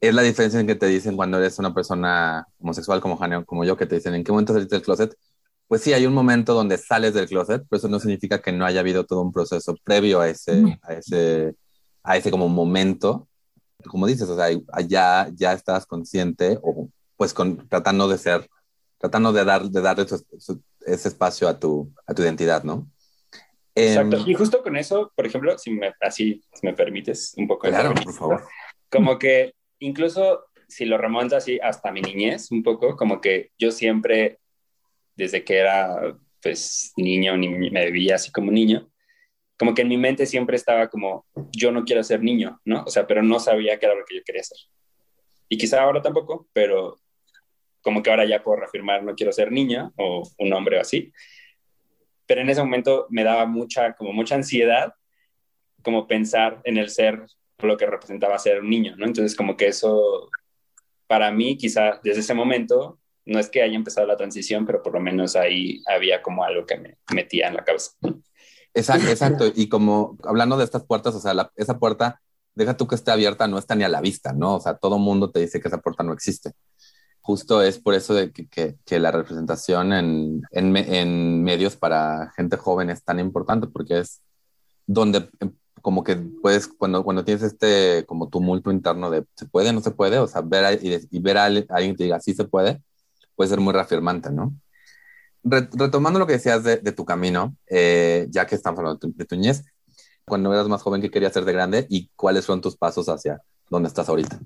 es 0.00 0.14
la 0.14 0.22
diferencia 0.22 0.58
en 0.58 0.66
que 0.66 0.74
te 0.74 0.86
dicen 0.86 1.14
cuando 1.14 1.38
eres 1.38 1.60
una 1.60 1.72
persona 1.72 2.44
homosexual 2.58 3.00
como 3.00 3.16
Janeo, 3.16 3.46
como 3.46 3.64
yo, 3.64 3.76
que 3.76 3.86
te 3.86 3.94
dicen 3.94 4.14
en 4.16 4.24
qué 4.24 4.32
momento 4.32 4.52
saliste 4.52 4.74
del 4.74 4.84
closet. 4.84 5.14
Pues 5.68 5.82
sí, 5.82 5.92
hay 5.92 6.04
un 6.04 6.12
momento 6.12 6.52
donde 6.52 6.76
sales 6.76 7.14
del 7.14 7.28
closet, 7.28 7.62
pero 7.70 7.78
eso 7.78 7.88
no 7.88 8.00
significa 8.00 8.42
que 8.42 8.50
no 8.50 8.66
haya 8.66 8.80
habido 8.80 9.06
todo 9.06 9.22
un 9.22 9.32
proceso 9.32 9.76
previo 9.84 10.20
a 10.20 10.28
ese, 10.28 10.76
a 10.82 10.94
ese, 10.94 11.54
a 12.02 12.16
ese 12.16 12.32
como 12.32 12.48
momento. 12.48 13.28
Como 13.86 14.08
dices, 14.08 14.28
o 14.28 14.36
sea, 14.36 14.48
ya, 14.88 15.30
ya 15.32 15.52
estás 15.52 15.86
consciente 15.86 16.58
o 16.62 16.88
pues 17.16 17.32
con, 17.32 17.68
tratando 17.68 18.08
de 18.08 18.18
ser 18.18 18.48
tratando 19.02 19.32
de, 19.32 19.44
dar, 19.44 19.64
de 19.64 19.80
darle 19.80 20.06
ese 20.86 21.08
espacio 21.08 21.48
a 21.48 21.58
tu, 21.58 21.92
a 22.06 22.14
tu 22.14 22.22
identidad, 22.22 22.62
¿no? 22.62 22.88
Exacto. 23.74 24.18
Em, 24.18 24.28
y 24.28 24.34
justo 24.34 24.62
con 24.62 24.76
eso, 24.76 25.12
por 25.16 25.26
ejemplo, 25.26 25.58
si 25.58 25.72
me, 25.72 25.92
así 26.00 26.40
si 26.54 26.64
me 26.64 26.72
permites 26.72 27.34
un 27.36 27.48
poco. 27.48 27.66
Claro, 27.66 27.94
por 27.94 28.12
favor. 28.12 28.44
Como 28.88 29.18
que 29.18 29.54
incluso 29.80 30.44
si 30.68 30.84
lo 30.84 30.98
remonto 30.98 31.36
así 31.36 31.58
hasta 31.60 31.90
mi 31.90 32.00
niñez, 32.00 32.52
un 32.52 32.62
poco, 32.62 32.96
como 32.96 33.20
que 33.20 33.50
yo 33.58 33.72
siempre, 33.72 34.38
desde 35.16 35.42
que 35.42 35.56
era 35.56 36.16
pues 36.40 36.92
niño, 36.96 37.36
ni 37.36 37.48
me 37.48 37.90
veía 37.90 38.14
así 38.14 38.30
como 38.30 38.52
niño, 38.52 38.88
como 39.58 39.74
que 39.74 39.82
en 39.82 39.88
mi 39.88 39.96
mente 39.96 40.26
siempre 40.26 40.54
estaba 40.54 40.88
como, 40.88 41.26
yo 41.50 41.72
no 41.72 41.84
quiero 41.84 42.04
ser 42.04 42.22
niño, 42.22 42.60
¿no? 42.64 42.84
O 42.84 42.90
sea, 42.90 43.04
pero 43.04 43.20
no 43.24 43.40
sabía 43.40 43.80
qué 43.80 43.86
era 43.86 43.96
lo 43.96 44.04
que 44.04 44.16
yo 44.16 44.22
quería 44.24 44.44
ser. 44.44 44.58
Y 45.48 45.58
quizá 45.58 45.82
ahora 45.82 46.00
tampoco, 46.00 46.46
pero 46.52 47.01
como 47.82 48.02
que 48.02 48.10
ahora 48.10 48.24
ya 48.24 48.42
puedo 48.42 48.60
reafirmar, 48.60 49.02
no 49.02 49.14
quiero 49.14 49.32
ser 49.32 49.52
niña 49.52 49.90
o 49.96 50.22
un 50.38 50.52
hombre 50.52 50.78
o 50.78 50.80
así. 50.80 51.12
Pero 52.26 52.40
en 52.40 52.48
ese 52.48 52.62
momento 52.62 53.06
me 53.10 53.24
daba 53.24 53.44
mucha, 53.44 53.94
como 53.94 54.12
mucha 54.12 54.36
ansiedad, 54.36 54.94
como 55.82 56.06
pensar 56.06 56.60
en 56.64 56.78
el 56.78 56.88
ser 56.88 57.26
lo 57.58 57.76
que 57.76 57.86
representaba 57.86 58.38
ser 58.38 58.60
un 58.60 58.70
niño, 58.70 58.94
¿no? 58.96 59.06
Entonces 59.06 59.36
como 59.36 59.56
que 59.56 59.66
eso, 59.66 60.30
para 61.06 61.30
mí, 61.32 61.56
quizá 61.56 62.00
desde 62.02 62.20
ese 62.20 62.34
momento, 62.34 62.98
no 63.24 63.38
es 63.38 63.48
que 63.48 63.62
haya 63.62 63.76
empezado 63.76 64.06
la 64.06 64.16
transición, 64.16 64.64
pero 64.64 64.82
por 64.82 64.94
lo 64.94 65.00
menos 65.00 65.36
ahí 65.36 65.82
había 65.86 66.22
como 66.22 66.44
algo 66.44 66.64
que 66.66 66.78
me 66.78 66.98
metía 67.12 67.48
en 67.48 67.54
la 67.54 67.64
cabeza. 67.64 67.92
Exacto, 68.74 69.08
exacto. 69.08 69.52
Y 69.54 69.68
como 69.68 70.16
hablando 70.24 70.56
de 70.56 70.64
estas 70.64 70.84
puertas, 70.84 71.14
o 71.14 71.20
sea, 71.20 71.50
esa 71.56 71.78
puerta, 71.78 72.20
deja 72.54 72.76
tú 72.76 72.86
que 72.86 72.94
esté 72.94 73.10
abierta, 73.10 73.46
no 73.46 73.58
está 73.58 73.74
ni 73.74 73.84
a 73.84 73.88
la 73.88 74.00
vista, 74.00 74.32
¿no? 74.32 74.56
O 74.56 74.60
sea, 74.60 74.76
todo 74.76 74.98
mundo 74.98 75.30
te 75.30 75.40
dice 75.40 75.60
que 75.60 75.68
esa 75.68 75.78
puerta 75.78 76.02
no 76.02 76.12
existe 76.12 76.52
justo 77.22 77.62
es 77.62 77.78
por 77.78 77.94
eso 77.94 78.14
de 78.14 78.32
que, 78.32 78.76
que, 78.84 78.98
la 78.98 79.10
representación 79.12 79.92
en, 79.92 80.42
en, 80.50 80.76
en, 80.76 81.42
medios 81.42 81.76
para 81.76 82.30
gente 82.36 82.56
joven 82.56 82.90
es 82.90 83.02
tan 83.04 83.20
importante, 83.20 83.68
porque 83.68 84.00
es 84.00 84.20
donde 84.86 85.30
em, 85.40 85.52
como 85.80 86.04
que 86.04 86.16
puedes, 86.16 86.68
cuando, 86.68 87.04
cuando 87.04 87.24
tienes 87.24 87.42
este 87.42 88.04
como 88.06 88.28
tumulto 88.28 88.70
interno 88.70 89.10
de 89.10 89.24
se 89.36 89.46
puede, 89.46 89.72
no 89.72 89.80
se 89.80 89.92
puede, 89.92 90.18
o 90.18 90.26
sea, 90.28 90.42
ver 90.42 90.80
y, 90.82 91.08
y, 91.10 91.20
ver 91.20 91.38
a 91.38 91.44
alguien 91.46 91.66
que 91.92 91.98
te 91.98 92.04
diga 92.04 92.20
sí 92.20 92.34
se 92.34 92.44
puede, 92.44 92.82
puede 93.36 93.50
ser 93.50 93.60
muy 93.60 93.72
reafirmante, 93.72 94.30
¿no? 94.30 94.54
retomando 95.44 96.18
lo 96.18 96.26
que 96.26 96.34
decías 96.34 96.62
de, 96.64 96.76
de 96.76 96.92
tu 96.92 97.04
camino, 97.04 97.56
eh, 97.66 98.26
ya 98.30 98.46
que 98.46 98.54
estamos 98.54 98.78
hablando 98.78 99.08
de 99.08 99.24
tu, 99.24 99.34
niñez, 99.34 99.64
cuando 100.24 100.52
eras 100.52 100.68
más 100.68 100.82
joven, 100.82 101.00
¿qué 101.00 101.10
querías 101.10 101.32
ser 101.32 101.44
de 101.44 101.52
grande 101.52 101.86
y 101.88 102.10
cuáles 102.14 102.44
son 102.44 102.60
tus 102.60 102.76
pasos 102.76 103.08
hacia 103.08 103.42
donde 103.68 103.88
estás 103.88 104.08
ahorita? 104.08 104.38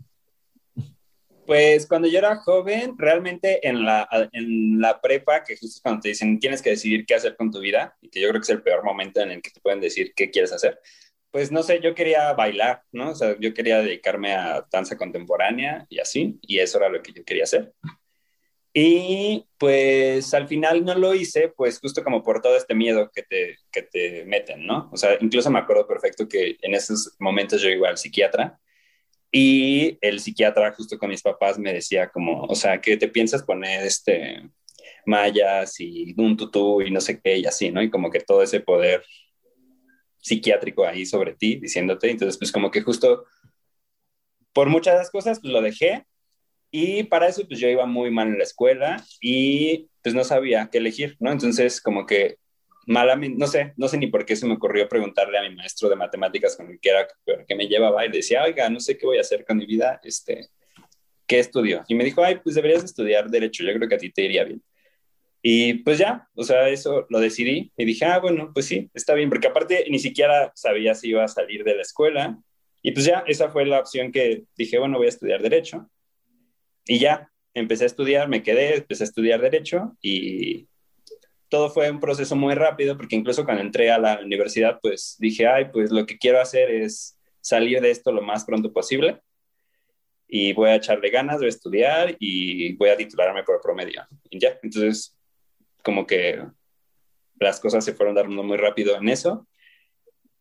Pues 1.46 1.86
cuando 1.86 2.08
yo 2.08 2.18
era 2.18 2.36
joven, 2.36 2.94
realmente 2.98 3.66
en 3.66 3.84
la, 3.84 4.08
en 4.32 4.80
la 4.80 5.00
prepa, 5.00 5.44
que 5.44 5.56
justo 5.56 5.80
cuando 5.82 6.00
te 6.00 6.08
dicen 6.08 6.38
tienes 6.40 6.60
que 6.60 6.70
decidir 6.70 7.06
qué 7.06 7.14
hacer 7.14 7.36
con 7.36 7.50
tu 7.50 7.60
vida, 7.60 7.96
y 8.00 8.08
que 8.08 8.20
yo 8.20 8.28
creo 8.28 8.40
que 8.40 8.44
es 8.44 8.50
el 8.50 8.62
peor 8.62 8.84
momento 8.84 9.20
en 9.20 9.30
el 9.30 9.42
que 9.42 9.50
te 9.50 9.60
pueden 9.60 9.80
decir 9.80 10.12
qué 10.14 10.30
quieres 10.30 10.52
hacer, 10.52 10.80
pues 11.30 11.52
no 11.52 11.62
sé, 11.62 11.80
yo 11.82 11.94
quería 11.94 12.32
bailar, 12.32 12.82
¿no? 12.92 13.10
O 13.10 13.14
sea, 13.14 13.36
yo 13.38 13.52
quería 13.54 13.82
dedicarme 13.82 14.34
a 14.34 14.66
danza 14.72 14.96
contemporánea 14.96 15.86
y 15.88 16.00
así, 16.00 16.38
y 16.42 16.58
eso 16.58 16.78
era 16.78 16.88
lo 16.88 17.02
que 17.02 17.12
yo 17.12 17.24
quería 17.24 17.44
hacer. 17.44 17.72
Y 18.72 19.46
pues 19.56 20.34
al 20.34 20.48
final 20.48 20.84
no 20.84 20.94
lo 20.94 21.14
hice, 21.14 21.48
pues 21.48 21.78
justo 21.80 22.04
como 22.04 22.22
por 22.22 22.42
todo 22.42 22.56
este 22.56 22.74
miedo 22.74 23.10
que 23.14 23.22
te, 23.22 23.56
que 23.70 23.82
te 23.82 24.24
meten, 24.26 24.66
¿no? 24.66 24.90
O 24.92 24.96
sea, 24.96 25.16
incluso 25.20 25.50
me 25.50 25.58
acuerdo 25.58 25.86
perfecto 25.86 26.28
que 26.28 26.56
en 26.60 26.74
esos 26.74 27.16
momentos 27.18 27.62
yo 27.62 27.70
iba 27.70 27.88
al 27.88 27.96
psiquiatra 27.96 28.60
y 29.30 29.98
el 30.00 30.20
psiquiatra 30.20 30.72
justo 30.72 30.98
con 30.98 31.10
mis 31.10 31.22
papás 31.22 31.58
me 31.58 31.72
decía 31.72 32.08
como, 32.08 32.44
o 32.44 32.54
sea, 32.54 32.80
que 32.80 32.96
te 32.96 33.08
piensas 33.08 33.42
poner 33.42 33.84
este 33.84 34.48
mallas 35.04 35.78
y 35.80 36.14
un 36.16 36.36
tutú 36.36 36.82
y 36.82 36.90
no 36.90 37.00
sé 37.00 37.20
qué 37.20 37.38
y 37.38 37.46
así, 37.46 37.70
¿no? 37.70 37.82
Y 37.82 37.90
como 37.90 38.10
que 38.10 38.20
todo 38.20 38.42
ese 38.42 38.60
poder 38.60 39.04
psiquiátrico 40.18 40.84
ahí 40.84 41.06
sobre 41.06 41.34
ti 41.34 41.56
diciéndote. 41.56 42.10
Entonces, 42.10 42.38
pues 42.38 42.50
como 42.50 42.70
que 42.70 42.82
justo 42.82 43.24
por 44.52 44.68
muchas 44.68 44.94
de 44.94 44.98
las 44.98 45.10
cosas 45.10 45.40
pues 45.40 45.52
lo 45.52 45.60
dejé 45.60 46.06
y 46.70 47.04
para 47.04 47.28
eso 47.28 47.46
pues 47.46 47.60
yo 47.60 47.68
iba 47.68 47.86
muy 47.86 48.10
mal 48.10 48.28
en 48.28 48.38
la 48.38 48.44
escuela 48.44 49.04
y 49.20 49.88
pues 50.02 50.14
no 50.14 50.24
sabía 50.24 50.68
qué 50.70 50.78
elegir, 50.78 51.16
¿no? 51.20 51.30
Entonces 51.30 51.80
como 51.80 52.06
que 52.06 52.38
malamente, 52.86 53.36
no 53.38 53.46
sé, 53.46 53.74
no 53.76 53.88
sé 53.88 53.98
ni 53.98 54.06
por 54.06 54.24
qué 54.24 54.36
se 54.36 54.46
me 54.46 54.54
ocurrió 54.54 54.88
preguntarle 54.88 55.38
a 55.38 55.42
mi 55.42 55.54
maestro 55.54 55.88
de 55.88 55.96
matemáticas 55.96 56.56
con 56.56 56.70
el 56.70 56.80
que 56.80 56.90
era 56.90 57.06
que 57.46 57.54
me 57.54 57.68
llevaba 57.68 58.06
y 58.06 58.10
decía, 58.10 58.44
oiga, 58.44 58.68
no 58.70 58.80
sé 58.80 58.96
qué 58.96 59.06
voy 59.06 59.18
a 59.18 59.22
hacer 59.22 59.44
con 59.44 59.58
mi 59.58 59.66
vida, 59.66 60.00
este, 60.02 60.48
¿qué 61.26 61.40
estudio? 61.40 61.84
Y 61.88 61.94
me 61.94 62.04
dijo, 62.04 62.22
ay, 62.24 62.36
pues 62.42 62.54
deberías 62.54 62.84
estudiar 62.84 63.28
derecho, 63.28 63.64
yo 63.64 63.74
creo 63.74 63.88
que 63.88 63.96
a 63.96 63.98
ti 63.98 64.10
te 64.10 64.22
iría 64.22 64.44
bien. 64.44 64.62
Y 65.42 65.74
pues 65.74 65.98
ya, 65.98 66.28
o 66.34 66.44
sea, 66.44 66.68
eso 66.68 67.06
lo 67.08 67.20
decidí 67.20 67.72
y 67.76 67.84
dije, 67.84 68.04
ah, 68.04 68.18
bueno, 68.18 68.50
pues 68.52 68.66
sí, 68.66 68.90
está 68.94 69.14
bien, 69.14 69.28
porque 69.28 69.48
aparte 69.48 69.86
ni 69.90 69.98
siquiera 69.98 70.52
sabía 70.54 70.94
si 70.94 71.10
iba 71.10 71.24
a 71.24 71.28
salir 71.28 71.62
de 71.64 71.76
la 71.76 71.82
escuela. 71.82 72.38
Y 72.82 72.92
pues 72.92 73.04
ya, 73.04 73.22
esa 73.26 73.50
fue 73.50 73.66
la 73.66 73.80
opción 73.80 74.12
que 74.12 74.44
dije, 74.56 74.78
bueno, 74.78 74.98
voy 74.98 75.06
a 75.06 75.10
estudiar 75.10 75.42
derecho. 75.42 75.88
Y 76.84 76.98
ya, 76.98 77.30
empecé 77.54 77.84
a 77.84 77.86
estudiar, 77.86 78.28
me 78.28 78.42
quedé, 78.42 78.76
empecé 78.76 79.04
a 79.04 79.06
estudiar 79.06 79.40
derecho 79.40 79.96
y 80.00 80.68
todo 81.48 81.70
fue 81.70 81.90
un 81.90 82.00
proceso 82.00 82.36
muy 82.36 82.54
rápido, 82.54 82.96
porque 82.96 83.16
incluso 83.16 83.44
cuando 83.44 83.62
entré 83.62 83.90
a 83.90 83.98
la 83.98 84.20
universidad, 84.20 84.78
pues 84.82 85.16
dije, 85.18 85.46
ay, 85.46 85.66
pues 85.72 85.90
lo 85.90 86.06
que 86.06 86.18
quiero 86.18 86.40
hacer 86.40 86.70
es 86.70 87.18
salir 87.40 87.80
de 87.80 87.90
esto 87.90 88.10
lo 88.12 88.22
más 88.22 88.44
pronto 88.44 88.72
posible 88.72 89.20
y 90.28 90.52
voy 90.52 90.70
a 90.70 90.76
echarle 90.76 91.10
ganas, 91.10 91.38
voy 91.38 91.46
a 91.46 91.50
estudiar 91.50 92.16
y 92.18 92.74
voy 92.74 92.88
a 92.88 92.96
titularme 92.96 93.44
por 93.44 93.60
promedio. 93.60 94.04
Y 94.28 94.38
ya, 94.40 94.58
entonces, 94.62 95.16
como 95.82 96.06
que 96.06 96.42
las 97.38 97.60
cosas 97.60 97.84
se 97.84 97.94
fueron 97.94 98.14
dando 98.14 98.42
muy 98.42 98.56
rápido 98.56 98.96
en 98.96 99.08
eso 99.08 99.46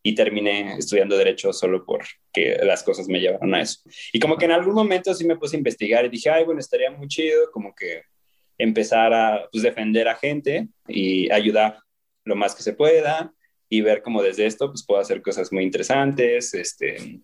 y 0.02 0.14
terminé 0.14 0.76
estudiando 0.78 1.16
derecho 1.16 1.52
solo 1.52 1.84
porque 1.84 2.58
las 2.62 2.82
cosas 2.82 3.08
me 3.08 3.20
llevaron 3.20 3.54
a 3.54 3.62
eso. 3.62 3.80
Y 4.12 4.20
como 4.20 4.36
que 4.36 4.44
en 4.46 4.52
algún 4.52 4.74
momento 4.74 5.14
sí 5.14 5.24
me 5.24 5.36
puse 5.36 5.56
a 5.56 5.58
investigar 5.58 6.04
y 6.04 6.08
dije, 6.08 6.30
ay, 6.30 6.44
bueno, 6.44 6.60
estaría 6.60 6.90
muy 6.90 7.08
chido, 7.08 7.50
como 7.52 7.74
que 7.74 8.02
empezar 8.58 9.12
a 9.12 9.48
pues, 9.50 9.62
defender 9.62 10.08
a 10.08 10.16
gente 10.16 10.68
y 10.88 11.30
ayudar 11.30 11.78
lo 12.24 12.36
más 12.36 12.54
que 12.54 12.62
se 12.62 12.72
pueda 12.72 13.32
y 13.68 13.80
ver 13.80 14.02
cómo 14.02 14.22
desde 14.22 14.46
esto 14.46 14.68
pues 14.70 14.84
puedo 14.84 15.00
hacer 15.00 15.22
cosas 15.22 15.52
muy 15.52 15.64
interesantes, 15.64 16.54
este, 16.54 17.20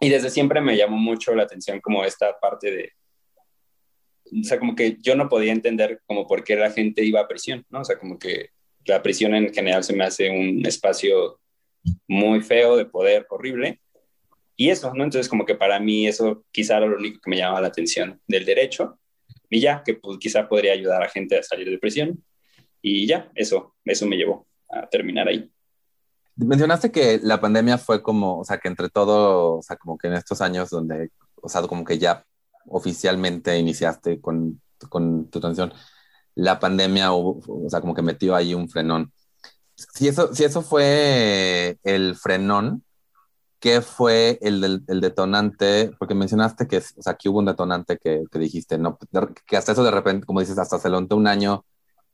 y 0.00 0.08
desde 0.08 0.30
siempre 0.30 0.60
me 0.60 0.76
llamó 0.76 0.96
mucho 0.96 1.34
la 1.34 1.44
atención 1.44 1.80
como 1.80 2.04
esta 2.04 2.38
parte 2.40 2.70
de, 2.70 2.92
o 4.40 4.44
sea, 4.44 4.58
como 4.58 4.74
que 4.74 4.96
yo 5.00 5.14
no 5.14 5.28
podía 5.28 5.52
entender 5.52 6.00
como 6.06 6.26
por 6.26 6.42
qué 6.42 6.56
la 6.56 6.70
gente 6.70 7.04
iba 7.04 7.20
a 7.20 7.28
prisión, 7.28 7.64
¿no? 7.70 7.80
O 7.80 7.84
sea, 7.84 7.98
como 7.98 8.18
que 8.18 8.48
la 8.84 9.02
prisión 9.02 9.34
en 9.34 9.52
general 9.52 9.84
se 9.84 9.94
me 9.94 10.04
hace 10.04 10.30
un 10.30 10.64
espacio 10.66 11.40
muy 12.08 12.40
feo 12.40 12.76
de 12.76 12.86
poder, 12.86 13.26
horrible. 13.28 13.80
Y 14.56 14.70
eso, 14.70 14.92
¿no? 14.94 15.04
Entonces, 15.04 15.28
como 15.28 15.44
que 15.44 15.54
para 15.54 15.78
mí 15.80 16.06
eso 16.06 16.44
quizá 16.50 16.78
era 16.78 16.86
lo 16.86 16.96
único 16.96 17.20
que 17.20 17.30
me 17.30 17.36
llamaba 17.36 17.60
la 17.60 17.68
atención 17.68 18.20
del 18.26 18.44
derecho 18.44 18.98
y 19.52 19.60
ya, 19.60 19.82
que 19.84 19.94
pues, 19.94 20.18
quizá 20.18 20.48
podría 20.48 20.72
ayudar 20.72 21.02
a 21.02 21.08
gente 21.08 21.38
a 21.38 21.42
salir 21.42 21.68
de 21.68 21.78
prisión. 21.78 22.24
Y 22.80 23.06
ya, 23.06 23.30
eso, 23.34 23.74
eso 23.84 24.06
me 24.06 24.16
llevó 24.16 24.46
a 24.70 24.88
terminar 24.88 25.28
ahí. 25.28 25.50
Mencionaste 26.36 26.90
que 26.90 27.20
la 27.22 27.40
pandemia 27.40 27.76
fue 27.76 28.02
como, 28.02 28.38
o 28.38 28.44
sea, 28.44 28.58
que 28.58 28.68
entre 28.68 28.88
todo, 28.88 29.58
o 29.58 29.62
sea, 29.62 29.76
como 29.76 29.98
que 29.98 30.08
en 30.08 30.14
estos 30.14 30.40
años 30.40 30.70
donde, 30.70 31.10
o 31.34 31.48
sea, 31.48 31.60
como 31.62 31.84
que 31.84 31.98
ya 31.98 32.24
oficialmente 32.66 33.58
iniciaste 33.58 34.20
con, 34.20 34.60
con 34.88 35.28
tu 35.28 35.38
transición, 35.38 35.74
la 36.34 36.58
pandemia, 36.58 37.12
o 37.12 37.66
sea, 37.68 37.82
como 37.82 37.94
que 37.94 38.02
metió 38.02 38.34
ahí 38.34 38.54
un 38.54 38.70
frenón. 38.70 39.12
Si 39.74 40.08
eso, 40.08 40.34
si 40.34 40.44
eso 40.44 40.62
fue 40.62 41.76
el 41.82 42.16
frenón, 42.16 42.84
¿qué 43.62 43.80
fue 43.80 44.40
el, 44.42 44.82
el, 44.88 45.00
detonante? 45.00 45.92
Porque 45.96 46.16
mencionaste 46.16 46.66
que, 46.66 46.78
o 46.78 47.02
sea, 47.02 47.14
que 47.14 47.28
hubo 47.28 47.38
un 47.38 47.44
detonante 47.44 47.96
que, 47.96 48.24
que, 48.30 48.38
dijiste, 48.40 48.76
¿no? 48.76 48.98
Que 49.46 49.56
hasta 49.56 49.70
eso 49.70 49.84
de 49.84 49.92
repente, 49.92 50.26
como 50.26 50.40
dices, 50.40 50.58
hasta 50.58 50.80
se 50.80 50.88
un 50.88 51.26
año, 51.28 51.64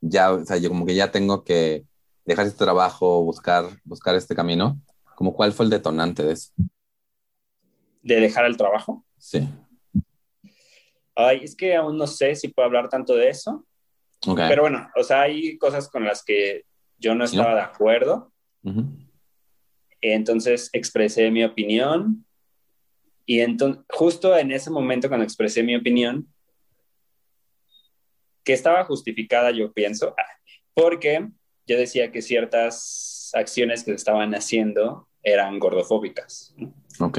ya, 0.02 0.30
o 0.30 0.44
sea, 0.44 0.58
yo 0.58 0.68
como 0.68 0.84
que 0.84 0.94
ya 0.94 1.10
tengo 1.10 1.44
que 1.44 1.86
dejar 2.26 2.46
este 2.46 2.62
trabajo, 2.62 3.24
buscar, 3.24 3.64
buscar 3.84 4.14
este 4.14 4.34
camino. 4.34 4.78
Como 5.16 5.32
cuál 5.32 5.52
fue 5.52 5.64
el 5.64 5.70
detonante 5.70 6.22
de 6.22 6.34
eso? 6.34 6.52
¿De 8.02 8.20
dejar 8.20 8.44
el 8.44 8.58
trabajo? 8.58 9.06
Sí. 9.16 9.48
Ay, 11.14 11.40
es 11.44 11.56
que 11.56 11.74
aún 11.74 11.96
no 11.96 12.06
sé 12.06 12.34
si 12.34 12.48
puedo 12.48 12.66
hablar 12.66 12.90
tanto 12.90 13.14
de 13.14 13.30
eso, 13.30 13.64
Pero 14.20 14.62
bueno, 14.62 14.86
o 14.96 15.02
sea, 15.02 15.22
hay 15.22 15.56
cosas 15.56 15.88
con 15.88 16.04
las 16.04 16.22
que 16.22 16.66
yo 16.98 17.14
no 17.14 17.24
estaba 17.24 17.54
de 17.54 17.62
acuerdo. 17.62 18.32
Entonces 20.00 20.70
expresé 20.72 21.30
mi 21.30 21.44
opinión 21.44 22.24
y 23.26 23.40
entonces, 23.40 23.84
justo 23.90 24.36
en 24.36 24.52
ese 24.52 24.70
momento 24.70 25.08
cuando 25.08 25.24
expresé 25.24 25.62
mi 25.62 25.76
opinión, 25.76 26.32
que 28.42 28.54
estaba 28.54 28.84
justificada, 28.84 29.50
yo 29.50 29.70
pienso, 29.72 30.14
porque 30.72 31.28
yo 31.66 31.76
decía 31.76 32.10
que 32.10 32.22
ciertas 32.22 33.30
acciones 33.34 33.84
que 33.84 33.90
se 33.90 33.96
estaban 33.96 34.34
haciendo 34.34 35.08
eran 35.22 35.58
gordofóbicas. 35.58 36.54
Ok. 37.00 37.18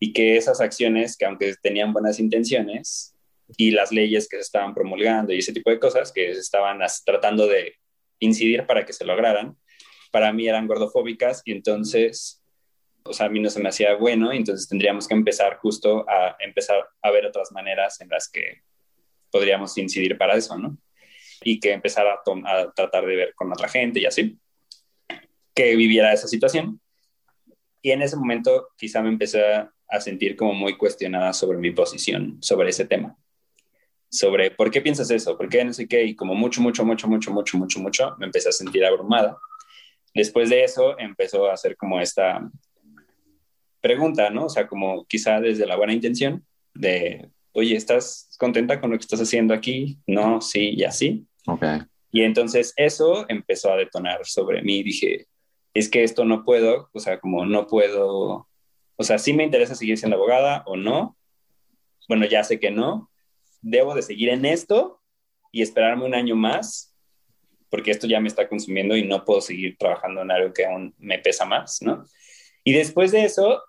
Y 0.00 0.12
que 0.12 0.36
esas 0.36 0.60
acciones, 0.60 1.16
que 1.16 1.26
aunque 1.26 1.54
tenían 1.62 1.92
buenas 1.92 2.18
intenciones, 2.18 3.14
y 3.56 3.70
las 3.70 3.92
leyes 3.92 4.28
que 4.28 4.36
se 4.36 4.42
estaban 4.42 4.74
promulgando 4.74 5.32
y 5.32 5.38
ese 5.38 5.52
tipo 5.52 5.70
de 5.70 5.78
cosas 5.78 6.12
que 6.12 6.34
se 6.34 6.40
estaban 6.40 6.78
tratando 7.04 7.46
de 7.46 7.74
incidir 8.18 8.66
para 8.66 8.84
que 8.84 8.92
se 8.92 9.04
lograran, 9.04 9.56
para 10.10 10.32
mí 10.32 10.48
eran 10.48 10.66
gordofóbicas 10.66 11.42
y 11.44 11.52
entonces, 11.52 12.42
o 13.04 13.12
sea, 13.12 13.26
a 13.26 13.28
mí 13.28 13.40
no 13.40 13.50
se 13.50 13.60
me 13.60 13.68
hacía 13.68 13.94
bueno, 13.94 14.32
y 14.32 14.38
entonces 14.38 14.68
tendríamos 14.68 15.06
que 15.08 15.14
empezar 15.14 15.56
justo 15.58 16.08
a 16.08 16.36
empezar 16.40 16.88
a 17.02 17.10
ver 17.10 17.26
otras 17.26 17.52
maneras 17.52 18.00
en 18.00 18.08
las 18.08 18.28
que 18.28 18.62
podríamos 19.30 19.76
incidir 19.78 20.18
para 20.18 20.36
eso, 20.36 20.58
¿no? 20.58 20.76
Y 21.42 21.60
que 21.60 21.72
empezar 21.72 22.06
a, 22.06 22.20
a 22.44 22.72
tratar 22.72 23.06
de 23.06 23.16
ver 23.16 23.34
con 23.34 23.52
otra 23.52 23.68
gente 23.68 24.00
y 24.00 24.06
así, 24.06 24.38
que 25.54 25.76
viviera 25.76 26.12
esa 26.12 26.28
situación. 26.28 26.80
Y 27.82 27.92
en 27.92 28.02
ese 28.02 28.16
momento 28.16 28.68
quizá 28.76 29.02
me 29.02 29.08
empecé 29.08 29.42
a 29.42 30.00
sentir 30.00 30.36
como 30.36 30.52
muy 30.52 30.76
cuestionada 30.76 31.32
sobre 31.32 31.58
mi 31.58 31.70
posición 31.70 32.38
sobre 32.42 32.70
ese 32.70 32.84
tema 32.84 33.16
sobre 34.10 34.50
por 34.50 34.70
qué 34.70 34.80
piensas 34.80 35.10
eso, 35.10 35.36
por 35.38 35.48
qué 35.48 35.64
no 35.64 35.72
sé 35.72 35.86
qué, 35.86 36.04
y 36.04 36.16
como 36.16 36.34
mucho, 36.34 36.60
mucho, 36.60 36.84
mucho, 36.84 37.06
mucho, 37.08 37.30
mucho, 37.30 37.56
mucho, 37.56 37.80
mucho, 37.80 38.16
me 38.18 38.26
empecé 38.26 38.48
a 38.48 38.52
sentir 38.52 38.84
abrumada. 38.84 39.38
Después 40.14 40.50
de 40.50 40.64
eso 40.64 40.98
empezó 40.98 41.46
a 41.46 41.54
hacer 41.54 41.76
como 41.76 42.00
esta 42.00 42.50
pregunta, 43.80 44.30
¿no? 44.30 44.46
O 44.46 44.48
sea, 44.48 44.66
como 44.66 45.04
quizá 45.06 45.40
desde 45.40 45.66
la 45.66 45.76
buena 45.76 45.92
intención 45.92 46.44
de, 46.74 47.30
oye, 47.52 47.76
¿estás 47.76 48.36
contenta 48.38 48.80
con 48.80 48.90
lo 48.90 48.96
que 48.96 49.02
estás 49.02 49.20
haciendo 49.20 49.54
aquí? 49.54 49.98
No, 50.06 50.40
sí, 50.40 50.70
y 50.76 50.84
así. 50.84 51.26
Ok. 51.46 51.64
Y 52.12 52.22
entonces 52.22 52.72
eso 52.76 53.26
empezó 53.28 53.72
a 53.72 53.76
detonar 53.76 54.26
sobre 54.26 54.62
mí. 54.62 54.82
Dije, 54.82 55.28
es 55.74 55.88
que 55.88 56.02
esto 56.02 56.24
no 56.24 56.44
puedo, 56.44 56.90
o 56.92 57.00
sea, 57.00 57.20
como 57.20 57.46
no 57.46 57.66
puedo, 57.66 58.48
o 58.96 59.02
sea, 59.02 59.18
sí 59.18 59.32
me 59.32 59.44
interesa 59.44 59.74
seguir 59.74 59.96
siendo 59.98 60.16
abogada 60.16 60.64
o 60.66 60.76
no. 60.76 61.16
Bueno, 62.08 62.26
ya 62.26 62.42
sé 62.42 62.58
que 62.58 62.70
no, 62.70 63.10
debo 63.62 63.94
de 63.94 64.02
seguir 64.02 64.30
en 64.30 64.44
esto 64.44 65.00
y 65.52 65.62
esperarme 65.62 66.04
un 66.04 66.14
año 66.14 66.34
más, 66.34 66.89
porque 67.70 67.92
esto 67.92 68.06
ya 68.06 68.20
me 68.20 68.28
está 68.28 68.48
consumiendo 68.48 68.96
y 68.96 69.06
no 69.06 69.24
puedo 69.24 69.40
seguir 69.40 69.76
trabajando 69.78 70.22
en 70.22 70.30
algo 70.30 70.52
que 70.52 70.66
aún 70.66 70.94
me 70.98 71.18
pesa 71.18 71.44
más, 71.44 71.80
¿no? 71.80 72.04
Y 72.64 72.72
después 72.72 73.12
de 73.12 73.24
eso, 73.24 73.62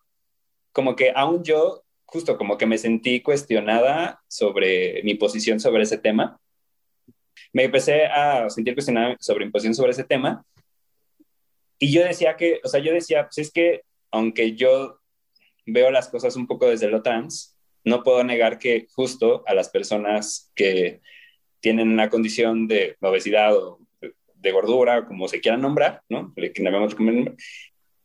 como 0.72 0.96
que 0.96 1.14
aún 1.16 1.44
yo, 1.44 1.84
justo 2.06 2.38
como 2.38 2.58
que 2.58 2.66
me 2.66 2.78
sentí 2.78 3.22
cuestionada 3.22 4.22
sobre 4.28 5.02
mi 5.04 5.16
posición 5.16 5.60
sobre 5.60 5.84
ese 5.84 5.98
tema. 5.98 6.40
Me 7.54 7.64
empecé 7.64 8.06
a 8.06 8.50
sentir 8.50 8.74
cuestionada 8.74 9.16
sobre 9.20 9.46
mi 9.46 9.52
posición 9.52 9.76
sobre 9.76 9.92
ese 9.92 10.04
tema. 10.04 10.46
Y 11.80 11.92
yo 11.94 12.04
decía 12.04 12.36
que, 12.36 12.60
o 12.64 12.68
sea, 12.68 12.82
yo 12.82 12.94
decía, 12.94 13.26
pues 13.26 13.38
es 13.38 13.52
que 13.52 13.84
aunque 14.12 14.56
yo 14.56 15.00
veo 15.66 15.90
las 15.92 16.10
cosas 16.10 16.36
un 16.36 16.48
poco 16.48 16.68
desde 16.68 16.90
lo 16.90 17.02
trans, 17.02 17.58
no 17.84 18.04
puedo 18.04 18.24
negar 18.24 18.60
que 18.60 18.88
justo 18.94 19.44
a 19.48 19.54
las 19.54 19.70
personas 19.70 20.52
que 20.56 21.02
tienen 21.62 21.90
una 21.90 22.10
condición 22.10 22.68
de 22.68 22.98
obesidad 23.02 23.56
o 23.56 23.80
de 24.42 24.52
gordura, 24.52 25.06
como 25.06 25.28
se 25.28 25.40
quieran 25.40 25.62
nombrar, 25.62 26.02
¿no? 26.10 26.34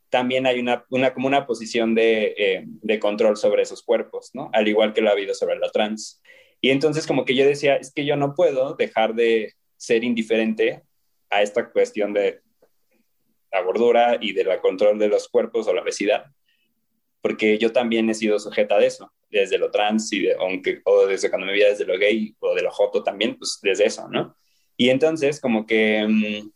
También 0.09 0.45
hay 0.45 0.59
una, 0.59 0.85
una, 0.89 1.13
como 1.13 1.27
una 1.27 1.45
posición 1.45 1.93
de, 1.93 2.33
eh, 2.37 2.63
de, 2.65 2.99
control 2.99 3.35
sobre 3.35 3.63
esos 3.63 3.83
cuerpos, 3.83 4.31
¿no? 4.33 4.49
Al 4.53 4.67
igual 4.67 4.93
que 4.93 5.01
lo 5.01 5.09
ha 5.09 5.13
habido 5.13 5.33
sobre 5.33 5.57
la 5.57 5.69
trans. 5.69 6.21
Y 6.61 6.69
entonces 6.69 7.05
como 7.05 7.25
que 7.25 7.35
yo 7.35 7.45
decía, 7.45 7.75
es 7.75 7.91
que 7.93 8.05
yo 8.05 8.15
no 8.15 8.33
puedo 8.33 8.75
dejar 8.75 9.15
de 9.15 9.53
ser 9.75 10.03
indiferente 10.03 10.83
a 11.29 11.41
esta 11.41 11.69
cuestión 11.69 12.13
de 12.13 12.39
la 13.51 13.61
gordura 13.61 14.17
y 14.21 14.33
de 14.33 14.43
la 14.43 14.61
control 14.61 14.97
de 14.97 15.09
los 15.09 15.27
cuerpos 15.27 15.67
o 15.67 15.73
la 15.73 15.81
obesidad, 15.81 16.25
porque 17.21 17.57
yo 17.57 17.71
también 17.71 18.09
he 18.09 18.13
sido 18.13 18.39
sujeta 18.39 18.77
de 18.77 18.87
eso 18.87 19.11
desde 19.29 19.57
lo 19.57 19.71
trans 19.71 20.11
y 20.13 20.21
de, 20.21 20.35
aunque, 20.39 20.81
o 20.85 21.05
desde 21.05 21.29
cuando 21.29 21.47
me 21.47 21.53
veía 21.53 21.69
desde 21.69 21.85
lo 21.85 21.97
gay 21.97 22.35
o 22.39 22.55
de 22.55 22.61
lo 22.61 22.71
joto 22.71 23.03
también, 23.03 23.37
pues 23.37 23.59
desde 23.61 23.85
eso, 23.85 24.07
¿no? 24.09 24.35
Y 24.77 24.89
entonces 24.89 25.41
como 25.41 25.65
que 25.65 26.05
mm, 26.07 26.49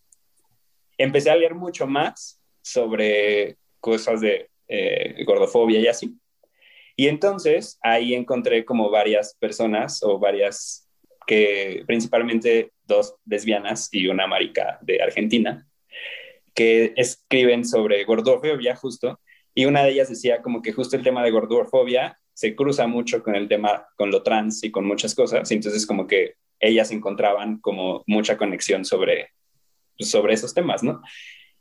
empecé 0.98 1.32
a 1.32 1.36
leer 1.36 1.56
mucho 1.56 1.88
más 1.88 2.40
sobre 2.62 3.58
cosas 3.80 4.22
de 4.22 4.50
eh, 4.68 5.24
gordofobia 5.26 5.80
y 5.80 5.88
así. 5.88 6.16
Y 6.96 7.08
entonces 7.08 7.80
ahí 7.82 8.14
encontré 8.14 8.64
como 8.64 8.90
varias 8.90 9.36
personas 9.40 10.04
o 10.04 10.20
varias 10.20 10.88
que 11.26 11.84
principalmente 11.88 12.72
dos 12.84 13.16
lesbianas 13.26 13.90
y 13.92 14.08
una 14.08 14.28
marica 14.28 14.78
de 14.82 15.02
Argentina 15.02 15.68
que 16.54 16.94
escriben 16.98 17.66
sobre 17.66 18.04
gordofobia 18.04 18.76
justo 18.76 19.20
y 19.54 19.66
una 19.66 19.84
de 19.84 19.92
ellas 19.92 20.10
decía 20.10 20.42
como 20.42 20.62
que 20.62 20.74
justo 20.74 20.96
el 20.96 21.04
tema 21.04 21.24
de 21.24 21.32
gordofobia 21.32 22.18
se 22.34 22.56
cruza 22.56 22.88
mucho 22.88 23.22
con 23.24 23.36
el 23.36 23.48
tema, 23.48 23.88
con 23.98 24.12
lo 24.12 24.24
trans 24.24 24.64
y 24.64 24.72
con 24.72 24.86
muchas 24.86 25.14
cosas. 25.14 25.52
Y 25.52 25.56
entonces 25.56 25.86
como 25.86 26.08
que 26.08 26.36
ellas 26.62 26.92
encontraban 26.92 27.60
como 27.60 28.04
mucha 28.08 28.38
conexión 28.38 28.86
sobre, 28.86 29.30
sobre 30.00 30.34
esos 30.34 30.54
temas, 30.54 30.84
¿no? 30.84 31.02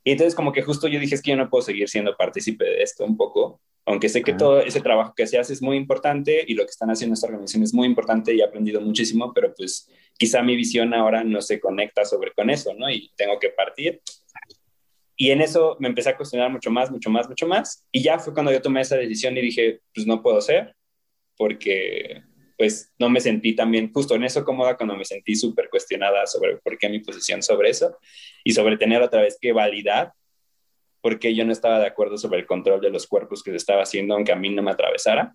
Y 0.04 0.12
entonces 0.12 0.34
como 0.34 0.52
que 0.52 0.62
justo 0.62 0.88
yo 0.88 1.00
dije, 1.00 1.14
es 1.14 1.22
que 1.22 1.30
yo 1.30 1.36
no 1.36 1.50
puedo 1.50 1.62
seguir 1.62 1.88
siendo 1.88 2.16
partícipe 2.16 2.64
de 2.64 2.82
esto 2.82 3.04
un 3.04 3.16
poco, 3.16 3.60
aunque 3.86 4.08
sé 4.08 4.22
que 4.22 4.34
todo 4.34 4.60
ese 4.60 4.80
trabajo 4.80 5.14
que 5.16 5.26
se 5.26 5.38
hace 5.38 5.52
es 5.52 5.62
muy 5.62 5.76
importante 5.76 6.44
y 6.46 6.54
lo 6.54 6.64
que 6.64 6.70
están 6.70 6.90
haciendo 6.90 7.14
esta 7.14 7.26
organización 7.26 7.64
es 7.64 7.74
muy 7.74 7.86
importante 7.86 8.32
y 8.32 8.40
he 8.40 8.44
aprendido 8.44 8.80
muchísimo, 8.80 9.32
pero 9.34 9.52
pues 9.54 9.90
quizá 10.16 10.42
mi 10.42 10.54
visión 10.54 10.94
ahora 10.94 11.24
no 11.24 11.40
se 11.40 11.58
conecta 11.58 12.04
sobre 12.04 12.32
con 12.32 12.50
eso, 12.50 12.72
¿no? 12.74 12.90
Y 12.90 13.10
tengo 13.16 13.38
que 13.38 13.50
partir. 13.50 14.00
Y 15.16 15.30
en 15.32 15.42
eso 15.42 15.76
me 15.80 15.88
empecé 15.88 16.10
a 16.10 16.16
cuestionar 16.16 16.50
mucho 16.50 16.70
más, 16.70 16.90
mucho 16.90 17.10
más, 17.10 17.28
mucho 17.28 17.46
más. 17.46 17.84
Y 17.92 18.02
ya 18.02 18.18
fue 18.18 18.32
cuando 18.32 18.52
yo 18.52 18.62
tomé 18.62 18.80
esa 18.80 18.96
decisión 18.96 19.36
y 19.36 19.42
dije, 19.42 19.80
pues 19.94 20.06
no 20.06 20.22
puedo 20.22 20.40
ser, 20.40 20.74
porque 21.36 22.22
pues 22.60 22.92
no 22.98 23.08
me 23.08 23.22
sentí 23.22 23.56
también 23.56 23.90
justo 23.90 24.14
en 24.14 24.22
eso 24.22 24.44
cómoda 24.44 24.76
cuando 24.76 24.94
me 24.94 25.06
sentí 25.06 25.34
súper 25.34 25.70
cuestionada 25.70 26.26
sobre 26.26 26.58
por 26.58 26.76
qué 26.76 26.90
mi 26.90 26.98
posición 26.98 27.42
sobre 27.42 27.70
eso 27.70 27.96
y 28.44 28.52
sobre 28.52 28.76
tener 28.76 29.00
otra 29.00 29.22
vez 29.22 29.38
que 29.40 29.50
validar 29.50 30.12
porque 31.00 31.34
yo 31.34 31.46
no 31.46 31.52
estaba 31.52 31.78
de 31.78 31.86
acuerdo 31.86 32.18
sobre 32.18 32.40
el 32.40 32.44
control 32.44 32.82
de 32.82 32.90
los 32.90 33.06
cuerpos 33.06 33.42
que 33.42 33.50
se 33.50 33.56
estaba 33.56 33.84
haciendo 33.84 34.14
aunque 34.14 34.32
a 34.32 34.36
mí 34.36 34.50
no 34.50 34.62
me 34.62 34.72
atravesara. 34.72 35.34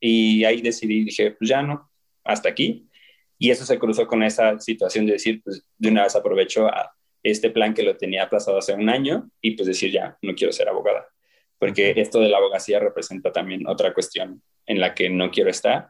Y 0.00 0.42
ahí 0.44 0.62
decidí, 0.62 1.04
dije, 1.04 1.32
pues 1.32 1.50
ya 1.50 1.60
no, 1.60 1.90
hasta 2.24 2.48
aquí. 2.48 2.88
Y 3.36 3.50
eso 3.50 3.66
se 3.66 3.78
cruzó 3.78 4.06
con 4.06 4.22
esa 4.22 4.58
situación 4.60 5.04
de 5.04 5.12
decir, 5.12 5.42
pues 5.44 5.62
de 5.76 5.90
una 5.90 6.04
vez 6.04 6.16
aprovecho 6.16 6.68
a 6.68 6.90
este 7.22 7.50
plan 7.50 7.74
que 7.74 7.82
lo 7.82 7.98
tenía 7.98 8.22
aplazado 8.22 8.56
hace 8.56 8.72
un 8.72 8.88
año 8.88 9.30
y 9.42 9.50
pues 9.50 9.66
decir 9.66 9.92
ya, 9.92 10.16
no 10.22 10.34
quiero 10.34 10.54
ser 10.54 10.70
abogada, 10.70 11.06
porque 11.58 11.92
esto 11.96 12.18
de 12.18 12.30
la 12.30 12.38
abogacía 12.38 12.78
representa 12.78 13.30
también 13.30 13.66
otra 13.66 13.92
cuestión 13.92 14.42
en 14.64 14.80
la 14.80 14.94
que 14.94 15.10
no 15.10 15.30
quiero 15.30 15.50
estar 15.50 15.86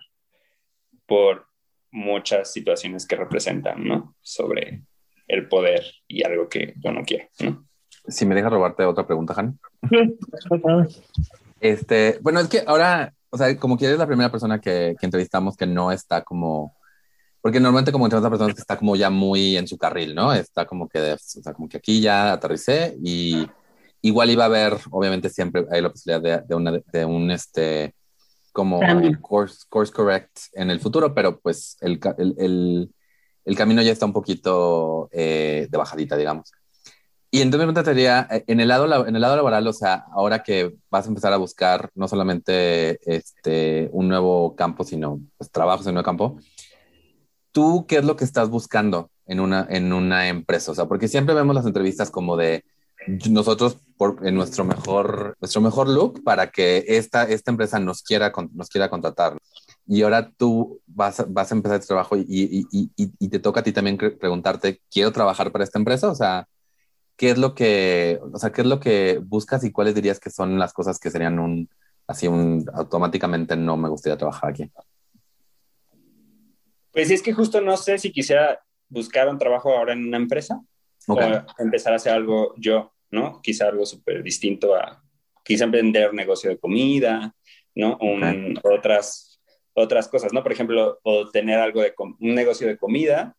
por 1.10 1.48
muchas 1.90 2.52
situaciones 2.52 3.04
que 3.04 3.16
representan, 3.16 3.84
¿no? 3.84 4.14
Sobre 4.22 4.84
el 5.26 5.48
poder 5.48 5.84
y 6.06 6.24
algo 6.24 6.48
que 6.48 6.74
yo 6.76 6.92
no 6.92 7.02
quiero, 7.02 7.26
¿no? 7.40 7.66
Si 8.06 8.24
me 8.24 8.36
deja 8.36 8.48
robarte 8.48 8.84
otra 8.84 9.08
pregunta, 9.08 9.34
Han. 9.36 9.58
este, 11.60 12.20
bueno, 12.22 12.38
es 12.38 12.48
que 12.48 12.62
ahora, 12.64 13.12
o 13.28 13.36
sea, 13.36 13.56
como 13.56 13.76
que 13.76 13.86
eres 13.86 13.98
la 13.98 14.06
primera 14.06 14.30
persona 14.30 14.60
que, 14.60 14.94
que 15.00 15.06
entrevistamos 15.06 15.56
que 15.56 15.66
no 15.66 15.90
está 15.90 16.22
como 16.22 16.76
porque 17.42 17.58
normalmente 17.58 17.90
como 17.90 18.06
entre 18.06 18.18
otras 18.18 18.30
personas 18.30 18.54
que 18.54 18.60
está 18.60 18.76
como 18.76 18.94
ya 18.94 19.10
muy 19.10 19.56
en 19.56 19.66
su 19.66 19.78
carril, 19.78 20.14
¿no? 20.14 20.32
Está 20.32 20.64
como 20.64 20.88
que, 20.88 21.14
o 21.14 21.18
sea, 21.18 21.54
como 21.54 21.68
que 21.68 21.78
aquí 21.78 22.00
ya 22.00 22.34
aterricé 22.34 22.96
y 23.02 23.48
igual 24.02 24.30
iba 24.30 24.44
a 24.44 24.46
haber, 24.46 24.76
obviamente 24.90 25.28
siempre 25.28 25.64
hay 25.72 25.80
la 25.80 25.90
posibilidad 25.90 26.20
de, 26.20 26.46
de, 26.46 26.54
una, 26.54 26.72
de 26.92 27.04
un, 27.04 27.30
este, 27.32 27.94
como 28.52 28.80
course, 29.20 29.64
course 29.68 29.92
correct 29.92 30.38
en 30.54 30.70
el 30.70 30.80
futuro, 30.80 31.14
pero 31.14 31.40
pues 31.40 31.76
el, 31.80 32.00
el, 32.18 32.34
el, 32.38 32.94
el 33.44 33.56
camino 33.56 33.82
ya 33.82 33.92
está 33.92 34.06
un 34.06 34.12
poquito 34.12 35.08
eh, 35.12 35.66
de 35.70 35.78
bajadita, 35.78 36.16
digamos. 36.16 36.52
Y 37.32 37.42
entonces 37.42 37.66
me 37.66 37.72
preguntaría, 37.72 38.26
eh, 38.30 38.44
en 38.48 38.60
el, 38.60 38.68
lado, 38.68 39.06
en 39.06 39.14
el 39.14 39.22
lado 39.22 39.36
laboral, 39.36 39.66
o 39.66 39.72
sea, 39.72 40.04
ahora 40.12 40.42
que 40.42 40.74
vas 40.90 41.06
a 41.06 41.08
empezar 41.08 41.32
a 41.32 41.36
buscar 41.36 41.90
no 41.94 42.08
solamente 42.08 42.98
este, 43.04 43.88
un 43.92 44.08
nuevo 44.08 44.56
campo, 44.56 44.82
sino 44.82 45.20
pues, 45.38 45.50
trabajos 45.50 45.86
en 45.86 45.90
un 45.90 45.94
nuevo 45.94 46.04
campo, 46.04 46.38
¿tú 47.52 47.86
qué 47.86 47.98
es 47.98 48.04
lo 48.04 48.16
que 48.16 48.24
estás 48.24 48.48
buscando 48.48 49.10
en 49.26 49.38
una, 49.38 49.66
en 49.70 49.92
una 49.92 50.28
empresa? 50.28 50.72
O 50.72 50.74
sea, 50.74 50.86
porque 50.86 51.06
siempre 51.06 51.34
vemos 51.34 51.54
las 51.54 51.66
entrevistas 51.66 52.10
como 52.10 52.36
de 52.36 52.64
nosotros 53.06 53.78
por, 53.96 54.26
en 54.26 54.34
nuestro 54.34 54.64
mejor, 54.64 55.36
nuestro 55.40 55.60
mejor 55.60 55.88
look 55.88 56.22
para 56.22 56.50
que 56.50 56.84
esta, 56.88 57.24
esta 57.24 57.50
empresa 57.50 57.78
nos 57.78 58.02
quiera, 58.02 58.32
nos 58.52 58.68
quiera 58.68 58.88
contratar. 58.88 59.36
y 59.86 60.02
ahora 60.02 60.30
tú 60.30 60.80
vas, 60.86 61.24
vas 61.28 61.50
a 61.50 61.54
empezar 61.54 61.80
tu 61.80 61.86
trabajo 61.86 62.16
y, 62.16 62.24
y, 62.28 62.66
y, 62.70 62.90
y, 62.96 63.28
te 63.28 63.38
toca 63.38 63.60
a 63.60 63.62
ti 63.62 63.72
también 63.72 63.96
preguntarte, 63.98 64.80
¿quiero 64.90 65.12
trabajar 65.12 65.50
para 65.52 65.64
esta 65.64 65.78
empresa? 65.78 66.08
O 66.08 66.14
sea, 66.14 66.46
¿qué 67.16 67.30
es 67.30 67.38
lo 67.38 67.54
que, 67.54 68.20
o 68.32 68.38
sea, 68.38 68.52
qué 68.52 68.62
es 68.62 68.66
lo 68.66 68.80
que 68.80 69.20
buscas 69.22 69.64
y 69.64 69.72
cuáles 69.72 69.94
dirías 69.94 70.20
que 70.20 70.30
son 70.30 70.58
las 70.58 70.72
cosas 70.72 70.98
que 70.98 71.10
serían 71.10 71.38
un, 71.38 71.68
así 72.06 72.28
un, 72.28 72.64
automáticamente 72.72 73.56
no 73.56 73.76
me 73.76 73.88
gustaría 73.88 74.16
trabajar 74.16 74.50
aquí? 74.50 74.70
Pues 76.92 77.10
es 77.10 77.22
que 77.22 77.32
justo 77.32 77.60
no 77.60 77.76
sé 77.76 77.98
si 77.98 78.12
quisiera 78.12 78.60
buscar 78.88 79.28
un 79.28 79.38
trabajo 79.38 79.76
ahora 79.76 79.92
en 79.92 80.06
una 80.06 80.16
empresa 80.16 80.60
o 81.08 81.18
empezar 81.58 81.92
a 81.92 81.96
hacer 81.96 82.12
algo 82.12 82.54
yo, 82.56 82.92
¿no? 83.10 83.40
Quizá 83.42 83.68
algo 83.68 83.86
súper 83.86 84.22
distinto 84.22 84.74
a, 84.74 85.02
quizá 85.44 85.64
emprender 85.64 86.10
un 86.10 86.16
negocio 86.16 86.50
de 86.50 86.58
comida, 86.58 87.34
¿no? 87.74 87.98
otras, 88.62 89.40
otras 89.74 90.08
cosas, 90.08 90.32
¿no? 90.32 90.42
Por 90.42 90.52
ejemplo, 90.52 91.00
o 91.02 91.28
tener 91.30 91.58
algo 91.58 91.82
de 91.82 91.94
un 91.98 92.34
negocio 92.34 92.66
de 92.66 92.76
comida, 92.76 93.36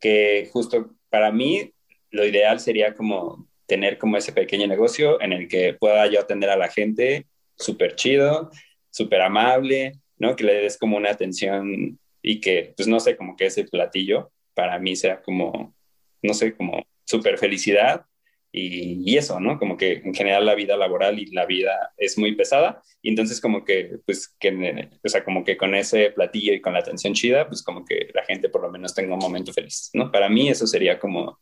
que 0.00 0.48
justo 0.52 0.94
para 1.08 1.30
mí 1.30 1.72
lo 2.10 2.24
ideal 2.24 2.60
sería 2.60 2.94
como 2.94 3.48
tener 3.66 3.98
como 3.98 4.16
ese 4.16 4.32
pequeño 4.32 4.66
negocio 4.66 5.20
en 5.20 5.32
el 5.32 5.48
que 5.48 5.74
pueda 5.74 6.06
yo 6.06 6.20
atender 6.20 6.50
a 6.50 6.56
la 6.56 6.68
gente 6.68 7.26
súper 7.56 7.96
chido, 7.96 8.50
súper 8.90 9.22
amable, 9.22 9.92
¿no? 10.18 10.36
Que 10.36 10.44
le 10.44 10.54
des 10.54 10.78
como 10.78 10.96
una 10.96 11.10
atención 11.10 11.98
y 12.22 12.40
que, 12.40 12.72
pues 12.76 12.88
no 12.88 13.00
sé, 13.00 13.16
como 13.16 13.36
que 13.36 13.46
ese 13.46 13.64
platillo 13.64 14.32
para 14.54 14.78
mí 14.78 14.96
sea 14.96 15.20
como, 15.22 15.75
no 16.26 16.34
sé, 16.34 16.54
como 16.54 16.84
súper 17.04 17.38
felicidad 17.38 18.04
y, 18.52 19.16
eso, 19.16 19.38
¿no? 19.38 19.58
Como 19.58 19.76
que 19.76 20.02
en 20.04 20.14
general 20.14 20.46
la 20.46 20.54
vida 20.54 20.76
laboral 20.76 21.18
y 21.18 21.26
la 21.26 21.46
vida 21.46 21.92
es 21.96 22.16
muy 22.16 22.34
pesada 22.34 22.82
y 23.02 23.10
entonces 23.10 23.40
como 23.40 23.64
que, 23.64 23.98
pues, 24.06 24.34
que, 24.40 24.90
o 25.04 25.08
sea, 25.08 25.24
como 25.24 25.44
que 25.44 25.56
con 25.56 25.74
ese 25.74 26.10
platillo 26.10 26.54
y 26.54 26.60
con 26.60 26.72
la 26.72 26.78
atención 26.80 27.12
chida, 27.12 27.46
pues 27.48 27.62
como 27.62 27.84
que 27.84 28.08
la 28.14 28.24
gente 28.24 28.48
por 28.48 28.62
lo 28.62 28.70
menos 28.70 28.94
tenga 28.94 29.14
un 29.14 29.20
momento 29.20 29.52
feliz, 29.52 29.90
¿no? 29.92 30.10
Para 30.10 30.28
mí 30.28 30.48
eso 30.48 30.66
sería 30.66 30.98
como 30.98 31.38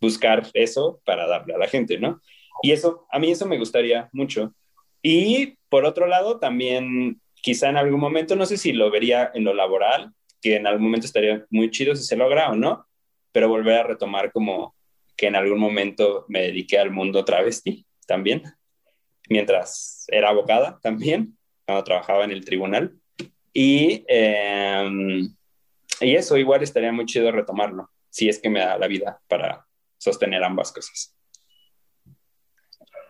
buscar 0.00 0.48
eso 0.54 1.00
para 1.04 1.26
darle 1.26 1.54
a 1.54 1.58
la 1.58 1.68
gente, 1.68 1.98
¿no? 1.98 2.20
Y 2.62 2.72
eso, 2.72 3.06
a 3.10 3.18
mí 3.18 3.30
eso 3.30 3.46
me 3.46 3.58
gustaría 3.58 4.08
mucho. 4.12 4.54
Y 5.02 5.58
por 5.68 5.84
otro 5.84 6.06
lado, 6.06 6.38
también 6.38 7.20
quizá 7.34 7.68
en 7.68 7.76
algún 7.76 8.00
momento, 8.00 8.36
no 8.36 8.46
sé 8.46 8.56
si 8.56 8.72
lo 8.72 8.90
vería 8.90 9.30
en 9.34 9.44
lo 9.44 9.52
laboral, 9.52 10.12
que 10.40 10.56
en 10.56 10.66
algún 10.66 10.84
momento 10.84 11.06
estaría 11.06 11.44
muy 11.50 11.70
chido 11.70 11.94
si 11.94 12.04
se 12.04 12.16
logra 12.16 12.50
o 12.50 12.54
no, 12.54 12.86
pero 13.34 13.48
volver 13.48 13.80
a 13.80 13.82
retomar 13.82 14.30
como 14.30 14.76
que 15.16 15.26
en 15.26 15.34
algún 15.34 15.58
momento 15.58 16.24
me 16.28 16.40
dediqué 16.42 16.78
al 16.78 16.92
mundo 16.92 17.24
travesti 17.24 17.84
también, 18.06 18.44
mientras 19.28 20.04
era 20.06 20.28
abogada 20.28 20.78
también, 20.80 21.36
cuando 21.66 21.82
trabajaba 21.82 22.22
en 22.22 22.30
el 22.30 22.44
tribunal. 22.44 22.94
Y, 23.52 24.04
em, 24.06 25.34
y 26.00 26.14
eso 26.14 26.36
igual 26.36 26.62
estaría 26.62 26.92
muy 26.92 27.06
chido 27.06 27.32
retomarlo, 27.32 27.90
si 28.08 28.28
es 28.28 28.38
que 28.38 28.50
me 28.50 28.60
da 28.60 28.78
la 28.78 28.86
vida 28.86 29.20
para 29.26 29.66
sostener 29.98 30.44
ambas 30.44 30.70
cosas. 30.70 31.12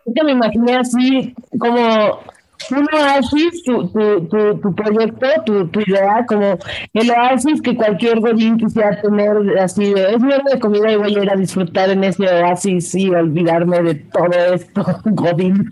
Yo 0.05 0.23
me 0.23 0.31
imaginé 0.31 0.75
así 0.75 1.35
como 1.59 2.23
un 2.71 2.87
oasis, 2.93 3.63
tu, 3.63 3.87
tu, 3.89 4.27
tu, 4.27 4.59
tu 4.59 4.75
proyecto, 4.75 5.27
tu, 5.45 5.67
tu, 5.67 5.81
idea, 5.81 6.25
como 6.27 6.57
el 6.93 7.11
oasis 7.11 7.61
que 7.61 7.75
cualquier 7.75 8.19
godín 8.19 8.57
quisiera 8.57 8.99
tener, 9.01 9.37
así 9.59 9.93
de, 9.93 10.13
es 10.13 10.21
mierda 10.21 10.51
de 10.53 10.59
comida 10.59 10.91
y 10.91 10.95
voy 10.95 11.15
a 11.15 11.23
ir 11.23 11.29
a 11.29 11.35
disfrutar 11.35 11.89
en 11.89 12.03
ese 12.03 12.27
oasis 12.27 12.95
y 12.95 13.09
olvidarme 13.09 13.81
de 13.81 13.95
todo 13.95 14.53
esto, 14.53 14.83
godín. 15.05 15.69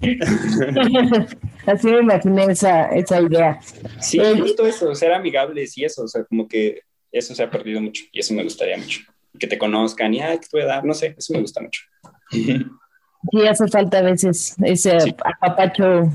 así 1.66 1.88
me 1.88 2.00
imaginé 2.00 2.44
esa, 2.44 2.86
esa 2.86 3.20
idea. 3.20 3.60
Sí, 4.00 4.18
eh, 4.20 4.38
justo 4.38 4.66
eso, 4.66 4.94
ser 4.94 5.12
amigables 5.12 5.76
y 5.76 5.84
eso, 5.84 6.04
o 6.04 6.08
sea, 6.08 6.24
como 6.24 6.48
que 6.48 6.82
eso 7.10 7.34
se 7.34 7.42
ha 7.42 7.50
perdido 7.50 7.80
mucho 7.80 8.04
y 8.12 8.20
eso 8.20 8.34
me 8.34 8.42
gustaría 8.42 8.76
mucho. 8.76 9.00
Que 9.38 9.46
te 9.46 9.58
conozcan 9.58 10.12
y, 10.14 10.20
ay, 10.20 10.38
¿qué 10.38 10.62
a 10.62 10.66
dar? 10.66 10.84
No 10.84 10.94
sé, 10.94 11.14
eso 11.16 11.32
me 11.32 11.40
gusta 11.40 11.60
mucho. 11.60 11.82
Sí, 13.30 13.46
hace 13.46 13.68
falta 13.68 13.98
a 13.98 14.02
veces 14.02 14.56
ese 14.62 14.98
apapacho, 15.24 16.10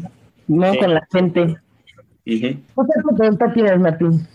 ¿no? 0.47 0.77
Con 0.77 0.93
la 0.93 1.07
gente. 1.11 1.57
¿Qué 2.25 2.59
pregunta 3.17 3.53
tienes, 3.53 3.79
Martín? 3.79 4.27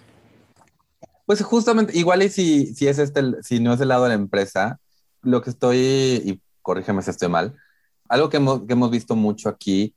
Pues 1.27 1.43
justamente, 1.43 1.97
igual 1.97 2.23
y 2.23 2.29
si, 2.29 2.75
si 2.75 2.89
es 2.89 2.99
este, 2.99 3.43
si 3.43 3.61
no 3.61 3.75
es 3.75 3.81
el 3.81 3.89
lado 3.89 4.05
de 4.05 4.11
la 4.11 4.15
empresa, 4.15 4.81
lo 5.21 5.43
que 5.43 5.51
estoy, 5.51 5.79
y 5.79 6.41
corrígeme 6.63 7.03
si 7.03 7.11
estoy 7.11 7.29
mal, 7.29 7.55
algo 8.09 8.29
que 8.29 8.39
hemos, 8.39 8.63
que 8.63 8.73
hemos 8.73 8.91
visto 8.91 9.15
mucho 9.15 9.49
aquí 9.49 9.95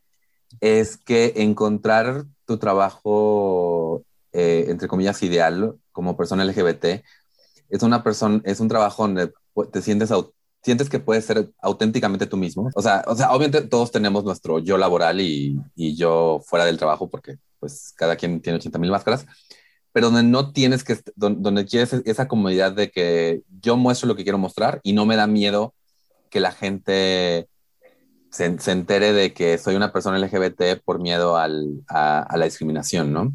es 0.62 0.98
que 0.98 1.34
encontrar 1.38 2.26
tu 2.46 2.58
trabajo, 2.58 4.04
eh, 4.32 4.66
entre 4.68 4.88
comillas, 4.88 5.24
ideal 5.24 5.76
como 5.92 6.16
persona 6.16 6.46
LGBT, 6.46 7.04
es 7.70 7.84
una 7.84 8.04
persona, 8.04 8.42
es 8.46 8.60
un 8.60 8.68
trabajo 8.68 9.04
donde 9.04 9.34
te 9.72 9.82
sientes 9.82 10.12
sientes 10.66 10.90
que 10.90 11.00
puedes 11.00 11.24
ser 11.26 11.52
auténticamente 11.62 12.26
tú 12.26 12.38
mismo. 12.38 12.72
O 12.74 12.82
sea, 12.82 13.04
o 13.06 13.16
sea, 13.16 13.32
obviamente 13.32 13.62
todos 13.68 13.92
tenemos 13.92 14.24
nuestro 14.24 14.58
yo 14.58 14.80
laboral 14.80 15.22
y, 15.22 15.60
y 15.76 15.96
yo 15.96 16.42
fuera 16.44 16.66
del 16.66 16.80
trabajo 16.80 17.08
porque 17.08 17.38
pues 17.60 17.94
cada 17.96 18.16
quien 18.16 18.42
tiene 18.42 18.58
80 18.58 18.80
mil 18.80 18.90
máscaras, 18.90 19.28
pero 19.92 20.08
donde 20.08 20.24
no 20.24 20.54
tienes 20.54 20.84
que, 20.84 20.98
donde, 21.16 21.66
quieres 21.66 21.94
esa 22.06 22.28
comodidad 22.28 22.72
de 22.72 22.90
que 22.90 23.44
yo 23.62 23.78
muestro 23.78 24.08
lo 24.08 24.16
que 24.16 24.24
quiero 24.24 24.40
mostrar 24.40 24.82
y 24.82 24.94
no 24.94 25.06
me 25.06 25.16
da 25.16 25.28
miedo 25.28 25.76
que 26.32 26.40
la 26.40 26.52
gente 26.52 27.48
se, 28.32 28.58
se 28.58 28.72
entere 28.72 29.14
de 29.14 29.34
que 29.34 29.60
soy 29.60 29.76
una 29.76 29.94
persona 29.94 30.18
LGBT 30.18 30.84
por 30.84 31.00
miedo 31.00 31.38
al, 31.38 31.84
a, 31.88 32.24
a, 32.24 32.38
la 32.38 32.46
discriminación, 32.46 33.14
¿no? 33.14 33.32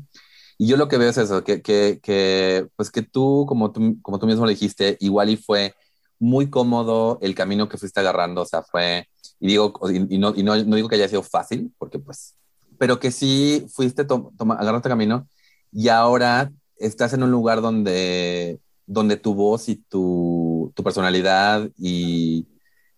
Y 0.59 0.66
yo 0.66 0.77
lo 0.77 0.88
que 0.88 0.99
veo 0.99 1.11
es 1.11 1.16
eso, 1.16 1.45
que, 1.45 1.62
que, 1.62 2.01
que, 2.03 2.66
pues 2.75 2.90
que 2.90 3.03
tú 3.03 3.47
como, 3.49 3.71
tú, 3.71 3.99
como 4.03 4.19
tú 4.19 4.27
mismo 4.27 4.47
le 4.47 4.53
dijiste, 4.53 4.97
igual 5.01 5.31
y 5.31 5.37
fue 5.37 5.75
muy 6.20 6.50
cómodo 6.50 7.18
el 7.22 7.35
camino 7.35 7.68
que 7.68 7.78
fuiste 7.78 7.98
agarrando, 7.98 8.42
o 8.42 8.46
sea, 8.46 8.62
fue, 8.62 9.09
y 9.40 9.48
digo, 9.48 9.72
y, 9.90 10.18
no, 10.18 10.35
y 10.37 10.42
no, 10.42 10.54
no, 10.64 10.76
digo 10.76 10.88
que 10.88 10.96
haya 10.96 11.09
sido 11.09 11.22
fácil, 11.22 11.72
porque 11.78 11.98
pues, 11.98 12.37
pero 12.78 13.00
que 13.00 13.11
sí 13.11 13.66
fuiste, 13.74 14.04
to, 14.04 14.33
agarraste 14.38 14.88
camino 14.90 15.26
y 15.72 15.88
ahora 15.88 16.52
estás 16.76 17.14
en 17.14 17.22
un 17.22 17.30
lugar 17.30 17.62
donde, 17.62 18.61
donde 18.87 19.16
tu 19.16 19.35
voz 19.35 19.68
y 19.70 19.76
tu, 19.76 20.72
tu 20.76 20.85
personalidad 20.85 21.68
y, 21.78 22.46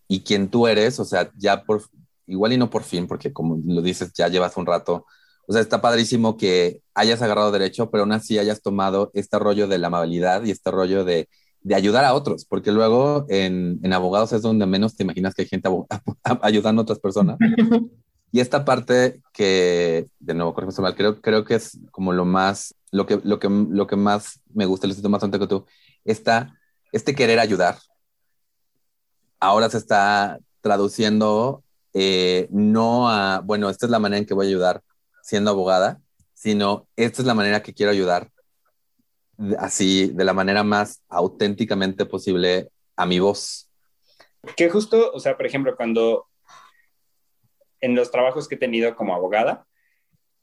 y 0.09 0.21
quien 0.21 0.49
tú 0.51 0.67
eres, 0.67 0.99
o 0.99 1.05
sea, 1.05 1.31
ya 1.37 1.63
por, 1.65 1.83
igual 2.27 2.53
y 2.53 2.57
no 2.59 2.71
por 2.71 2.83
fin, 2.83 3.07
porque 3.07 3.33
como 3.33 3.61
lo 3.65 3.83
dices, 3.83 4.13
ya 4.15 4.29
llevas 4.29 4.57
un 4.57 4.67
rato, 4.67 5.07
o 5.47 5.53
sea, 5.53 5.63
está 5.63 5.81
padrísimo 5.81 6.37
que 6.37 6.83
hayas 6.95 7.23
agarrado 7.23 7.53
derecho, 7.53 7.91
pero 7.91 8.03
aún 8.03 8.13
así 8.13 8.39
hayas 8.39 8.63
tomado 8.63 9.11
este 9.15 9.39
rollo 9.39 9.69
de 9.69 9.79
la 9.79 9.89
amabilidad 9.89 10.45
y 10.45 10.51
este 10.51 10.71
rollo 10.71 11.05
de 11.05 11.29
de 11.63 11.75
ayudar 11.75 12.05
a 12.05 12.15
otros, 12.15 12.45
porque 12.45 12.73
luego 12.73 13.27
en, 13.29 13.79
en, 13.83 13.93
abogados 13.93 14.33
es 14.33 14.43
donde 14.43 14.67
menos 14.67 14.97
te 14.97 15.05
imaginas 15.05 15.35
que 15.35 15.43
hay 15.43 15.49
gente 15.49 15.69
ayudando 16.43 16.81
a 16.81 16.85
otras 16.85 16.99
personas. 16.99 17.39
Y 18.35 18.41
esta 18.41 18.65
parte 18.65 19.21
que, 19.35 20.09
de 20.19 20.33
nuevo, 20.33 20.55
mal, 20.79 20.95
creo, 20.97 21.21
creo 21.21 21.45
que 21.45 21.55
es 21.55 21.79
como 21.91 22.15
lo 22.15 22.25
más, 22.25 22.75
lo 22.91 23.05
que, 23.05 23.21
lo 23.23 23.39
que, 23.39 23.51
lo 23.51 23.87
que 23.87 23.97
más 23.97 24.41
me 24.55 24.65
gusta, 24.65 24.87
lo 24.87 24.95
siento 24.95 25.11
más 25.11 25.23
antes 25.23 25.39
que 25.39 25.47
tú, 25.47 25.67
esta, 26.03 26.59
este 26.93 27.15
querer 27.15 27.39
ayudar, 27.39 27.77
ahora 29.39 29.69
se 29.69 29.77
está 29.77 30.39
traduciendo 30.63 31.63
eh, 31.93 32.49
no 32.51 33.11
a, 33.11 33.41
bueno, 33.45 33.69
esta 33.69 33.85
es 33.85 33.91
la 33.91 33.99
manera 33.99 34.19
en 34.19 34.25
que 34.25 34.33
voy 34.33 34.47
a 34.47 34.49
ayudar 34.49 34.83
siendo 35.23 35.51
abogada, 35.51 36.01
sino 36.33 36.87
esta 36.97 37.21
es 37.21 37.27
la 37.27 37.35
manera 37.35 37.63
que 37.63 37.75
quiero 37.75 37.93
ayudar 37.93 38.31
así 39.59 40.09
de 40.09 40.25
la 40.25 40.33
manera 40.33 40.63
más 40.63 41.03
auténticamente 41.09 42.07
posible 42.07 42.71
a 42.97 43.07
mi 43.07 43.19
voz. 43.19 43.71
Que 44.57 44.69
justo, 44.69 45.13
o 45.13 45.21
sea, 45.21 45.37
por 45.37 45.47
ejemplo, 45.47 45.77
cuando 45.77 46.27
en 47.81 47.95
los 47.95 48.11
trabajos 48.11 48.49
que 48.49 48.55
he 48.57 48.59
tenido 48.59 48.95
como 48.97 49.15
abogada, 49.15 49.67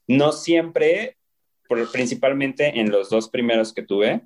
no 0.06 0.32
siempre, 0.32 1.16
principalmente 1.92 2.80
en 2.80 2.90
los 2.90 3.10
dos 3.10 3.28
primeros 3.28 3.72
que 3.72 3.82
tuve, 3.82 4.22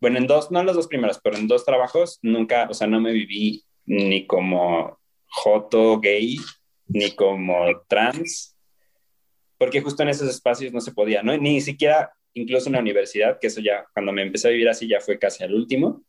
bueno, 0.00 0.18
en 0.18 0.26
dos, 0.26 0.50
no 0.50 0.60
en 0.60 0.66
los 0.66 0.76
dos 0.76 0.86
primeros, 0.86 1.20
pero 1.22 1.36
en 1.36 1.46
dos 1.46 1.64
trabajos, 1.64 2.18
nunca, 2.22 2.66
o 2.70 2.74
sea, 2.74 2.86
no 2.86 3.00
me 3.00 3.12
viví 3.12 3.64
ni 3.84 4.26
como 4.26 4.98
joto 5.26 6.00
gay, 6.00 6.38
ni 6.86 7.12
como 7.12 7.54
trans, 7.86 8.56
porque 9.58 9.82
justo 9.82 10.02
en 10.02 10.08
esos 10.08 10.28
espacios 10.28 10.72
no 10.72 10.80
se 10.80 10.92
podía, 10.92 11.22
¿no? 11.22 11.36
Ni 11.36 11.60
siquiera 11.60 12.12
incluso 12.34 12.68
en 12.68 12.74
la 12.74 12.80
universidad, 12.80 13.38
que 13.40 13.48
eso 13.48 13.60
ya, 13.60 13.86
cuando 13.92 14.12
me 14.12 14.22
empecé 14.22 14.48
a 14.48 14.52
vivir 14.52 14.68
así, 14.68 14.88
ya 14.88 15.00
fue 15.00 15.18
casi 15.18 15.44
al 15.44 15.54
último, 15.54 16.04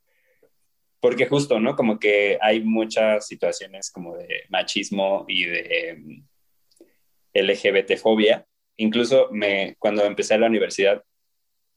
porque 0.99 1.25
justo, 1.25 1.59
¿no? 1.59 1.75
Como 1.75 1.99
que 1.99 2.37
hay 2.41 2.61
muchas 2.61 3.27
situaciones 3.27 3.89
como 3.91 4.15
de 4.17 4.43
machismo 4.49 5.25
y 5.27 5.45
de 5.45 5.97
mm, 5.97 6.23
LGBT-fobia. 7.33 8.45
Incluso 8.77 9.29
me, 9.31 9.75
cuando 9.79 10.05
empecé 10.05 10.37
la 10.37 10.47
universidad, 10.47 11.03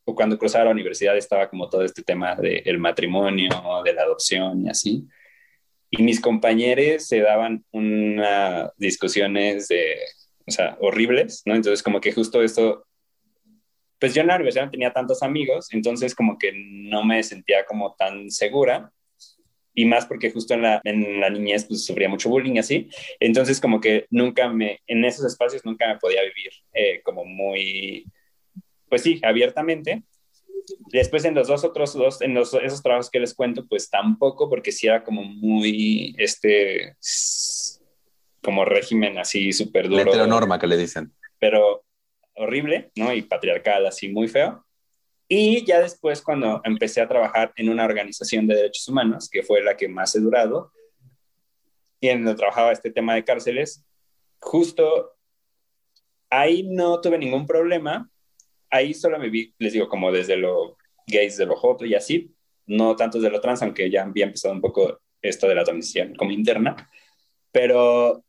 o 0.04 0.14
cuando 0.14 0.38
cruzaba 0.38 0.66
la 0.66 0.70
universidad, 0.72 1.16
estaba 1.16 1.48
como 1.48 1.70
todo 1.70 1.82
este 1.82 2.02
tema 2.02 2.36
del 2.36 2.78
matrimonio, 2.78 3.48
de 3.82 3.92
la 3.94 4.02
adopción 4.02 4.66
y 4.66 4.68
así. 4.68 5.04
Y 5.90 6.02
mis 6.02 6.20
compañeros 6.20 7.06
se 7.06 7.20
daban 7.20 7.64
unas 7.70 8.70
discusiones 8.76 9.68
de, 9.68 9.96
o 10.46 10.50
sea, 10.50 10.76
horribles, 10.80 11.42
¿no? 11.46 11.54
Entonces, 11.54 11.82
como 11.82 12.00
que 12.00 12.12
justo 12.12 12.42
esto 12.42 12.86
pues 14.04 14.12
yo 14.12 14.20
en 14.20 14.26
la 14.26 14.34
universidad 14.34 14.66
no 14.66 14.70
tenía 14.70 14.92
tantos 14.92 15.22
amigos, 15.22 15.68
entonces 15.72 16.14
como 16.14 16.36
que 16.36 16.52
no 16.54 17.02
me 17.02 17.22
sentía 17.22 17.64
como 17.64 17.94
tan 17.94 18.30
segura 18.30 18.92
y 19.72 19.86
más 19.86 20.04
porque 20.04 20.30
justo 20.30 20.52
en 20.52 20.60
la, 20.60 20.82
en 20.84 21.22
la 21.22 21.30
niñez 21.30 21.64
pues 21.64 21.86
sufría 21.86 22.06
mucho 22.06 22.28
bullying 22.28 22.58
así, 22.58 22.90
entonces 23.18 23.62
como 23.62 23.80
que 23.80 24.04
nunca 24.10 24.50
me, 24.50 24.82
en 24.86 25.06
esos 25.06 25.24
espacios 25.24 25.64
nunca 25.64 25.88
me 25.88 25.96
podía 25.96 26.20
vivir 26.20 26.52
eh, 26.74 27.00
como 27.02 27.24
muy, 27.24 28.04
pues 28.90 29.00
sí, 29.00 29.22
abiertamente. 29.22 30.02
Después 30.92 31.24
en 31.24 31.34
los 31.34 31.48
dos 31.48 31.64
otros 31.64 31.94
dos, 31.94 32.20
en 32.20 32.34
los, 32.34 32.52
esos 32.52 32.82
trabajos 32.82 33.08
que 33.08 33.20
les 33.20 33.32
cuento, 33.32 33.66
pues 33.66 33.88
tampoco, 33.88 34.50
porque 34.50 34.70
sí 34.70 34.86
era 34.86 35.02
como 35.02 35.22
muy, 35.22 36.14
este, 36.18 36.94
como 38.42 38.66
régimen 38.66 39.16
así 39.16 39.50
súper 39.54 39.88
duro. 39.88 40.04
La 40.04 40.10
heteronorma 40.10 40.58
que 40.58 40.66
le 40.66 40.76
dicen. 40.76 41.10
Pero 41.38 41.84
horrible, 42.34 42.90
¿no? 42.96 43.12
Y 43.12 43.22
patriarcal, 43.22 43.86
así 43.86 44.08
muy 44.08 44.28
feo. 44.28 44.64
Y 45.28 45.64
ya 45.64 45.80
después, 45.80 46.22
cuando 46.22 46.60
empecé 46.64 47.00
a 47.00 47.08
trabajar 47.08 47.52
en 47.56 47.68
una 47.68 47.84
organización 47.84 48.46
de 48.46 48.56
derechos 48.56 48.88
humanos, 48.88 49.28
que 49.30 49.42
fue 49.42 49.62
la 49.62 49.76
que 49.76 49.88
más 49.88 50.14
he 50.14 50.20
durado, 50.20 50.72
y 52.00 52.08
en 52.08 52.24
donde 52.24 52.38
trabajaba 52.38 52.72
este 52.72 52.90
tema 52.90 53.14
de 53.14 53.24
cárceles, 53.24 53.84
justo 54.38 55.12
ahí 56.28 56.62
no 56.64 57.00
tuve 57.00 57.18
ningún 57.18 57.46
problema. 57.46 58.10
Ahí 58.70 58.92
solo 58.92 59.18
me 59.18 59.30
vi, 59.30 59.54
les 59.58 59.72
digo, 59.72 59.88
como 59.88 60.12
desde 60.12 60.36
lo 60.36 60.76
gays, 61.06 61.36
de 61.36 61.46
lo 61.46 61.56
joto 61.56 61.84
y 61.84 61.94
así, 61.94 62.34
no 62.66 62.96
tanto 62.96 63.20
de 63.20 63.30
lo 63.30 63.40
trans, 63.40 63.62
aunque 63.62 63.90
ya 63.90 64.02
había 64.02 64.26
empezado 64.26 64.52
un 64.52 64.60
poco 64.60 65.00
esto 65.22 65.48
de 65.48 65.54
la 65.54 65.64
transición 65.64 66.14
como 66.14 66.32
interna. 66.32 66.76
Pero 67.50 68.24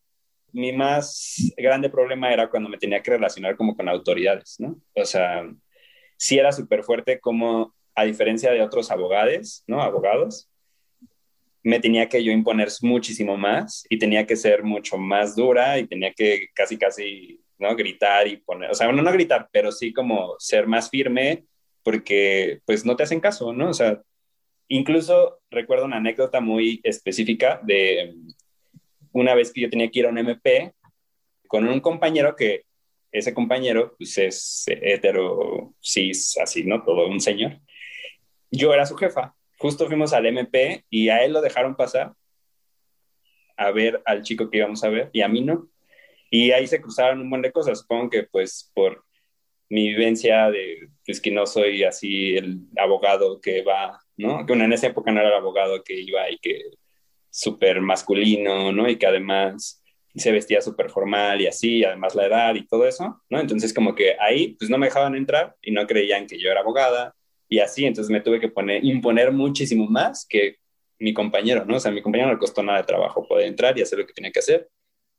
mi 0.55 0.71
más 0.71 1.53
grande 1.57 1.89
problema 1.89 2.31
era 2.31 2.49
cuando 2.49 2.69
me 2.69 2.77
tenía 2.77 3.03
que 3.03 3.11
relacionar 3.11 3.57
como 3.57 3.75
con 3.75 3.89
autoridades, 3.89 4.55
¿no? 4.57 4.79
O 4.95 5.03
sea, 5.03 5.43
sí 6.17 6.39
era 6.39 6.53
súper 6.53 6.83
fuerte 6.83 7.19
como, 7.19 7.75
a 7.93 8.05
diferencia 8.05 8.51
de 8.51 8.61
otros 8.61 8.89
abogados, 8.89 9.65
¿no? 9.67 9.81
Abogados, 9.81 10.49
me 11.61 11.81
tenía 11.81 12.07
que 12.07 12.23
yo 12.23 12.31
imponer 12.31 12.69
muchísimo 12.83 13.35
más 13.35 13.85
y 13.89 13.99
tenía 13.99 14.25
que 14.25 14.37
ser 14.37 14.63
mucho 14.63 14.97
más 14.97 15.35
dura 15.35 15.77
y 15.77 15.87
tenía 15.87 16.13
que 16.13 16.47
casi, 16.53 16.77
casi, 16.77 17.41
¿no? 17.57 17.75
Gritar 17.75 18.25
y 18.25 18.37
poner, 18.37 18.71
o 18.71 18.75
sea, 18.75 18.89
no, 18.89 19.01
no 19.01 19.11
gritar, 19.11 19.49
pero 19.51 19.73
sí 19.73 19.91
como 19.91 20.35
ser 20.39 20.67
más 20.67 20.89
firme 20.89 21.43
porque 21.83 22.61
pues 22.65 22.85
no 22.85 22.95
te 22.95 23.03
hacen 23.03 23.19
caso, 23.19 23.51
¿no? 23.51 23.71
O 23.71 23.73
sea, 23.73 24.01
incluso 24.69 25.41
recuerdo 25.49 25.83
una 25.83 25.97
anécdota 25.97 26.39
muy 26.39 26.79
específica 26.81 27.59
de 27.61 28.15
una 29.15 29.33
vez 29.33 29.51
que 29.51 29.61
yo 29.61 29.69
tenía 29.69 29.89
que 29.89 29.99
ir 29.99 30.05
a 30.05 30.09
un 30.09 30.17
MP 30.17 30.73
con 31.47 31.67
un 31.67 31.79
compañero 31.79 32.35
que 32.35 32.63
ese 33.11 33.33
compañero 33.33 33.95
pues 33.97 34.17
es 34.17 34.65
hetero, 34.67 35.73
cis, 35.81 36.37
así, 36.37 36.65
¿no? 36.65 36.83
Todo 36.83 37.07
un 37.07 37.21
señor. 37.21 37.59
Yo 38.51 38.73
era 38.73 38.85
su 38.85 38.95
jefa. 38.97 39.33
Justo 39.57 39.87
fuimos 39.87 40.11
al 40.11 40.25
MP 40.25 40.83
y 40.89 41.07
a 41.07 41.23
él 41.23 41.31
lo 41.31 41.41
dejaron 41.41 41.77
pasar 41.77 42.13
a 43.55 43.71
ver 43.71 44.01
al 44.05 44.21
chico 44.21 44.49
que 44.49 44.57
íbamos 44.57 44.83
a 44.83 44.89
ver 44.89 45.09
y 45.13 45.21
a 45.21 45.29
mí 45.29 45.39
no. 45.39 45.69
Y 46.29 46.51
ahí 46.51 46.67
se 46.67 46.81
cruzaron 46.81 47.21
un 47.21 47.29
montón 47.29 47.43
de 47.43 47.51
cosas. 47.53 47.79
Supongo 47.79 48.09
que 48.09 48.23
pues 48.23 48.69
por 48.73 49.05
mi 49.69 49.87
vivencia 49.87 50.51
de 50.51 50.89
pues 51.05 51.21
que 51.21 51.31
no 51.31 51.45
soy 51.45 51.85
así 51.85 52.35
el 52.35 52.59
abogado 52.75 53.39
que 53.39 53.61
va, 53.61 53.97
¿no? 54.17 54.45
Que 54.45 54.53
en 54.53 54.73
esa 54.73 54.87
época 54.87 55.13
no 55.13 55.21
era 55.21 55.29
el 55.29 55.35
abogado 55.35 55.81
que 55.85 56.01
iba 56.01 56.29
y 56.29 56.37
que 56.37 56.63
súper 57.35 57.81
masculino, 57.81 58.71
¿no? 58.71 58.89
Y 58.89 58.95
que 58.95 59.05
además 59.05 59.83
se 60.15 60.31
vestía 60.31 60.61
súper 60.61 60.89
formal 60.89 61.41
y 61.41 61.47
así, 61.47 61.83
además 61.83 62.15
la 62.15 62.27
edad 62.27 62.55
y 62.55 62.65
todo 62.65 62.87
eso, 62.87 63.21
¿no? 63.29 63.39
Entonces 63.41 63.73
como 63.73 63.93
que 63.93 64.15
ahí 64.19 64.55
pues 64.57 64.69
no 64.69 64.77
me 64.77 64.87
dejaban 64.87 65.15
entrar 65.15 65.53
y 65.61 65.71
no 65.71 65.85
creían 65.85 66.27
que 66.27 66.39
yo 66.39 66.49
era 66.49 66.61
abogada 66.61 67.13
y 67.49 67.59
así, 67.59 67.85
entonces 67.85 68.09
me 68.09 68.21
tuve 68.21 68.39
que 68.39 68.47
poner, 68.47 68.85
imponer 68.85 69.33
muchísimo 69.33 69.85
más 69.85 70.25
que 70.29 70.55
mi 70.97 71.13
compañero, 71.13 71.65
¿no? 71.65 71.75
O 71.75 71.79
sea, 71.81 71.91
mi 71.91 72.01
compañero 72.01 72.29
no 72.29 72.35
le 72.35 72.39
costó 72.39 72.63
nada 72.63 72.77
de 72.77 72.85
trabajo 72.85 73.27
poder 73.27 73.47
entrar 73.47 73.77
y 73.77 73.81
hacer 73.81 73.99
lo 73.99 74.07
que 74.07 74.13
tenía 74.13 74.31
que 74.31 74.39
hacer, 74.39 74.69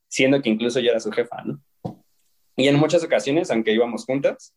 siendo 0.07 0.41
que 0.41 0.49
incluso 0.49 0.79
yo 0.79 0.89
era 0.89 0.99
su 0.99 1.11
jefa, 1.11 1.43
¿no? 1.43 1.61
Y 2.55 2.67
en 2.67 2.77
muchas 2.77 3.03
ocasiones, 3.03 3.51
aunque 3.51 3.73
íbamos 3.73 4.05
juntas, 4.05 4.55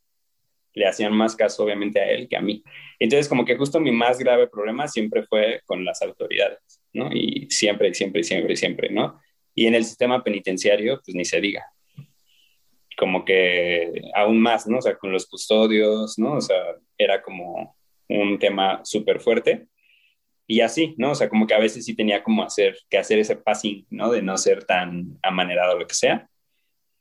le 0.72 0.86
hacían 0.86 1.12
más 1.12 1.36
caso 1.36 1.62
obviamente 1.62 2.00
a 2.00 2.08
él 2.11 2.26
que 2.26 2.38
a 2.38 2.40
mí. 2.40 2.64
Entonces 2.98 3.28
como 3.28 3.44
que 3.44 3.58
justo 3.58 3.80
mi 3.80 3.92
más 3.92 4.18
grave 4.18 4.48
problema 4.48 4.88
siempre 4.88 5.24
fue 5.26 5.61
con 5.66 5.84
las 5.84 6.00
autoridades. 6.00 6.79
¿No? 6.93 7.11
Y 7.12 7.47
siempre, 7.51 7.95
siempre, 7.95 8.22
siempre, 8.22 8.57
siempre, 8.57 8.91
¿no? 8.91 9.20
Y 9.55 9.66
en 9.66 9.74
el 9.74 9.84
sistema 9.84 10.22
penitenciario, 10.22 11.01
pues 11.05 11.14
ni 11.14 11.24
se 11.24 11.41
diga. 11.41 11.64
Como 12.97 13.24
que 13.24 14.03
aún 14.14 14.41
más, 14.41 14.66
¿no? 14.66 14.78
O 14.78 14.82
sea, 14.82 14.97
con 14.97 15.12
los 15.12 15.26
custodios, 15.26 16.18
¿no? 16.18 16.34
O 16.34 16.41
sea, 16.41 16.57
era 16.99 17.22
como 17.22 17.76
un 18.09 18.38
tema 18.38 18.80
súper 18.84 19.20
fuerte. 19.20 19.66
Y 20.47 20.61
así, 20.61 20.95
¿no? 20.99 21.12
O 21.12 21.14
sea, 21.14 21.28
como 21.28 21.47
que 21.47 21.55
a 21.55 21.61
veces 21.61 21.84
sí 21.84 21.95
tenía 21.95 22.22
como 22.22 22.43
hacer, 22.43 22.76
que 22.88 22.99
hacer 22.99 23.18
ese 23.18 23.36
passing, 23.36 23.86
¿no? 23.91 24.11
De 24.11 24.22
no 24.22 24.36
ser 24.36 24.64
tan 24.64 25.18
amanerado 25.22 25.78
lo 25.78 25.86
que 25.86 25.95
sea. 25.95 26.28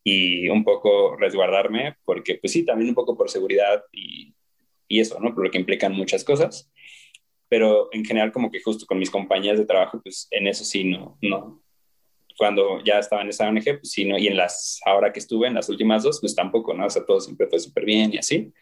Y 0.04 0.48
un 0.50 0.64
poco 0.64 1.18
resguardarme, 1.18 1.96
porque 2.06 2.36
pues 2.36 2.54
sí, 2.54 2.64
también 2.66 2.90
un 2.90 2.96
poco 2.96 3.18
por 3.18 3.30
seguridad 3.30 3.84
y, 3.92 4.34
y 4.88 5.00
eso, 5.00 5.20
¿no? 5.20 5.34
Por 5.34 5.46
lo 5.46 5.52
que 5.52 5.58
implican 5.58 5.94
muchas 5.94 6.24
cosas 6.24 6.72
pero 7.50 7.90
en 7.92 8.06
general 8.06 8.32
como 8.32 8.52
que 8.52 8.62
justo 8.62 8.86
con 8.86 9.00
mis 9.00 9.10
compañeras 9.10 9.60
de 9.60 9.66
trabajo, 9.66 10.00
pues 10.02 10.28
en 10.30 10.48
eso 10.48 10.64
sí, 10.64 10.84
no, 10.84 11.18
no. 11.22 11.62
Cuando 12.38 12.82
ya 12.86 13.00
estaba 13.00 13.24
en 13.24 13.30
esa 13.30 13.50
ONG, 13.50 13.64
pues 13.64 13.92
sí, 13.92 14.06
no, 14.06 14.18
y 14.18 14.28
en 14.28 14.38
las, 14.38 14.80
ahora 14.86 15.12
que 15.12 15.20
estuve 15.20 15.48
en 15.48 15.56
las 15.56 15.68
últimas 15.68 16.04
dos, 16.04 16.22
pues 16.22 16.36
tampoco, 16.36 16.74
¿no? 16.74 16.86
O 16.86 16.90
sea, 16.90 17.04
todo 17.04 17.20
siempre 17.20 17.48
fue 17.48 17.60
súper 17.60 17.84
bien 17.84 18.14
y 18.14 18.20
así. 18.20 18.54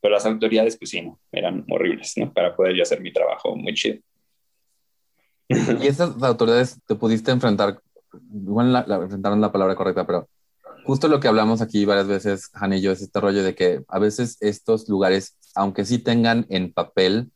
Pero 0.00 0.14
las 0.14 0.26
autoridades, 0.26 0.76
pues 0.76 0.90
sí, 0.90 1.02
no, 1.02 1.20
eran 1.30 1.64
horribles, 1.70 2.14
¿no? 2.16 2.32
Para 2.32 2.56
poder 2.56 2.74
yo 2.74 2.82
hacer 2.82 3.00
mi 3.00 3.12
trabajo 3.12 3.54
muy 3.54 3.74
chido. 3.74 4.00
¿Y 5.48 5.86
esas 5.86 6.20
autoridades 6.22 6.80
te 6.86 6.94
pudiste 6.94 7.30
enfrentar? 7.30 7.78
Igual 8.34 8.72
la, 8.72 8.84
la, 8.88 8.96
enfrentaron 8.96 9.40
la 9.40 9.52
palabra 9.52 9.76
correcta, 9.76 10.06
pero 10.06 10.28
justo 10.84 11.08
lo 11.08 11.20
que 11.20 11.28
hablamos 11.28 11.60
aquí 11.60 11.84
varias 11.84 12.08
veces, 12.08 12.50
Han 12.54 12.72
y 12.72 12.80
yo, 12.80 12.90
es 12.90 13.02
este 13.02 13.20
rollo 13.20 13.44
de 13.44 13.54
que 13.54 13.84
a 13.86 13.98
veces 13.98 14.38
estos 14.40 14.88
lugares, 14.88 15.36
aunque 15.54 15.84
sí 15.84 15.98
tengan 15.98 16.46
en 16.48 16.72
papel 16.72 17.30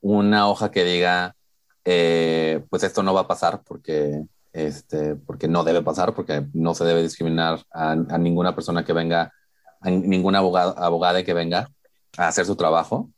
una 0.00 0.48
hoja 0.48 0.70
que 0.70 0.84
diga, 0.84 1.36
eh, 1.84 2.64
pues 2.70 2.82
esto 2.82 3.02
no 3.02 3.14
va 3.14 3.22
a 3.22 3.28
pasar 3.28 3.62
porque, 3.64 4.24
este, 4.52 5.16
porque 5.16 5.48
no 5.48 5.64
debe 5.64 5.82
pasar, 5.82 6.14
porque 6.14 6.46
no 6.52 6.74
se 6.74 6.84
debe 6.84 7.02
discriminar 7.02 7.64
a, 7.72 7.94
ninguna 8.18 8.54
persona 8.54 8.84
que 8.84 8.92
venga, 8.92 9.32
a 9.80 9.90
ninguna 9.90 10.38
abogado, 10.38 10.76
abogada 10.78 11.22
que 11.22 11.34
venga 11.34 11.70
a 12.16 12.28
hacer 12.28 12.46
su 12.46 12.56
trabajo. 12.56 13.10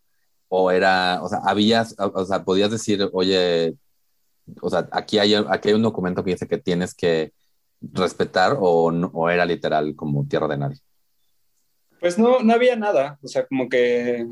O 0.49 0.71
era, 0.71 1.21
o 1.23 1.29
sea, 1.29 1.41
habías, 1.45 1.95
o 1.99 2.25
sea, 2.25 2.45
podías 2.45 2.71
decir, 2.71 3.09
oye, 3.13 3.77
o 4.63 4.71
sea, 4.71 4.89
aquí 4.93 5.19
hay, 5.19 5.35
aquí 5.35 5.69
hay 5.69 5.75
un 5.75 5.83
documento 5.83 6.25
que 6.25 6.31
dice 6.31 6.49
que 6.49 6.59
tienes 6.59 6.95
que 6.95 7.33
respetar 7.81 8.57
o, 8.59 8.87
o 8.87 9.31
era 9.31 9.45
literal 9.45 9.95
como 9.95 10.27
tierra 10.27 10.49
de 10.49 10.57
nadie. 10.57 10.79
Pues 12.01 12.19
no, 12.19 12.41
no 12.41 12.53
había 12.53 12.77
nada, 12.77 13.19
o 13.23 13.29
sea, 13.29 13.47
como 13.47 13.69
que 13.69 14.27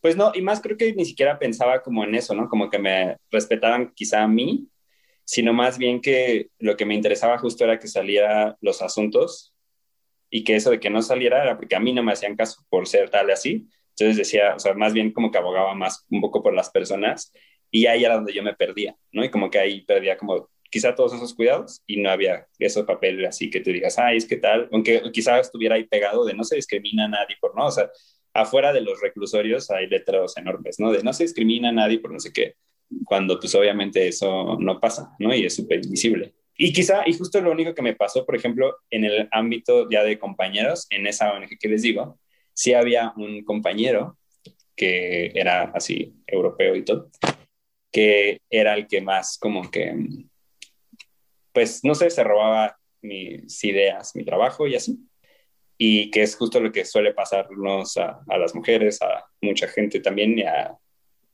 pues 0.00 0.16
no, 0.16 0.32
y 0.34 0.42
más 0.42 0.60
creo 0.60 0.76
que 0.76 0.92
ni 0.92 1.04
siquiera 1.04 1.38
pensaba 1.38 1.82
como 1.82 2.04
en 2.04 2.14
eso, 2.14 2.34
¿no? 2.34 2.48
Como 2.48 2.70
que 2.70 2.78
me 2.78 3.16
respetaban 3.30 3.92
quizá 3.94 4.22
a 4.22 4.28
mí, 4.28 4.68
sino 5.24 5.52
más 5.52 5.78
bien 5.78 6.00
que 6.00 6.48
lo 6.58 6.76
que 6.76 6.86
me 6.86 6.94
interesaba 6.94 7.38
justo 7.38 7.64
era 7.64 7.78
que 7.78 7.88
saliera 7.88 8.56
los 8.60 8.80
asuntos 8.82 9.54
y 10.30 10.44
que 10.44 10.56
eso 10.56 10.70
de 10.70 10.80
que 10.80 10.90
no 10.90 11.02
saliera 11.02 11.42
era 11.42 11.56
porque 11.56 11.76
a 11.76 11.80
mí 11.80 11.92
no 11.92 12.02
me 12.02 12.12
hacían 12.12 12.36
caso 12.36 12.64
por 12.68 12.86
ser 12.86 13.10
tal 13.10 13.28
y 13.28 13.32
así. 13.32 13.68
Entonces 13.90 14.16
decía, 14.16 14.54
o 14.54 14.58
sea, 14.58 14.74
más 14.74 14.92
bien 14.92 15.12
como 15.12 15.30
que 15.30 15.38
abogaba 15.38 15.74
más 15.74 16.06
un 16.10 16.20
poco 16.20 16.42
por 16.42 16.54
las 16.54 16.70
personas 16.70 17.32
y 17.70 17.86
ahí 17.86 18.04
era 18.04 18.14
donde 18.14 18.32
yo 18.32 18.42
me 18.42 18.54
perdía, 18.54 18.96
¿no? 19.12 19.24
Y 19.24 19.30
como 19.30 19.50
que 19.50 19.58
ahí 19.58 19.82
perdía 19.82 20.16
como 20.16 20.48
quizá 20.70 20.94
todos 20.94 21.14
esos 21.14 21.34
cuidados 21.34 21.82
y 21.86 22.00
no 22.00 22.10
había 22.10 22.46
esos 22.58 22.84
papeles 22.84 23.28
así 23.28 23.50
que 23.50 23.60
tú 23.60 23.70
digas, 23.70 23.98
ay, 23.98 24.18
es 24.18 24.26
que 24.26 24.36
tal, 24.36 24.68
aunque 24.72 25.02
quizá 25.12 25.38
estuviera 25.40 25.76
ahí 25.76 25.84
pegado 25.84 26.24
de 26.24 26.34
no 26.34 26.44
se 26.44 26.56
discrimina 26.56 27.06
a 27.06 27.08
nadie 27.08 27.36
por 27.40 27.56
no, 27.56 27.66
o 27.66 27.70
sea, 27.70 27.90
afuera 28.34 28.72
de 28.72 28.80
los 28.80 29.00
reclusorios 29.00 29.70
hay 29.70 29.86
letreros 29.86 30.36
enormes, 30.36 30.78
¿no? 30.78 30.92
De 30.92 31.02
no 31.02 31.12
se 31.12 31.24
discrimina 31.24 31.70
a 31.70 31.72
nadie 31.72 31.98
por 31.98 32.12
no 32.12 32.20
sé 32.20 32.32
qué, 32.32 32.54
cuando 33.04 33.38
pues 33.38 33.54
obviamente 33.54 34.06
eso 34.08 34.56
no 34.58 34.80
pasa, 34.80 35.14
¿no? 35.18 35.34
Y 35.34 35.44
es 35.44 35.54
súper 35.54 35.84
invisible. 35.84 36.34
Y 36.56 36.72
quizá, 36.72 37.02
y 37.06 37.12
justo 37.12 37.40
lo 37.40 37.52
único 37.52 37.74
que 37.74 37.82
me 37.82 37.94
pasó, 37.94 38.26
por 38.26 38.34
ejemplo, 38.34 38.76
en 38.90 39.04
el 39.04 39.28
ámbito 39.30 39.88
ya 39.90 40.02
de 40.02 40.18
compañeros, 40.18 40.86
en 40.90 41.06
esa 41.06 41.32
ONG 41.32 41.56
que 41.58 41.68
les 41.68 41.82
digo, 41.82 42.18
sí 42.52 42.74
había 42.74 43.12
un 43.16 43.44
compañero 43.44 44.18
que 44.74 45.30
era 45.34 45.70
así, 45.74 46.14
europeo 46.26 46.74
y 46.74 46.84
todo, 46.84 47.10
que 47.92 48.40
era 48.50 48.74
el 48.74 48.86
que 48.88 49.00
más 49.00 49.38
como 49.38 49.70
que, 49.70 49.94
pues, 51.52 51.84
no 51.84 51.94
sé, 51.94 52.10
se 52.10 52.24
robaba 52.24 52.76
mis 53.02 53.62
ideas, 53.64 54.14
mi 54.16 54.24
trabajo 54.24 54.66
y 54.66 54.74
así 54.74 54.98
y 55.78 56.10
que 56.10 56.22
es 56.22 56.34
justo 56.36 56.60
lo 56.60 56.72
que 56.72 56.84
suele 56.84 57.14
pasarnos 57.14 57.96
a, 57.96 58.20
a 58.28 58.36
las 58.36 58.54
mujeres, 58.54 59.00
a 59.00 59.24
mucha 59.40 59.68
gente 59.68 60.00
también, 60.00 60.46
a 60.46 60.76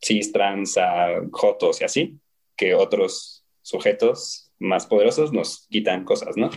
cis, 0.05 0.30
trans, 0.30 0.76
a 0.76 1.22
jotos 1.32 1.80
y 1.80 1.84
así, 1.84 2.18
que 2.57 2.74
otros 2.74 3.45
sujetos 3.62 4.53
más 4.59 4.86
poderosos 4.86 5.32
nos 5.32 5.66
quitan 5.68 6.05
cosas, 6.05 6.36
¿no? 6.36 6.51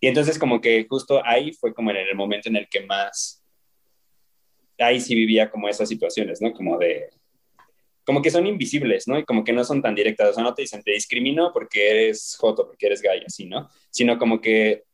Y 0.00 0.06
entonces 0.06 0.38
como 0.38 0.62
que 0.62 0.86
justo 0.88 1.20
ahí 1.24 1.52
fue 1.52 1.74
como 1.74 1.90
en 1.90 1.98
el 1.98 2.14
momento 2.14 2.48
en 2.48 2.56
el 2.56 2.68
que 2.68 2.80
más 2.86 3.44
ahí 4.78 4.98
sí 4.98 5.14
vivía 5.14 5.50
como 5.50 5.68
esas 5.68 5.88
situaciones, 5.88 6.40
¿no? 6.40 6.52
Como 6.54 6.78
de, 6.78 7.10
como 8.04 8.22
que 8.22 8.30
son 8.30 8.46
invisibles, 8.46 9.06
¿no? 9.06 9.18
Y 9.18 9.24
como 9.24 9.44
que 9.44 9.52
no 9.52 9.62
son 9.62 9.82
tan 9.82 9.94
directas, 9.94 10.30
o 10.30 10.32
sea, 10.32 10.42
no 10.42 10.54
te 10.54 10.62
dicen, 10.62 10.82
te 10.82 10.92
discrimino 10.92 11.52
porque 11.52 11.90
eres 11.90 12.36
joto, 12.38 12.66
porque 12.66 12.86
eres 12.86 13.02
gay, 13.02 13.22
así, 13.26 13.44
¿no? 13.44 13.68
Sino 13.90 14.18
como 14.18 14.40
que 14.40 14.84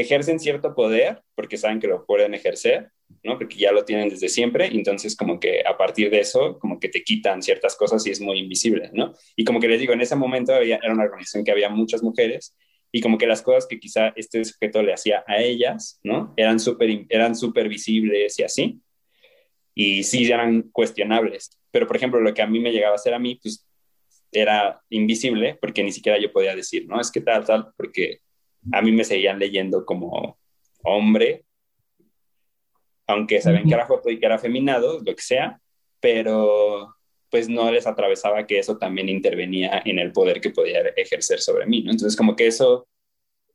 ejercen 0.00 0.40
cierto 0.40 0.74
poder 0.74 1.22
porque 1.34 1.56
saben 1.56 1.80
que 1.80 1.86
lo 1.86 2.04
pueden 2.06 2.34
ejercer, 2.34 2.90
¿no? 3.22 3.38
Porque 3.38 3.56
ya 3.56 3.72
lo 3.72 3.84
tienen 3.84 4.08
desde 4.08 4.28
siempre, 4.28 4.66
entonces 4.66 5.16
como 5.16 5.38
que 5.38 5.62
a 5.66 5.76
partir 5.76 6.10
de 6.10 6.20
eso, 6.20 6.58
como 6.58 6.80
que 6.80 6.88
te 6.88 7.02
quitan 7.02 7.42
ciertas 7.42 7.76
cosas 7.76 8.06
y 8.06 8.10
es 8.10 8.20
muy 8.20 8.38
invisible, 8.38 8.90
¿no? 8.92 9.14
Y 9.36 9.44
como 9.44 9.60
que 9.60 9.68
les 9.68 9.80
digo, 9.80 9.92
en 9.92 10.00
ese 10.00 10.16
momento 10.16 10.54
había, 10.54 10.76
era 10.76 10.92
una 10.92 11.04
organización 11.04 11.44
que 11.44 11.52
había 11.52 11.68
muchas 11.68 12.02
mujeres 12.02 12.56
y 12.92 13.00
como 13.00 13.18
que 13.18 13.26
las 13.26 13.42
cosas 13.42 13.66
que 13.66 13.78
quizá 13.78 14.12
este 14.16 14.44
sujeto 14.44 14.82
le 14.82 14.92
hacía 14.92 15.24
a 15.26 15.38
ellas, 15.38 16.00
¿no? 16.02 16.34
Eran 16.36 16.60
súper 16.60 17.06
eran 17.08 17.36
super 17.36 17.68
visibles 17.68 18.38
y 18.38 18.42
así, 18.42 18.80
y 19.74 20.02
sí 20.04 20.30
eran 20.30 20.62
cuestionables. 20.72 21.50
Pero, 21.70 21.86
por 21.86 21.96
ejemplo, 21.96 22.20
lo 22.20 22.32
que 22.32 22.42
a 22.42 22.46
mí 22.46 22.58
me 22.58 22.72
llegaba 22.72 22.92
a 22.92 22.96
hacer 22.96 23.12
a 23.12 23.18
mí, 23.18 23.38
pues 23.40 23.66
era 24.32 24.82
invisible 24.90 25.56
porque 25.60 25.82
ni 25.82 25.92
siquiera 25.92 26.18
yo 26.18 26.32
podía 26.32 26.56
decir, 26.56 26.86
no, 26.88 27.00
es 27.00 27.10
que 27.10 27.20
tal, 27.20 27.44
tal, 27.44 27.68
porque 27.76 28.20
a 28.72 28.82
mí 28.82 28.92
me 28.92 29.04
seguían 29.04 29.38
leyendo 29.38 29.84
como 29.84 30.38
hombre, 30.82 31.44
aunque 33.06 33.40
saben 33.40 33.68
que 33.68 33.74
era 33.74 33.86
foto 33.86 34.10
y 34.10 34.18
que 34.18 34.26
era 34.26 34.38
feminado, 34.38 35.00
lo 35.04 35.14
que 35.14 35.22
sea, 35.22 35.60
pero 36.00 36.94
pues 37.30 37.48
no 37.48 37.70
les 37.70 37.86
atravesaba 37.86 38.46
que 38.46 38.58
eso 38.58 38.78
también 38.78 39.08
intervenía 39.08 39.82
en 39.84 39.98
el 39.98 40.12
poder 40.12 40.40
que 40.40 40.50
podía 40.50 40.80
ejercer 40.96 41.40
sobre 41.40 41.66
mí, 41.66 41.82
¿no? 41.82 41.90
Entonces 41.90 42.16
como 42.16 42.36
que 42.36 42.46
eso, 42.46 42.86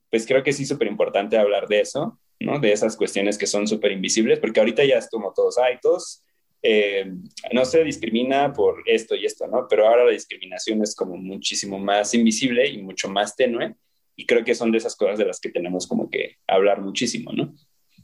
pues 0.09 0.25
creo 0.25 0.43
que 0.43 0.53
sí 0.53 0.63
es 0.63 0.69
súper 0.69 0.87
importante 0.87 1.37
hablar 1.37 1.67
de 1.67 1.81
eso, 1.81 2.19
¿no? 2.39 2.59
De 2.59 2.71
esas 2.71 2.97
cuestiones 2.97 3.37
que 3.37 3.47
son 3.47 3.67
súper 3.67 3.91
invisibles, 3.91 4.39
porque 4.39 4.59
ahorita 4.59 4.83
ya 4.83 4.97
es 4.97 5.09
como 5.09 5.33
todos, 5.33 5.57
hay 5.57 5.79
todos, 5.81 6.23
eh, 6.63 7.11
no 7.53 7.65
se 7.65 7.83
discrimina 7.83 8.53
por 8.53 8.83
esto 8.85 9.15
y 9.15 9.25
esto, 9.25 9.47
¿no? 9.47 9.67
Pero 9.69 9.87
ahora 9.87 10.05
la 10.05 10.11
discriminación 10.11 10.81
es 10.83 10.95
como 10.95 11.17
muchísimo 11.17 11.79
más 11.79 12.13
invisible 12.13 12.67
y 12.67 12.81
mucho 12.81 13.09
más 13.09 13.35
tenue, 13.35 13.75
y 14.21 14.25
creo 14.27 14.45
que 14.45 14.53
son 14.53 14.71
de 14.71 14.77
esas 14.77 14.95
cosas 14.95 15.17
de 15.17 15.25
las 15.25 15.39
que 15.39 15.49
tenemos 15.49 15.87
como 15.87 16.07
que 16.07 16.37
hablar 16.47 16.79
muchísimo, 16.79 17.31
¿no? 17.33 17.55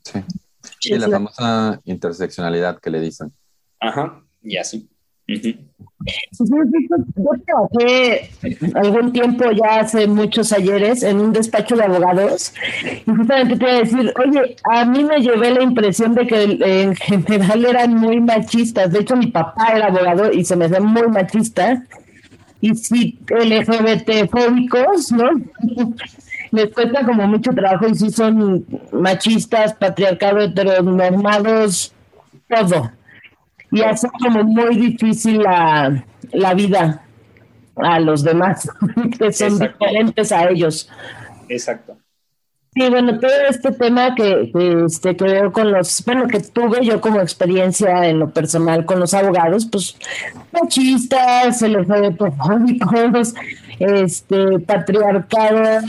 Sí. 0.04 0.20
Y 0.86 0.98
la 0.98 1.10
famosa 1.10 1.80
interseccionalidad 1.86 2.80
que 2.80 2.90
le 2.90 3.00
dicen. 3.00 3.32
Ajá, 3.80 4.24
y 4.42 4.58
así. 4.58 4.90
Yo 5.28 5.54
trabajé 7.46 8.32
algún 8.74 9.12
tiempo, 9.12 9.52
ya 9.52 9.82
hace 9.82 10.08
muchos 10.08 10.52
ayeres, 10.54 11.04
en 11.04 11.20
un 11.20 11.34
despacho 11.34 11.76
de 11.76 11.84
abogados 11.84 12.54
y 13.06 13.12
justamente 13.12 13.58
te 13.58 13.66
iba 13.66 13.74
a 13.74 13.80
decir, 13.80 14.14
oye, 14.18 14.56
a 14.72 14.86
mí 14.86 15.04
me 15.04 15.20
llevé 15.20 15.52
la 15.52 15.62
impresión 15.62 16.16
de 16.16 16.26
que 16.26 16.44
en 16.44 16.96
general 16.96 17.66
eran 17.66 17.94
muy 17.94 18.22
machistas. 18.22 18.92
De 18.92 19.00
hecho, 19.02 19.16
mi 19.18 19.28
papá 19.28 19.74
era 19.76 19.88
abogado 19.88 20.32
y 20.32 20.46
se 20.46 20.56
me 20.56 20.66
hacía 20.66 20.80
muy 20.80 21.08
machista. 21.10 21.86
Y 22.60 22.76
sí, 22.76 23.20
LGBT 23.28 24.30
fóbicos, 24.30 25.12
¿no? 25.12 25.30
Les 26.52 26.74
cuesta 26.74 27.06
como 27.06 27.28
mucho 27.28 27.52
trabajo 27.52 27.88
y 27.88 27.96
sí 27.96 28.10
son 28.10 28.66
machistas, 28.92 29.74
patriarcado, 29.74 30.40
heteronormados, 30.40 31.94
todo 32.48 32.92
y 33.72 33.82
hace 33.82 34.08
como 34.22 34.44
muy 34.44 34.76
difícil 34.76 35.40
la, 35.40 36.04
la 36.32 36.54
vida 36.54 37.04
a 37.76 38.00
los 38.00 38.24
demás, 38.24 38.70
que 39.20 39.32
son 39.32 39.60
diferentes 39.60 40.32
a 40.32 40.50
ellos. 40.50 40.90
Exacto. 41.50 41.98
Sí, 42.78 42.88
bueno, 42.92 43.20
todo 43.20 43.32
este 43.50 43.72
tema 43.72 44.14
que, 44.14 44.52
que, 44.54 44.86
este, 44.86 45.18
que 45.18 45.24
veo 45.24 45.52
con 45.52 45.72
los, 45.72 46.06
bueno, 46.06 46.28
que 46.28 46.40
tuve 46.42 46.86
yo 46.86 47.02
como 47.02 47.20
experiencia 47.20 48.08
en 48.08 48.20
lo 48.20 48.30
personal 48.30 48.86
con 48.86 49.00
los 49.00 49.16
abogados, 49.16 49.66
pues 49.66 49.98
machistas, 50.54 51.64
LGBTfóbicos, 51.64 53.34
este, 53.80 54.60
patriarcado, 54.60 55.80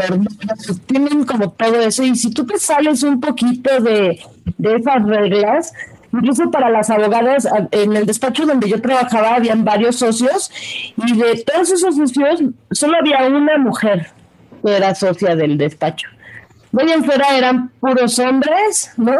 pero 0.00 0.18
tienen 0.86 1.26
como 1.26 1.50
todo 1.50 1.82
eso. 1.82 2.04
Y 2.04 2.16
si 2.16 2.30
tú 2.30 2.46
te 2.46 2.58
sales 2.58 3.02
un 3.02 3.20
poquito 3.20 3.78
de, 3.80 4.18
de 4.56 4.76
esas 4.76 5.02
reglas, 5.04 5.74
Incluso 6.14 6.50
para 6.50 6.68
las 6.68 6.90
abogadas, 6.90 7.48
en 7.70 7.96
el 7.96 8.04
despacho 8.04 8.44
donde 8.44 8.68
yo 8.68 8.82
trabajaba, 8.82 9.34
habían 9.36 9.64
varios 9.64 9.96
socios 9.96 10.50
y 10.98 11.16
de 11.16 11.42
todos 11.42 11.70
esos 11.70 11.96
socios 11.96 12.42
solo 12.70 12.98
había 12.98 13.26
una 13.28 13.56
mujer 13.56 14.10
era 14.64 14.94
socia 14.94 15.36
del 15.36 15.58
despacho. 15.58 16.08
Voy 16.72 16.90
en 16.90 17.04
fuera 17.04 17.36
eran 17.36 17.68
puros 17.80 18.18
hombres, 18.18 18.92
¿no? 18.96 19.18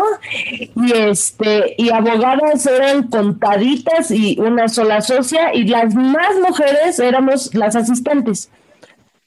Y 0.50 0.92
este, 0.92 1.74
y 1.76 1.90
abogadas 1.90 2.64
eran 2.64 3.08
contaditas 3.08 4.10
y 4.10 4.38
una 4.40 4.68
sola 4.68 5.02
socia, 5.02 5.54
y 5.54 5.64
las 5.64 5.94
más 5.94 6.34
mujeres 6.42 6.98
éramos 6.98 7.54
las 7.54 7.76
asistentes. 7.76 8.50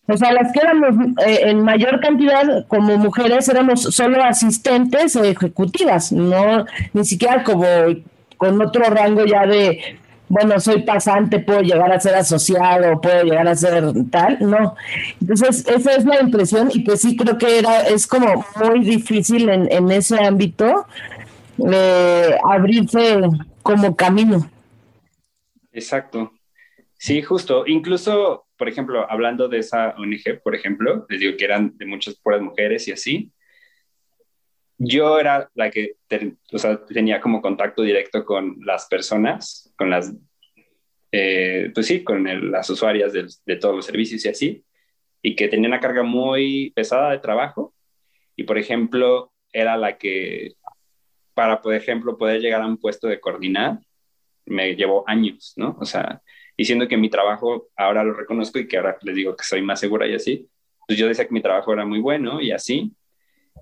O 0.07 0.17
sea, 0.17 0.33
las 0.33 0.51
que 0.51 0.59
éramos 0.59 0.95
eh, 1.25 1.41
en 1.45 1.61
mayor 1.61 1.99
cantidad 1.99 2.67
como 2.67 2.97
mujeres 2.97 3.47
éramos 3.47 3.81
solo 3.81 4.23
asistentes 4.23 5.15
ejecutivas, 5.15 6.11
no 6.11 6.65
ni 6.93 7.05
siquiera 7.05 7.43
como 7.43 7.65
con 8.37 8.61
otro 8.61 8.83
rango 8.85 9.25
ya 9.25 9.45
de, 9.45 9.97
bueno, 10.27 10.59
soy 10.59 10.83
pasante, 10.83 11.39
puedo 11.39 11.61
llegar 11.61 11.91
a 11.91 11.99
ser 11.99 12.15
asociado, 12.15 12.99
puedo 13.01 13.23
llegar 13.23 13.47
a 13.47 13.55
ser 13.55 13.83
tal, 14.09 14.37
no. 14.39 14.75
Entonces, 15.21 15.67
esa 15.67 15.95
es 15.95 16.05
la 16.05 16.21
impresión 16.21 16.69
y 16.73 16.79
pues 16.79 17.01
sí 17.01 17.15
creo 17.15 17.37
que 17.37 17.59
era, 17.59 17.87
es 17.87 18.07
como 18.07 18.45
muy 18.63 18.79
difícil 18.81 19.49
en, 19.49 19.71
en 19.71 19.91
ese 19.91 20.23
ámbito 20.23 20.85
eh, 21.71 22.35
abrirse 22.49 23.21
como 23.61 23.95
camino. 23.95 24.49
Exacto. 25.71 26.31
Sí, 26.97 27.21
justo. 27.21 27.65
Incluso 27.67 28.45
por 28.57 28.69
ejemplo, 28.69 29.09
hablando 29.09 29.47
de 29.47 29.59
esa 29.59 29.95
ONG, 29.97 30.41
por 30.43 30.55
ejemplo, 30.55 31.05
les 31.09 31.19
digo 31.19 31.37
que 31.37 31.45
eran 31.45 31.77
de 31.77 31.85
muchas 31.85 32.15
puras 32.15 32.41
mujeres 32.41 32.87
y 32.87 32.91
así, 32.91 33.31
yo 34.77 35.19
era 35.19 35.49
la 35.55 35.69
que 35.69 35.95
o 36.51 36.57
sea, 36.57 36.85
tenía 36.85 37.21
como 37.21 37.41
contacto 37.41 37.81
directo 37.81 38.25
con 38.25 38.57
las 38.61 38.87
personas, 38.87 39.73
con 39.77 39.89
las, 39.89 40.13
eh, 41.11 41.71
pues 41.73 41.87
sí, 41.87 42.03
con 42.03 42.51
las 42.51 42.69
usuarias 42.69 43.13
de, 43.13 43.55
todos 43.57 43.75
los 43.75 43.85
servicios 43.85 44.25
y 44.25 44.29
así, 44.29 44.65
y 45.21 45.35
que 45.35 45.47
tenía 45.47 45.69
una 45.69 45.79
carga 45.79 46.03
muy 46.03 46.71
pesada 46.75 47.11
de 47.11 47.19
trabajo. 47.19 47.73
Y, 48.35 48.43
por 48.43 48.57
ejemplo, 48.57 49.33
era 49.51 49.77
la 49.77 49.97
que, 49.97 50.53
para, 51.33 51.61
por 51.61 51.73
ejemplo, 51.73 52.17
poder 52.17 52.41
llegar 52.41 52.61
a 52.61 52.67
un 52.67 52.77
puesto 52.77 53.07
de 53.07 53.19
coordinar, 53.19 53.79
me 54.45 54.75
llevó 54.75 55.03
años, 55.07 55.53
¿no? 55.55 55.77
O 55.79 55.85
sea, 55.85 56.21
diciendo 56.57 56.87
que 56.87 56.97
mi 56.97 57.09
trabajo 57.09 57.69
ahora 57.75 58.03
lo 58.03 58.13
reconozco 58.13 58.59
y 58.59 58.67
que 58.67 58.77
ahora 58.77 58.97
les 59.01 59.15
digo 59.15 59.35
que 59.35 59.43
soy 59.43 59.61
más 59.61 59.79
segura 59.79 60.07
y 60.07 60.15
así, 60.15 60.49
pues 60.87 60.99
yo 60.99 61.07
decía 61.07 61.25
que 61.25 61.33
mi 61.33 61.41
trabajo 61.41 61.73
era 61.73 61.85
muy 61.85 61.99
bueno 61.99 62.41
y 62.41 62.51
así. 62.51 62.93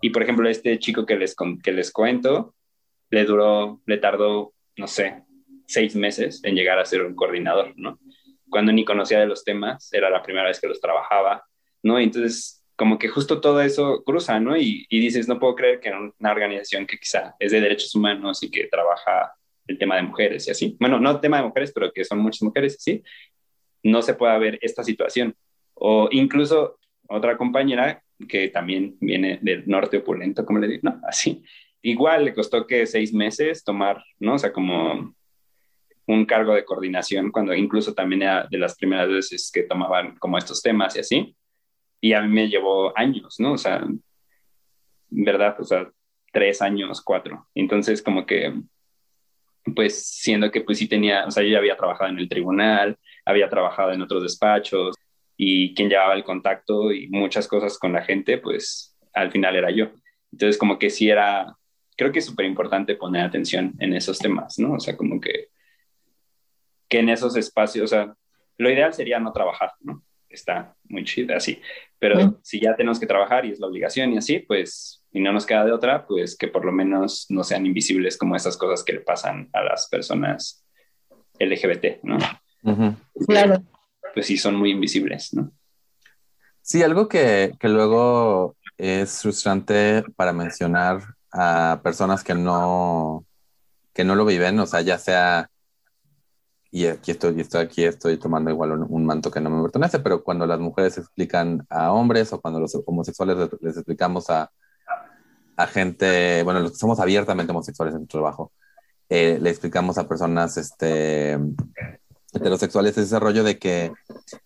Y 0.03 0.09
por 0.09 0.21
ejemplo, 0.21 0.49
este 0.49 0.77
chico 0.79 1.05
que 1.05 1.15
les, 1.15 1.33
que 1.63 1.71
les 1.71 1.89
cuento, 1.89 2.55
le 3.09 3.23
duró, 3.23 3.81
le 3.85 3.97
tardó, 3.99 4.53
no 4.75 4.85
sé, 4.85 5.23
seis 5.65 5.95
meses 5.95 6.43
en 6.43 6.55
llegar 6.55 6.77
a 6.77 6.83
ser 6.83 7.03
un 7.03 7.15
coordinador, 7.15 7.71
¿no? 7.77 7.99
Cuando 8.49 8.73
ni 8.73 8.83
conocía 8.83 9.21
de 9.21 9.27
los 9.27 9.45
temas, 9.45 9.93
era 9.93 10.09
la 10.09 10.21
primera 10.21 10.49
vez 10.49 10.59
que 10.59 10.67
los 10.67 10.81
trabajaba, 10.81 11.45
¿no? 11.83 11.97
entonces, 11.99 12.65
como 12.75 12.99
que 12.99 13.07
justo 13.07 13.39
todo 13.39 13.61
eso 13.61 14.03
cruza, 14.03 14.41
¿no? 14.41 14.57
Y, 14.57 14.85
y 14.89 14.99
dices, 14.99 15.29
no 15.29 15.39
puedo 15.39 15.55
creer 15.55 15.79
que 15.79 15.89
una 15.89 16.31
organización 16.31 16.85
que 16.85 16.97
quizá 16.97 17.35
es 17.39 17.53
de 17.53 17.61
derechos 17.61 17.95
humanos 17.95 18.43
y 18.43 18.51
que 18.51 18.67
trabaja 18.67 19.33
el 19.67 19.77
tema 19.77 19.95
de 19.95 20.01
mujeres 20.01 20.49
y 20.49 20.51
así. 20.51 20.75
Bueno, 20.81 20.99
no 20.99 21.11
el 21.11 21.21
tema 21.21 21.37
de 21.37 21.43
mujeres, 21.43 21.71
pero 21.73 21.93
que 21.93 22.03
son 22.03 22.19
muchas 22.19 22.41
mujeres 22.41 22.73
y 22.73 22.75
así, 22.75 23.03
no 23.83 24.01
se 24.01 24.15
puede 24.15 24.37
ver 24.37 24.59
esta 24.61 24.83
situación. 24.83 25.33
O 25.75 26.09
incluso 26.11 26.77
otra 27.07 27.37
compañera 27.37 28.03
que 28.27 28.49
también 28.49 28.97
viene 28.99 29.39
del 29.41 29.67
norte 29.67 29.97
opulento, 29.97 30.45
como 30.45 30.59
le 30.59 30.67
digo, 30.67 30.81
no, 30.83 31.01
así. 31.07 31.43
Igual 31.81 32.25
le 32.25 32.33
costó 32.33 32.65
que 32.65 32.85
seis 32.85 33.13
meses 33.13 33.63
tomar, 33.63 34.03
¿no? 34.19 34.35
O 34.35 34.39
sea, 34.39 34.53
como 34.53 35.15
un 36.07 36.25
cargo 36.25 36.53
de 36.53 36.65
coordinación, 36.65 37.31
cuando 37.31 37.53
incluso 37.53 37.93
también 37.93 38.23
era 38.23 38.47
de 38.49 38.57
las 38.57 38.75
primeras 38.75 39.09
veces 39.09 39.51
que 39.53 39.63
tomaban 39.63 40.17
como 40.17 40.37
estos 40.37 40.61
temas 40.61 40.95
y 40.95 40.99
así. 40.99 41.35
Y 42.01 42.13
a 42.13 42.21
mí 42.21 42.33
me 42.33 42.49
llevó 42.49 42.97
años, 42.97 43.35
¿no? 43.39 43.53
O 43.53 43.57
sea, 43.57 43.85
¿verdad? 45.09 45.55
O 45.59 45.63
sea, 45.63 45.89
tres 46.31 46.61
años, 46.61 47.01
cuatro. 47.01 47.47
Entonces, 47.55 48.01
como 48.01 48.25
que 48.25 48.53
pues 49.75 50.07
siendo 50.07 50.51
que 50.51 50.61
pues 50.61 50.77
sí 50.77 50.87
tenía, 50.87 51.25
o 51.25 51.31
sea, 51.31 51.43
yo 51.43 51.49
ya 51.49 51.57
había 51.59 51.77
trabajado 51.77 52.09
en 52.09 52.19
el 52.19 52.27
tribunal, 52.27 52.97
había 53.25 53.49
trabajado 53.49 53.93
en 53.93 54.01
otros 54.01 54.23
despachos 54.23 54.95
y 55.45 55.75
quien 55.75 55.89
llevaba 55.89 56.13
el 56.13 56.23
contacto 56.23 56.93
y 56.93 57.09
muchas 57.09 57.49
cosas 57.49 57.77
con 57.77 57.91
la 57.91 58.01
gente, 58.01 58.37
pues 58.37 58.97
al 59.13 59.29
final 59.29 59.57
era 59.57 59.71
yo. 59.71 59.91
Entonces 60.31 60.57
como 60.57 60.79
que 60.79 60.89
sí 60.89 61.09
era, 61.09 61.53
creo 61.97 62.13
que 62.13 62.19
es 62.19 62.25
súper 62.25 62.45
importante 62.45 62.95
poner 62.95 63.25
atención 63.25 63.73
en 63.79 63.93
esos 63.93 64.19
temas, 64.19 64.57
¿no? 64.57 64.75
O 64.75 64.79
sea, 64.79 64.95
como 64.95 65.19
que, 65.19 65.49
que 66.87 66.99
en 66.99 67.09
esos 67.09 67.35
espacios, 67.35 67.83
o 67.83 67.87
sea, 67.93 68.15
lo 68.57 68.69
ideal 68.69 68.93
sería 68.93 69.19
no 69.19 69.33
trabajar, 69.33 69.73
¿no? 69.81 70.01
Está 70.29 70.75
muy 70.85 71.03
chido 71.03 71.35
así, 71.35 71.61
pero 71.99 72.39
si 72.41 72.61
ya 72.61 72.73
tenemos 72.75 72.97
que 72.97 73.05
trabajar 73.05 73.45
y 73.45 73.51
es 73.51 73.59
la 73.59 73.67
obligación 73.67 74.13
y 74.13 74.17
así, 74.17 74.39
pues 74.39 75.03
y 75.11 75.19
no 75.19 75.33
nos 75.33 75.45
queda 75.45 75.65
de 75.65 75.73
otra, 75.73 76.07
pues 76.07 76.37
que 76.37 76.47
por 76.47 76.63
lo 76.63 76.71
menos 76.71 77.25
no 77.29 77.43
sean 77.43 77.65
invisibles 77.65 78.17
como 78.17 78.35
esas 78.35 78.55
cosas 78.55 78.83
que 78.83 78.93
le 78.93 79.01
pasan 79.01 79.49
a 79.51 79.61
las 79.61 79.89
personas 79.89 80.65
LGBT, 81.37 82.01
¿no? 82.03 82.17
Claro. 83.27 83.61
Pues 84.13 84.27
sí, 84.27 84.37
son 84.37 84.55
muy 84.55 84.71
invisibles, 84.71 85.33
¿no? 85.33 85.51
Sí, 86.61 86.81
algo 86.83 87.07
que, 87.07 87.55
que 87.59 87.67
luego 87.67 88.55
es 88.77 89.21
frustrante 89.21 90.03
para 90.15 90.33
mencionar 90.33 91.01
a 91.31 91.81
personas 91.83 92.23
que 92.23 92.35
no, 92.35 93.25
que 93.93 94.03
no 94.03 94.15
lo 94.15 94.25
viven, 94.25 94.59
o 94.59 94.65
sea, 94.67 94.81
ya 94.81 94.97
sea, 94.97 95.49
y 96.71 96.87
aquí 96.87 97.11
estoy, 97.11 97.39
estoy 97.39 97.61
aquí, 97.61 97.83
estoy 97.83 98.17
tomando 98.17 98.49
igual 98.49 98.71
un, 98.71 99.05
manto 99.05 99.29
que 99.29 99.39
no 99.39 99.49
me 99.49 99.61
pertenece, 99.63 99.99
pero 99.99 100.23
cuando 100.23 100.45
las 100.47 100.59
mujeres 100.59 100.97
explican 100.97 101.65
a 101.69 101.91
hombres 101.91 102.33
o 102.33 102.41
cuando 102.41 102.59
los 102.59 102.75
homosexuales 102.85 103.49
les, 103.61 103.77
explicamos 103.77 104.29
a, 104.29 104.51
a, 105.55 105.67
gente, 105.67 106.41
bueno, 106.43 106.61
los 106.61 106.71
que 106.71 106.77
somos 106.77 106.99
abiertamente 106.99 107.51
homosexuales 107.51 107.93
en 107.93 108.01
nuestro 108.01 108.21
trabajo, 108.21 108.51
eh, 109.09 109.37
le 109.39 109.49
explicamos 109.49 109.97
a 109.97 110.07
personas 110.07 110.57
este, 110.57 111.37
heterosexuales 112.33 112.97
ese 112.97 113.19
rollo 113.19 113.43
de 113.43 113.59
que 113.59 113.91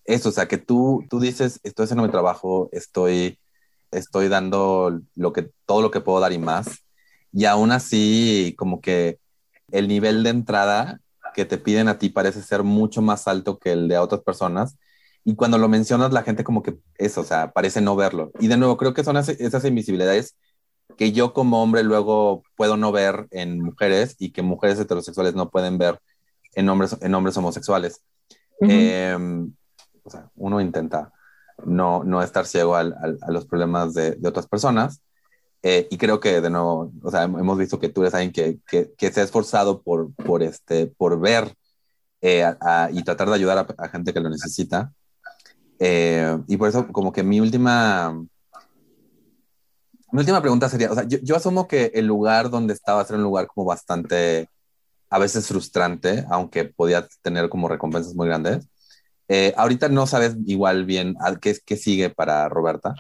eso, 0.06 0.30
o 0.30 0.32
sea, 0.32 0.48
que 0.48 0.58
tú, 0.58 1.06
tú 1.10 1.20
dices, 1.20 1.60
estoy 1.64 1.86
haciendo 1.86 2.04
mi 2.04 2.12
trabajo, 2.12 2.70
estoy, 2.72 3.40
estoy 3.92 4.28
dando 4.28 5.02
lo 5.16 5.34
que, 5.34 5.50
todo 5.66 5.82
lo 5.82 5.92
que 5.92 6.02
puedo 6.02 6.20
dar 6.20 6.34
y 6.34 6.40
más, 6.40 6.84
y 7.32 7.46
aún 7.46 7.72
así 7.72 8.56
como 8.58 8.82
que 8.82 9.20
el 9.72 9.88
nivel 9.88 10.24
de 10.24 10.30
entrada 10.30 11.00
que 11.34 11.46
te 11.46 11.58
piden 11.58 11.88
a 11.88 12.00
ti 12.00 12.10
parece 12.10 12.42
ser 12.42 12.64
mucho 12.64 13.02
más 13.02 13.28
alto 13.28 13.60
que 13.60 13.72
el 13.74 13.88
de 13.88 13.98
otras 13.98 14.22
personas. 14.22 14.78
Y 15.24 15.36
cuando 15.36 15.58
lo 15.58 15.68
mencionas, 15.68 16.14
la 16.14 16.24
gente 16.24 16.44
como 16.44 16.64
que 16.64 16.78
eso, 16.98 17.22
o 17.22 17.24
sea, 17.24 17.52
parece 17.52 17.82
no 17.82 17.96
verlo. 17.96 18.32
Y 18.40 18.48
de 18.48 18.58
nuevo, 18.58 18.78
creo 18.78 18.94
que 18.94 19.04
son 19.04 19.18
esas 19.18 19.66
invisibilidades 19.66 20.36
que 20.98 21.12
yo 21.12 21.34
como 21.34 21.62
hombre 21.62 21.84
luego 21.84 22.44
puedo 22.56 22.78
no 22.78 22.92
ver 22.92 23.28
en 23.32 23.62
mujeres 23.62 24.16
y 24.20 24.32
que 24.32 24.42
mujeres 24.42 24.80
heterosexuales 24.80 25.36
no 25.36 25.50
pueden 25.50 25.78
ver 25.78 26.00
en 26.58 26.70
hombres, 26.70 26.98
en 27.02 27.16
hombres 27.16 27.38
homosexuales. 27.38 28.02
Em, 28.60 29.54
o 30.04 30.10
sea, 30.10 30.30
uno 30.36 30.60
intenta 30.60 31.12
no, 31.66 32.04
no 32.04 32.22
estar 32.22 32.46
ciego 32.46 32.76
al, 32.76 32.94
a 33.22 33.32
los 33.32 33.46
problemas 33.46 33.94
de, 33.94 34.12
de 34.12 34.28
otras 34.28 34.48
personas, 34.48 35.02
eh, 35.64 35.88
y 35.90 35.98
creo 35.98 36.20
que 36.20 36.40
de 36.40 36.50
nuevo, 36.50 36.92
o 37.04 37.12
sea, 37.12 37.24
hemos 37.24 37.58
visto 37.58 37.80
que 37.80 37.90
tú 37.90 38.02
eres 38.02 38.14
alguien 38.14 38.32
que, 38.32 38.60
que, 38.68 38.94
que 38.98 39.12
se 39.12 39.22
ha 39.22 39.24
esforzado 39.24 39.82
por, 39.82 40.14
por, 40.14 40.44
este, 40.44 40.88
por 40.88 41.20
ver 41.20 41.54
eh, 42.22 42.46
y 42.92 43.04
tratar 43.04 43.28
de 43.30 43.36
ayudar 43.36 43.76
a, 43.78 43.90
gente 43.90 44.14
que 44.14 44.20
lo 44.20 44.30
necesita. 44.30 44.94
Eh, 45.80 46.38
y 46.48 46.58
por 46.58 46.70
eso, 46.70 46.88
como 46.92 47.12
que 47.12 47.24
mi 47.24 47.40
última, 47.40 48.14
mi 50.12 50.20
última 50.20 50.42
pregunta 50.42 50.70
sería, 50.70 50.92
o 50.92 50.96
sea, 50.96 51.04
yo, 51.04 51.18
yo, 51.22 51.36
asumo 51.36 51.68
que 51.68 51.92
el 51.94 52.06
lugar 52.06 52.50
donde 52.50 52.74
estaba 52.74 53.02
era 53.02 53.16
un 53.16 53.24
lugar 53.24 53.48
como 53.48 53.66
bastante, 53.66 54.50
a 55.10 55.20
veces 55.20 55.48
frustrante, 55.48 56.26
aunque 56.30 56.66
podía 56.66 57.08
tener 57.22 57.50
como 57.50 57.68
recompensas 57.68 58.16
muy 58.16 58.28
grandes. 58.28 58.68
ahorita 59.56 59.90
no 59.90 60.08
sabes 60.08 60.36
igual 60.46 60.86
bien 60.86 61.16
qué, 61.42 61.58
qué 61.66 61.78
sigue 61.78 62.10
para 62.10 62.50
Roberta 62.50 62.94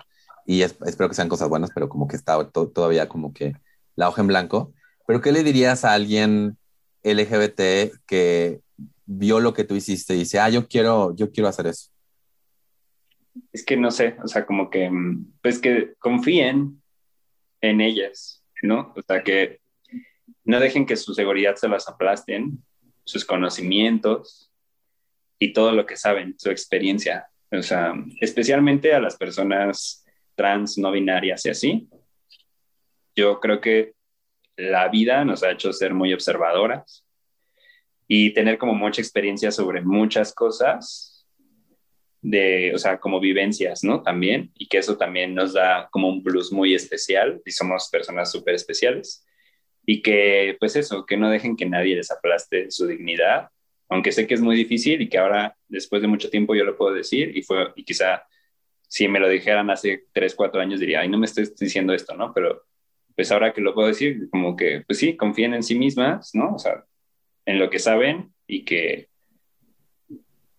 y 0.47 0.61
espero 0.61 1.09
que 1.09 1.15
sean 1.15 1.27
cosas 1.27 1.49
buenas, 1.49 1.71
pero 1.75 1.89
como 1.89 2.07
que 2.07 2.15
está 2.15 2.41
todavía 2.49 3.09
como 3.09 3.33
que 3.33 3.53
la 3.97 4.07
hoja 4.07 4.21
en 4.21 4.27
blanco. 4.27 4.73
Pero 5.05 5.21
¿qué 5.21 5.33
le 5.33 5.43
dirías 5.43 5.83
a 5.83 5.93
alguien 5.93 6.57
LGBT 7.03 7.93
que 8.07 8.61
vio 9.05 9.41
lo 9.41 9.53
que 9.53 9.65
tú 9.65 9.75
hiciste 9.75 10.15
y 10.15 10.19
dice, 10.19 10.39
ah, 10.39 10.49
yo 10.49 10.67
quiero, 10.67 11.13
yo 11.15 11.31
quiero 11.31 11.49
hacer 11.49 11.67
eso? 11.67 11.89
Es 13.51 13.65
que 13.65 13.75
no 13.75 13.91
sé, 13.91 14.15
o 14.23 14.27
sea, 14.27 14.45
como 14.45 14.69
que, 14.69 14.89
pues 15.41 15.59
que 15.59 15.95
confíen 15.99 16.81
en 17.59 17.81
ellas, 17.81 18.41
¿no? 18.61 18.93
O 18.95 19.01
sea, 19.01 19.23
que 19.23 19.59
no 20.47 20.61
dejen 20.61 20.85
que 20.85 20.95
su 20.95 21.13
seguridad 21.13 21.55
se 21.55 21.67
las 21.67 21.89
aplasten, 21.89 22.63
sus 23.03 23.25
conocimientos 23.25 24.49
y 25.37 25.51
todo 25.51 25.73
lo 25.73 25.85
que 25.85 25.97
saben, 25.97 26.35
su 26.39 26.49
experiencia. 26.49 27.27
O 27.51 27.61
sea, 27.61 27.93
especialmente 28.21 28.93
a 28.93 29.01
las 29.01 29.17
personas 29.17 30.05
trans, 30.35 30.77
no 30.77 30.91
binarias 30.91 31.45
y 31.45 31.49
así. 31.49 31.89
Yo 33.13 33.41
creo 33.41 33.59
que 33.59 33.93
la 34.55 34.87
vida 34.87 35.25
nos 35.25 35.43
ha 35.43 35.51
hecho 35.51 35.73
ser 35.73 35.93
muy 35.93 36.13
observadoras 36.13 37.05
y 38.07 38.33
tener 38.33 38.57
como 38.57 38.73
mucha 38.73 39.01
experiencia 39.01 39.51
sobre 39.51 39.81
muchas 39.81 40.33
cosas, 40.33 41.27
de, 42.21 42.71
o 42.73 42.77
sea, 42.77 42.99
como 42.99 43.19
vivencias, 43.19 43.83
¿no? 43.83 44.01
También, 44.01 44.51
y 44.55 44.67
que 44.67 44.77
eso 44.77 44.97
también 44.97 45.35
nos 45.35 45.53
da 45.53 45.89
como 45.91 46.07
un 46.07 46.23
plus 46.23 46.53
muy 46.53 46.73
especial 46.73 47.41
y 47.45 47.51
somos 47.51 47.89
personas 47.89 48.31
súper 48.31 48.55
especiales. 48.55 49.26
Y 49.89 50.01
que, 50.01 50.57
pues 50.59 50.75
eso, 50.75 51.05
que 51.05 51.15
no 51.15 51.29
dejen 51.29 51.55
que 51.55 51.65
nadie 51.65 51.95
les 51.95 52.11
aplaste 52.11 52.69
su 52.71 52.85
dignidad, 52.87 53.49
aunque 53.87 54.11
sé 54.11 54.27
que 54.27 54.33
es 54.33 54.41
muy 54.41 54.57
difícil 54.57 55.01
y 55.01 55.07
que 55.07 55.17
ahora, 55.17 55.55
después 55.69 56.01
de 56.01 56.09
mucho 56.09 56.29
tiempo, 56.29 56.53
yo 56.55 56.65
lo 56.65 56.77
puedo 56.77 56.93
decir 56.93 57.35
y, 57.35 57.41
fue, 57.41 57.71
y 57.77 57.85
quizá 57.85 58.23
si 58.89 59.07
me 59.07 59.19
lo 59.19 59.29
dijeran 59.29 59.69
hace 59.69 60.05
3, 60.11 60.35
4 60.35 60.59
años 60.59 60.81
diría, 60.81 60.99
ay, 60.99 61.09
no 61.09 61.17
me 61.17 61.25
estoy 61.25 61.49
diciendo 61.57 61.93
esto, 61.93 62.15
¿no? 62.15 62.33
Pero 62.33 62.63
pues 63.15 63.31
ahora 63.31 63.53
que 63.53 63.61
lo 63.61 63.73
puedo 63.73 63.87
decir, 63.87 64.29
como 64.29 64.57
que, 64.57 64.83
pues 64.85 64.99
sí, 64.99 65.15
confíen 65.15 65.53
en 65.53 65.63
sí 65.63 65.75
mismas, 65.79 66.35
¿no? 66.35 66.55
O 66.55 66.59
sea, 66.59 66.83
en 67.45 67.57
lo 67.57 67.69
que 67.69 67.79
saben 67.79 68.33
y 68.45 68.65
que, 68.65 69.07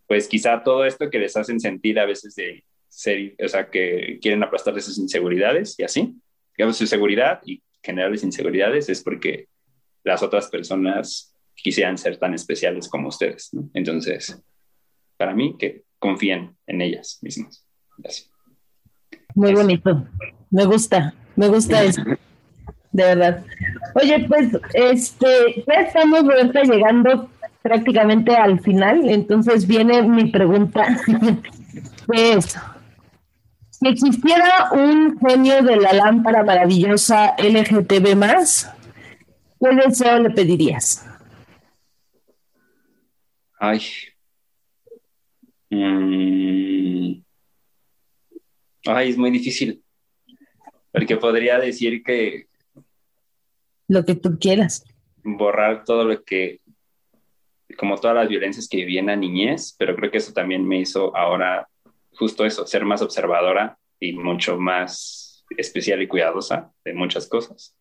pues 0.07 0.27
quizá 0.27 0.63
todo 0.63 0.87
esto 0.87 1.11
que 1.11 1.19
les 1.19 1.37
hacen 1.37 1.61
sentir 1.61 2.01
a 2.01 2.07
veces 2.07 2.35
de 2.35 2.65
ser, 2.89 3.37
o 3.45 3.49
sea, 3.49 3.69
que 3.69 4.19
quieren 4.23 4.43
aplastar 4.43 4.81
sus 4.81 4.97
inseguridades 4.99 5.79
y 5.79 5.85
así, 5.85 6.15
digamos, 6.57 6.79
su 6.79 6.87
seguridad 6.87 7.41
y 7.45 7.63
generarles 7.83 8.25
inseguridades 8.25 8.89
es 8.89 9.03
porque 9.03 9.49
las 10.05 10.23
otras 10.23 10.49
personas 10.49 11.35
quisieran 11.55 11.99
ser 11.99 12.17
tan 12.19 12.35
especiales 12.35 12.89
como 12.89 13.09
ustedes, 13.09 13.51
¿no? 13.53 13.69
Entonces, 13.75 14.41
para 15.17 15.35
mí, 15.35 15.57
que 15.59 15.83
confíen 15.99 16.57
en 16.67 16.81
ellas 16.81 17.19
mismas. 17.23 17.67
Muy 19.35 19.55
bonito. 19.55 20.07
Me 20.51 20.65
gusta, 20.65 21.15
me 21.37 21.49
gusta 21.49 21.83
eso. 21.83 22.03
De 22.93 23.05
verdad. 23.05 23.45
Oye, 23.95 24.25
pues, 24.29 24.51
este, 24.73 25.65
ya 25.67 25.81
estamos 25.83 26.23
llegando 26.65 27.29
prácticamente 27.63 28.35
al 28.35 28.61
final, 28.61 29.09
entonces 29.09 29.67
viene 29.67 30.03
mi 30.03 30.31
pregunta. 30.31 30.97
pues, 32.07 32.57
si 33.79 33.87
existiera 33.87 34.71
un 34.73 35.19
genio 35.21 35.63
de 35.63 35.77
la 35.77 35.93
lámpara 35.93 36.43
maravillosa 36.43 37.37
LGTB 37.39 38.19
¿qué 39.61 39.77
deseo 39.87 40.19
le 40.19 40.31
pedirías? 40.31 41.07
Ay. 43.61 43.81
Mm. 45.71 47.23
Ay, 48.87 49.11
es 49.11 49.17
muy 49.17 49.31
difícil. 49.31 49.83
Porque 50.91 51.17
podría 51.17 51.61
decir 51.61 52.03
que... 52.03 52.47
Lo 53.87 54.05
que 54.05 54.17
tú 54.17 54.39
quieras. 54.41 54.85
Borrar 55.23 55.85
todo 55.85 56.05
lo 56.05 56.25
que... 56.25 56.61
Como 57.77 57.97
todas 57.97 58.17
las 58.17 58.29
violencias 58.29 58.69
que 58.69 58.79
viví 58.79 58.99
en 58.99 59.07
la 59.07 59.15
niñez, 59.15 59.77
pero 59.79 59.95
creo 59.95 60.11
que 60.11 60.19
eso 60.19 60.33
también 60.33 60.67
me 60.67 60.81
hizo 60.81 61.15
ahora 61.17 61.69
justo 62.19 62.45
eso, 62.45 62.67
ser 62.67 62.85
más 62.85 63.03
observadora 63.03 63.79
y 64.01 64.13
mucho 64.13 64.59
más 64.59 65.45
especial 65.57 66.03
y 66.03 66.09
cuidadosa 66.09 66.73
de 66.85 66.95
muchas 66.95 67.29
cosas. 67.29 67.77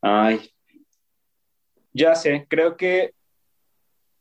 Ay, 0.00 0.50
ya 1.92 2.14
sé, 2.14 2.46
creo 2.48 2.76
que 2.76 3.14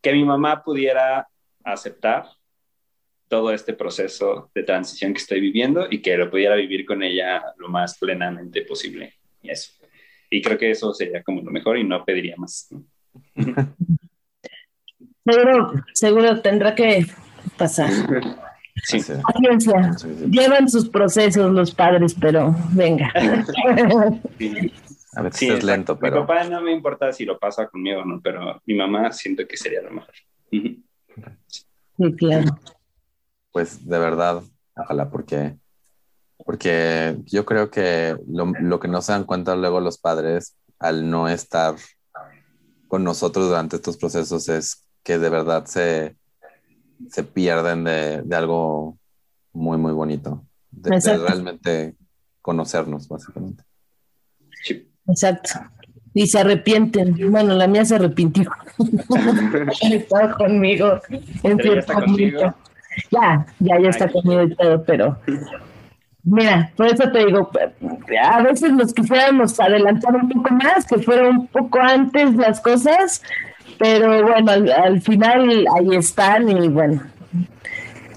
que 0.02 0.14
mi 0.14 0.26
mamá 0.26 0.64
pudiera 0.64 1.28
aceptar 1.64 2.26
todo 3.28 3.54
este 3.54 3.74
proceso 3.74 4.50
de 4.54 4.64
transición 4.64 5.14
que 5.14 5.20
estoy 5.20 5.40
viviendo 5.40 5.88
y 5.90 6.02
que 6.02 6.18
lo 6.18 6.30
pudiera 6.30 6.56
vivir 6.56 6.86
con 6.86 7.02
ella 7.04 7.42
lo 7.58 7.70
más 7.70 7.98
plenamente 7.98 8.64
posible. 8.64 9.14
Y 9.42 9.52
eso. 9.52 9.74
Y 10.30 10.42
creo 10.42 10.58
que 10.58 10.72
eso 10.72 10.94
sería 10.94 11.24
como 11.24 11.42
lo 11.42 11.52
mejor 11.52 11.78
y 11.78 11.84
no 11.84 12.04
pediría 12.04 12.36
más. 12.36 12.70
seguro, 15.26 15.74
seguro 15.94 16.42
tendrá 16.42 16.76
que 16.76 17.06
pasar. 17.62 17.90
Sí. 18.84 19.02
Paciencia. 19.22 19.92
Llevan 20.30 20.70
sus 20.70 20.88
procesos 20.90 21.52
los 21.52 21.76
padres, 21.76 22.16
pero 22.20 22.56
venga. 22.72 23.12
A 25.14 25.22
veces 25.22 25.50
es 25.50 25.64
lento, 25.64 26.00
pero. 26.00 26.22
Mi 26.22 26.28
papá 26.28 26.44
no 26.46 26.62
me 26.62 26.72
importa 26.72 27.12
si 27.12 27.26
lo 27.26 27.38
pasa 27.38 27.68
conmigo 27.68 28.02
o 28.02 28.06
no, 28.06 28.22
pero 28.22 28.62
mi 28.66 28.76
mamá 28.76 29.12
siento 29.12 29.46
que 29.48 29.58
sería 29.58 29.82
lo 29.82 29.92
mejor. 29.92 30.14
Sí, 30.50 30.84
claro 32.18 32.58
pues 33.52 33.86
de 33.86 34.00
verdad, 34.00 34.44
ojalá, 34.76 35.10
porque, 35.10 35.58
porque 36.46 37.18
yo 37.26 37.46
creo 37.46 37.70
que 37.70 38.18
lo, 38.28 38.80
que 38.80 38.88
no 38.88 39.02
se 39.02 39.12
dan 39.12 39.26
cuenta 39.26 39.56
luego 39.56 39.80
los 39.80 39.98
padres 39.98 40.58
al 40.80 41.10
no 41.10 41.28
estar 41.28 41.76
con 42.88 43.04
nosotros 43.04 43.48
durante 43.48 43.76
estos 43.78 43.98
procesos 43.98 44.50
es 44.50 44.88
que 45.04 45.20
de 45.20 45.30
verdad 45.30 45.66
se, 45.66 46.16
pierden 47.34 47.84
de, 47.84 48.36
algo 48.36 48.98
muy, 49.54 49.78
muy 49.78 49.94
bonito. 49.94 50.44
De, 50.72 51.00
realmente 51.00 51.96
conocernos, 52.42 53.08
básicamente. 53.08 53.64
Exacto. 55.08 55.50
Y 56.14 56.28
se 56.28 56.40
arrepienten. 56.40 57.32
Bueno, 57.32 57.56
la 57.56 57.68
mía 57.68 57.86
se 57.86 57.96
arrepintió. 57.96 58.52
está 59.82 60.34
conmigo. 60.34 61.00
En 61.44 61.58
¿Pero 61.58 61.82
ya? 61.82 62.56
Ya, 63.10 63.46
ya, 63.60 63.80
ya 63.80 63.90
está 63.90 64.06
Ay. 64.06 64.12
conmigo 64.12 64.44
y 64.44 64.56
todo, 64.56 64.84
pero 64.84 65.18
mira, 66.24 66.72
por 66.76 66.88
eso 66.88 67.10
te 67.12 67.26
digo, 67.26 67.50
a 68.22 68.42
veces 68.42 68.74
nos 68.74 68.94
quisiéramos 68.94 69.60
adelantar 69.60 70.16
un 70.16 70.30
poco 70.30 70.54
más, 70.56 70.86
que 70.86 71.00
fuera 71.00 71.30
un 71.30 71.48
poco 71.48 71.80
antes 71.80 72.36
las 72.36 72.60
cosas, 72.60 73.22
pero 73.82 74.22
bueno, 74.28 74.52
al, 74.52 74.72
al 74.72 75.02
final 75.02 75.66
ahí 75.76 75.96
están 75.96 76.48
y 76.50 76.68
bueno, 76.68 77.02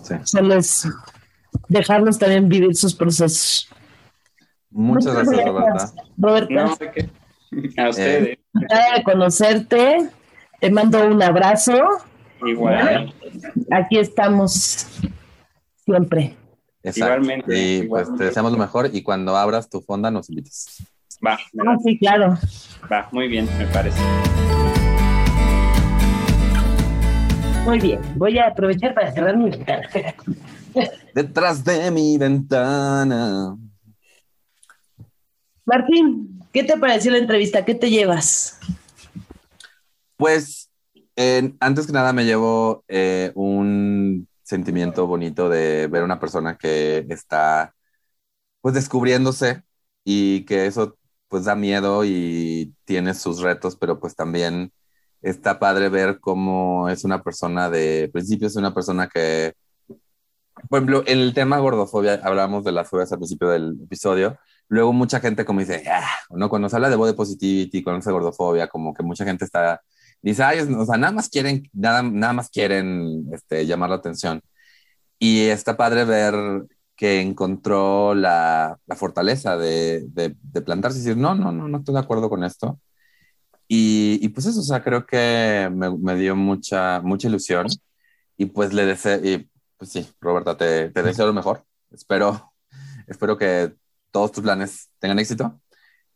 Sí. 0.02 0.14
solo 0.24 0.54
es 0.56 0.86
dejarlos 1.68 2.18
también 2.18 2.46
vivir 2.48 2.74
sus 2.74 2.94
procesos. 2.94 3.68
Muchas 4.70 5.14
gracias, 5.14 5.44
Roberta. 5.46 5.92
Roberta. 6.18 6.54
No. 6.54 7.82
A 7.84 7.88
ustedes. 7.88 8.38
De 8.52 9.02
conocerte. 9.04 10.10
Te 10.60 10.70
mando 10.70 11.06
un 11.06 11.22
abrazo. 11.22 11.72
Igual. 12.46 13.14
Aquí 13.70 13.98
estamos 13.98 14.86
siempre. 15.84 16.36
Exacto. 16.82 17.14
Igualmente, 17.14 17.56
Y 17.58 17.82
pues 17.88 18.14
te 18.16 18.24
deseamos 18.24 18.52
lo 18.52 18.58
mejor 18.58 18.90
y 18.92 19.02
cuando 19.02 19.36
abras 19.36 19.70
tu 19.70 19.80
fonda 19.80 20.10
nos 20.10 20.28
invitas. 20.28 20.84
Va, 21.26 21.38
Ah, 21.66 21.76
sí, 21.82 21.96
claro. 21.98 22.36
va, 22.92 23.08
muy 23.12 23.28
bien, 23.28 23.48
me 23.58 23.66
parece. 23.68 23.98
Muy 27.64 27.78
bien. 27.78 28.00
Voy 28.16 28.38
a 28.38 28.48
aprovechar 28.48 28.94
para 28.94 29.10
cerrar 29.10 29.38
mi 29.38 29.48
ventana. 29.48 29.88
Detrás 31.14 31.64
de 31.64 31.90
mi 31.90 32.18
ventana. 32.18 33.56
Martín, 35.64 36.40
¿qué 36.52 36.62
te 36.62 36.76
pareció 36.76 37.10
la 37.10 37.18
entrevista? 37.18 37.64
¿Qué 37.64 37.74
te 37.74 37.88
llevas? 37.88 38.58
Pues 40.16 40.70
eh, 41.16 41.54
antes 41.58 41.86
que 41.86 41.92
nada 41.94 42.12
me 42.12 42.26
llevo 42.26 42.84
eh, 42.86 43.32
un 43.34 44.28
sentimiento 44.42 45.06
bonito 45.06 45.48
de 45.48 45.86
ver 45.86 46.02
una 46.02 46.20
persona 46.20 46.58
que 46.58 47.06
está 47.08 47.74
pues 48.60 48.74
descubriéndose 48.74 49.62
y 50.04 50.44
que 50.44 50.66
eso 50.66 50.98
pues 51.28 51.44
da 51.46 51.54
miedo 51.54 52.04
y 52.04 52.74
tiene 52.84 53.14
sus 53.14 53.40
retos, 53.40 53.76
pero 53.76 53.98
pues 53.98 54.14
también 54.14 54.70
está 55.24 55.58
padre 55.58 55.88
ver 55.88 56.20
cómo 56.20 56.88
es 56.88 57.04
una 57.04 57.22
persona 57.22 57.70
de 57.70 58.10
principio, 58.12 58.46
es 58.46 58.56
una 58.56 58.74
persona 58.74 59.08
que, 59.08 59.54
por 60.68 60.78
ejemplo, 60.78 61.02
en 61.06 61.18
el 61.18 61.34
tema 61.34 61.58
gordofobia, 61.58 62.20
hablamos 62.22 62.62
de 62.64 62.72
las 62.72 62.88
fobias 62.88 63.10
al 63.12 63.18
principio 63.18 63.48
del 63.48 63.78
episodio, 63.82 64.38
luego 64.68 64.92
mucha 64.92 65.20
gente 65.20 65.44
como 65.44 65.60
dice, 65.60 65.84
ah, 65.90 66.06
no, 66.30 66.48
cuando 66.50 66.68
se 66.68 66.76
habla 66.76 66.90
de 66.90 66.96
body 66.96 67.14
positivity, 67.14 67.82
cuando 67.82 68.02
se 68.02 68.12
gordofobia, 68.12 68.68
como 68.68 68.92
que 68.94 69.02
mucha 69.02 69.24
gente 69.24 69.44
está, 69.46 69.80
dice, 70.22 70.42
ay, 70.42 70.60
o 70.60 70.84
sea, 70.86 70.98
nada 70.98 71.12
más 71.12 71.28
quieren, 71.30 71.70
nada, 71.72 72.02
nada 72.02 72.34
más 72.34 72.50
quieren 72.50 73.26
este, 73.32 73.66
llamar 73.66 73.90
la 73.90 73.96
atención. 73.96 74.42
Y 75.18 75.46
está 75.46 75.76
padre 75.76 76.04
ver 76.04 76.34
que 76.96 77.20
encontró 77.20 78.14
la, 78.14 78.78
la 78.86 78.96
fortaleza 78.96 79.56
de, 79.56 80.04
de, 80.08 80.36
de 80.42 80.62
plantarse 80.62 80.98
y 80.98 81.02
decir, 81.02 81.16
no, 81.16 81.34
no, 81.34 81.50
no, 81.52 81.68
no 81.68 81.78
estoy 81.78 81.94
de 81.94 82.00
acuerdo 82.00 82.28
con 82.30 82.44
esto. 82.44 82.78
Y, 83.68 84.18
y 84.22 84.28
pues 84.28 84.46
eso, 84.46 84.60
o 84.60 84.62
sea, 84.62 84.82
creo 84.82 85.06
que 85.06 85.70
me, 85.72 86.16
dio 86.16 86.36
mucha, 86.36 87.00
mucha 87.00 87.28
ilusión. 87.28 87.66
Y 88.36 88.46
pues 88.46 88.72
le 88.72 88.84
deseo, 88.86 89.24
y 89.24 89.48
pues 89.76 89.92
sí, 89.92 90.06
Roberta, 90.20 90.56
te, 90.56 90.90
te 90.90 91.02
deseo 91.02 91.26
lo 91.26 91.32
mejor. 91.32 91.64
Espero, 91.90 92.52
espero 93.06 93.38
que 93.38 93.74
todos 94.10 94.32
tus 94.32 94.42
planes 94.42 94.90
tengan 94.98 95.18
éxito 95.18 95.60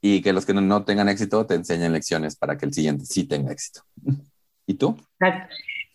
y 0.00 0.22
que 0.22 0.32
los 0.32 0.46
que 0.46 0.54
no, 0.54 0.60
no 0.60 0.84
tengan 0.84 1.08
éxito 1.08 1.46
te 1.46 1.54
enseñen 1.54 1.92
lecciones 1.92 2.36
para 2.36 2.56
que 2.56 2.66
el 2.66 2.72
siguiente 2.72 3.04
sí 3.06 3.24
tenga 3.24 3.52
éxito. 3.52 3.82
¿Y 4.66 4.74
tú? 4.74 4.96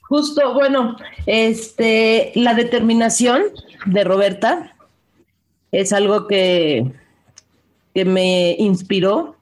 Justo, 0.02 0.54
bueno, 0.54 0.98
este, 1.26 2.32
la 2.36 2.54
determinación 2.54 3.44
de 3.86 4.04
Roberta 4.04 4.76
es 5.72 5.94
algo 5.94 6.28
que, 6.28 6.92
que 7.94 8.06
me 8.06 8.56
inspiró 8.60 9.33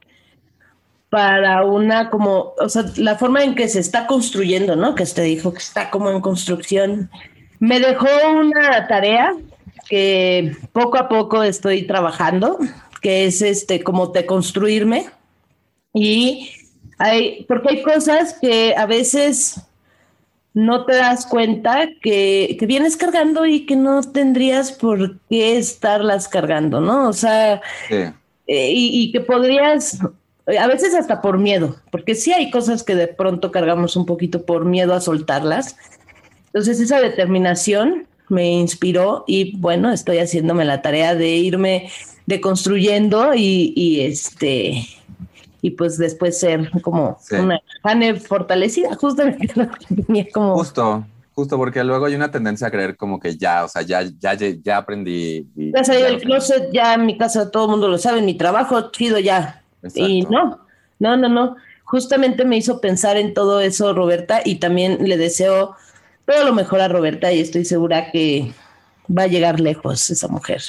para 1.12 1.66
una 1.66 2.08
como, 2.08 2.54
o 2.58 2.68
sea, 2.70 2.86
la 2.96 3.18
forma 3.18 3.44
en 3.44 3.54
que 3.54 3.68
se 3.68 3.80
está 3.80 4.06
construyendo, 4.06 4.76
¿no? 4.76 4.94
Que 4.94 5.04
te 5.04 5.20
dijo 5.20 5.52
que 5.52 5.58
está 5.58 5.90
como 5.90 6.08
en 6.08 6.22
construcción. 6.22 7.10
Me 7.58 7.80
dejó 7.80 8.06
una 8.34 8.88
tarea 8.88 9.34
que 9.90 10.56
poco 10.72 10.96
a 10.96 11.10
poco 11.10 11.42
estoy 11.42 11.82
trabajando, 11.82 12.56
que 13.02 13.26
es 13.26 13.42
este, 13.42 13.82
como 13.82 14.06
de 14.06 14.24
construirme. 14.24 15.10
Y 15.92 16.50
hay, 16.96 17.44
porque 17.44 17.68
hay 17.68 17.82
cosas 17.82 18.38
que 18.40 18.74
a 18.74 18.86
veces 18.86 19.60
no 20.54 20.86
te 20.86 20.94
das 20.94 21.26
cuenta 21.26 21.88
que, 22.00 22.56
que 22.58 22.64
vienes 22.64 22.96
cargando 22.96 23.44
y 23.44 23.66
que 23.66 23.76
no 23.76 24.00
tendrías 24.00 24.72
por 24.72 25.18
qué 25.28 25.58
estarlas 25.58 26.26
cargando, 26.26 26.80
¿no? 26.80 27.06
O 27.06 27.12
sea, 27.12 27.60
Sí, 27.86 27.96
eh, 28.46 28.72
y, 28.72 29.02
y 29.02 29.12
que 29.12 29.20
podrías, 29.20 29.98
a 30.46 30.66
veces 30.66 30.94
hasta 30.94 31.20
por 31.22 31.38
miedo, 31.38 31.76
porque 31.90 32.14
sí 32.14 32.32
hay 32.32 32.50
cosas 32.50 32.82
que 32.82 32.94
de 32.96 33.06
pronto 33.08 33.50
cargamos 33.52 33.96
un 33.96 34.06
poquito 34.06 34.44
por 34.44 34.64
miedo 34.64 34.94
a 34.94 35.00
soltarlas. 35.00 35.76
Entonces 36.46 36.80
esa 36.80 37.00
determinación 37.00 38.06
me 38.28 38.50
inspiró 38.52 39.24
y 39.26 39.56
bueno, 39.58 39.92
estoy 39.92 40.18
haciéndome 40.18 40.64
la 40.64 40.82
tarea 40.82 41.14
de 41.14 41.28
irme 41.36 41.88
deconstruyendo 42.26 43.34
y, 43.34 43.72
y 43.76 44.00
este 44.00 44.84
y 45.64 45.70
pues 45.70 45.96
después 45.96 46.38
ser 46.40 46.70
como 46.82 47.16
Sí. 47.20 47.36
una 47.36 47.60
Jane 47.84 48.16
fortalecida, 48.16 48.94
justamente 49.00 49.52
lo 49.54 49.68
que 49.70 50.02
tenía 50.02 50.26
como 50.32 50.54
justo, 50.56 51.04
justo 51.34 51.56
porque 51.56 51.84
luego 51.84 52.06
hay 52.06 52.14
una 52.16 52.30
tendencia 52.32 52.66
a 52.66 52.70
creer 52.70 52.96
como 52.96 53.20
que 53.20 53.36
ya, 53.36 53.64
o 53.64 53.68
sea, 53.68 53.82
ya, 53.82 54.02
ya, 54.18 54.34
ya 54.34 54.76
aprendí. 54.76 55.46
Y, 55.56 55.72
ya 55.72 55.84
salí 55.84 56.02
del 56.02 56.14
lo- 56.14 56.20
closet, 56.20 56.70
ya 56.72 56.94
en 56.94 57.06
mi 57.06 57.16
casa 57.16 57.50
todo 57.50 57.66
el 57.66 57.70
mundo 57.70 57.86
lo 57.88 57.98
sabe, 57.98 58.22
mi 58.22 58.34
trabajo 58.34 58.90
chido 58.90 59.18
ya. 59.20 59.61
Y 59.94 60.22
no, 60.22 60.66
no, 60.98 61.16
no, 61.16 61.28
no. 61.28 61.56
Justamente 61.84 62.44
me 62.44 62.56
hizo 62.56 62.80
pensar 62.80 63.16
en 63.16 63.34
todo 63.34 63.60
eso, 63.60 63.92
Roberta, 63.92 64.40
y 64.44 64.56
también 64.56 65.08
le 65.08 65.16
deseo 65.16 65.76
todo 66.24 66.44
lo 66.44 66.52
mejor 66.52 66.80
a 66.80 66.88
Roberta 66.88 67.32
y 67.32 67.40
estoy 67.40 67.64
segura 67.64 68.10
que 68.10 68.52
va 69.06 69.22
a 69.22 69.26
llegar 69.26 69.60
lejos 69.60 70.08
esa 70.10 70.28
mujer. 70.28 70.62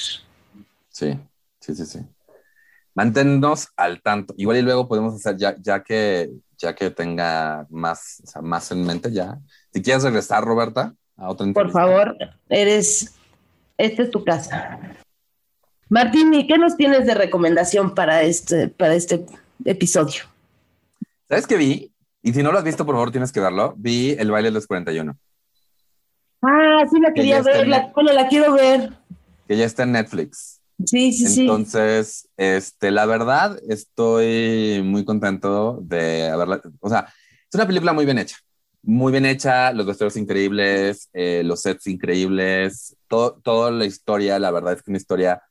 Sí, 0.89 1.19
sí, 1.59 1.75
sí, 1.75 1.85
sí. 1.85 1.99
Manténnos 2.95 3.69
al 3.75 4.01
tanto. 4.01 4.33
Igual 4.37 4.57
y 4.57 4.61
luego 4.61 4.87
podemos 4.87 5.15
hacer, 5.15 5.37
ya, 5.37 5.55
ya 5.59 5.81
que 5.81 6.29
ya 6.63 6.73
que 6.73 6.89
tenga 6.89 7.67
más, 7.69 8.21
o 8.23 8.27
sea, 8.27 8.41
más 8.41 8.71
en 8.71 8.85
mente 8.85 9.11
ya. 9.11 9.37
Si 9.73 9.81
quieres 9.81 10.03
regresar, 10.03 10.43
Roberta, 10.43 10.95
a 11.17 11.29
otra 11.29 11.51
Por 11.53 11.71
favor, 11.71 12.15
eres, 12.49 13.13
esta 13.77 14.03
es 14.03 14.11
tu 14.11 14.23
casa. 14.23 14.79
Martín, 15.89 16.33
¿y 16.33 16.47
qué 16.47 16.57
nos 16.57 16.75
tienes 16.77 17.05
de 17.05 17.13
recomendación 17.13 17.93
para 17.93 18.23
este, 18.23 18.67
para 18.67 18.95
este 18.95 19.25
episodio? 19.65 20.23
¿Sabes 21.27 21.47
qué 21.47 21.57
vi? 21.57 21.91
Y 22.21 22.33
si 22.33 22.41
no 22.41 22.51
lo 22.51 22.57
has 22.57 22.63
visto, 22.63 22.85
por 22.85 22.95
favor, 22.95 23.11
tienes 23.11 23.31
que 23.31 23.39
verlo. 23.39 23.73
Vi 23.77 24.11
El 24.17 24.31
baile 24.31 24.49
de 24.49 24.53
los 24.53 24.67
41, 24.67 25.17
Ah, 26.41 26.83
sí, 26.91 26.99
la 26.99 27.09
Que 27.09 27.21
quería 27.21 27.41
ver, 27.41 27.67
la, 27.67 27.91
bueno, 27.95 28.11
la 28.11 28.27
quiero 28.27 28.53
ver. 28.53 28.91
que 29.47 29.55
ya 29.55 29.65
está 29.65 29.83
en 29.83 29.93
Netflix. 29.93 30.61
Sí, 30.85 31.13
sí, 31.13 31.27
sí. 31.27 31.41
Entonces, 31.41 32.27
este, 32.35 32.91
la 32.91 33.05
verdad, 33.05 33.57
estoy 33.69 34.81
muy 34.83 35.05
contento 35.05 35.79
de 35.81 36.27
haberla. 36.29 36.61
O 36.81 36.89
sea, 36.89 37.07
es 37.07 37.55
una 37.55 37.65
película 37.67 37.93
muy 37.93 38.03
bien 38.05 38.17
hecha. 38.17 38.37
Muy 38.81 39.13
bien 39.13 39.25
hecha, 39.25 39.71
los 39.71 39.85
vestuarios 39.85 40.17
increíbles, 40.17 41.09
eh, 41.13 41.41
los 41.45 41.61
sets 41.61 41.87
increíbles, 41.87 42.97
todo, 43.07 43.39
toda 43.41 43.71
la 43.71 43.85
historia, 43.85 44.37
la 44.39 44.51
verdad 44.51 44.73
es 44.73 44.83
que 44.83 44.91
una 44.91 44.97
historia 44.97 45.41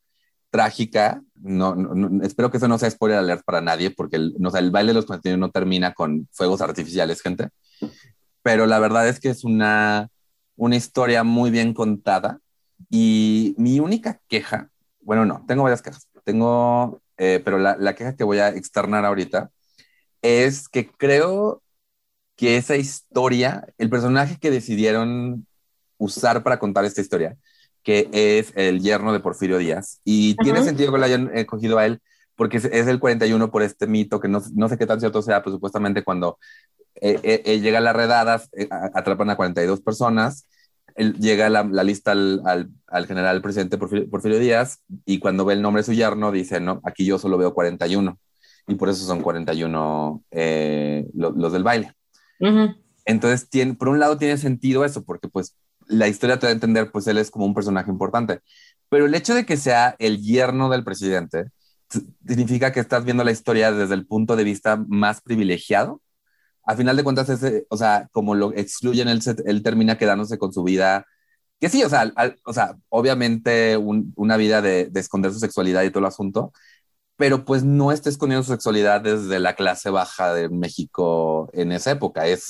trágica. 0.53 1.23
No, 1.35 1.75
espero 2.23 2.51
que 2.51 2.59
eso 2.59 2.69
no 2.69 2.79
sea 2.79 2.91
spoiler 2.91 3.19
alert 3.19 3.43
para 3.45 3.61
nadie, 3.61 3.91
porque 3.91 4.17
el, 4.17 4.37
el 4.55 4.71
baile 4.71 4.91
de 4.91 4.95
los 4.95 5.07
41 5.07 5.37
no 5.39 5.51
termina 5.51 5.95
con 5.95 6.29
fuegos 6.31 6.61
artificiales, 6.61 7.23
gente. 7.23 7.49
Pero 8.43 8.67
la 8.67 8.79
verdad 8.79 9.09
es 9.09 9.19
que 9.19 9.31
es 9.31 9.43
una, 9.43 10.09
una 10.55 10.77
historia 10.77 11.25
muy 11.25 11.51
bien 11.51 11.75
contada. 11.75 12.39
Y 12.91 13.55
mi 13.59 13.81
única 13.81 14.21
queja, 14.29 14.71
bueno, 15.01 15.25
no, 15.25 15.45
tengo 15.49 15.63
varias 15.65 15.83
quejas. 15.83 16.07
Tengo, 16.25 17.01
eh, 17.17 17.41
pero 17.45 17.59
la, 17.59 17.77
la 17.79 17.95
queja 17.95 18.15
que 18.15 18.25
voy 18.25 18.39
a 18.39 18.51
externar 18.51 19.05
ahorita 19.05 19.51
es 20.21 20.69
que 20.69 20.89
creo 20.91 21.63
que 22.37 22.57
esa 22.57 22.77
historia, 22.77 23.67
el 23.79 23.89
personaje 23.89 24.37
que 24.39 24.51
decidieron 24.51 25.47
usar 25.97 26.43
para 26.43 26.59
contar 26.59 26.85
esta 26.85 27.01
historia, 27.01 27.37
que 27.83 28.09
es 28.13 28.53
el 28.57 28.81
yerno 28.81 29.13
de 29.13 29.21
Porfirio 29.21 29.59
Díaz, 29.59 30.01
y 30.05 30.33
Ajá. 30.33 30.45
tiene 30.45 30.63
sentido 30.63 30.93
que 30.93 30.99
lo 30.99 31.05
hayan 31.05 31.31
escogido 31.35 31.79
a 31.79 31.87
él, 31.87 32.01
porque 32.37 32.57
es, 32.59 32.65
es 32.67 32.87
el 32.87 32.99
41 32.99 33.51
por 33.51 33.63
este 33.63 33.87
mito, 33.87 34.21
que 34.21 34.29
no, 34.29 34.43
no 34.55 34.69
sé 34.69 34.79
qué 34.79 34.87
tan 34.87 35.01
cierto 35.01 35.23
sea, 35.23 35.43
pues 35.43 35.55
supuestamente 35.55 36.03
cuando 36.03 36.39
eh, 37.01 37.19
eh, 37.23 37.43
eh, 37.45 37.61
llega 37.61 37.81
las 37.81 37.97
redadas, 37.97 38.49
eh, 38.53 38.69
a- 38.71 38.91
atrapan 38.95 39.31
a 39.31 39.37
42 39.37 39.81
personas, 39.81 40.47
llega 40.97 41.49
la, 41.49 41.65
lista 41.85 42.13
al, 42.13 43.07
general 43.07 43.41
presidente 43.41 43.79
Porfirio, 43.79 44.39
Díaz 44.39 44.83
y 45.07 45.19
cuando 45.19 45.45
ve 45.45 45.55
el 45.55 45.63
nombre 45.63 45.81
de 45.81 45.87
su 45.87 45.95
yerno 45.95 46.31
dice, 46.31 46.61
no, 46.61 46.81
aquí 46.85 47.07
yo 47.07 47.19
solo 47.19 47.39
veo 47.39 47.55
41 47.55 48.19
y 48.67 48.75
por 48.75 48.89
eso 48.91 49.05
son 49.05 49.23
41 49.23 50.23
eh, 50.31 51.07
los 51.15 51.53
del 51.53 51.65
baile. 51.65 51.95
Entonces, 53.05 53.49
tiene, 53.49 53.75
por 53.75 53.89
un 53.89 53.99
lado 53.99 54.17
tiene 54.17 54.37
sentido 54.37 54.85
eso, 54.85 55.03
porque 55.05 55.29
pues 55.29 55.57
la 55.93 56.09
historia 56.09 56.39
te 56.39 56.47
da 56.47 56.51
a 56.51 56.55
entender, 56.55 56.91
pues 56.91 57.07
él 57.07 57.19
es 57.19 57.31
como 57.31 57.47
un 57.47 57.55
personaje 57.55 57.91
importante. 57.91 58.41
Pero 58.89 59.07
el 59.07 59.15
hecho 59.15 59.35
de 59.35 59.47
que 59.47 59.57
sea 59.57 59.97
el 59.99 60.21
yerno 60.23 60.69
del 60.69 60.85
presidente 60.85 61.51
significa 62.27 62.73
que 62.73 62.81
estás 62.81 63.05
viendo 63.05 63.25
la 63.25 63.31
historia 63.31 63.73
desde 63.73 63.95
el 63.95 64.07
punto 64.07 64.37
de 64.37 64.45
vista 64.45 64.83
más 64.89 65.21
privilegiado. 65.21 66.01
A 66.65 66.77
final 66.77 66.97
de 66.97 67.05
cuentas, 67.05 67.29
ese, 67.29 67.67
o 67.71 67.77
sea, 67.77 68.09
como 68.13 68.35
lo 68.35 68.53
excluyen, 68.53 69.09
él, 69.09 69.21
él 69.47 69.63
termina 69.63 69.99
quedándose 69.99 70.39
con 70.39 70.53
su 70.53 70.63
vida, 70.63 71.07
que 71.61 71.69
sí, 71.69 71.83
o 71.85 71.89
sea, 71.89 72.13
o 72.45 72.53
sea 72.53 72.77
obviamente 72.89 73.77
una 73.77 74.37
vida 74.37 74.63
de, 74.63 74.87
de, 74.87 75.01
esconder 75.01 75.33
su 75.33 75.41
sexualidad 75.41 75.83
y 75.83 75.91
todo 75.91 76.01
el 76.01 76.07
asunto, 76.07 76.53
pero 77.17 77.45
pues 77.45 77.65
no 77.65 77.93
está 77.93 78.09
escondiendo 78.09 78.45
su 78.45 78.53
sexualidad 78.53 79.01
desde 79.01 79.39
la 79.39 79.55
clase 79.55 79.91
baja 79.91 80.35
de 80.35 80.49
México 80.49 81.51
en 81.53 81.73
esa 81.73 81.93
época, 81.93 82.27
es 82.27 82.47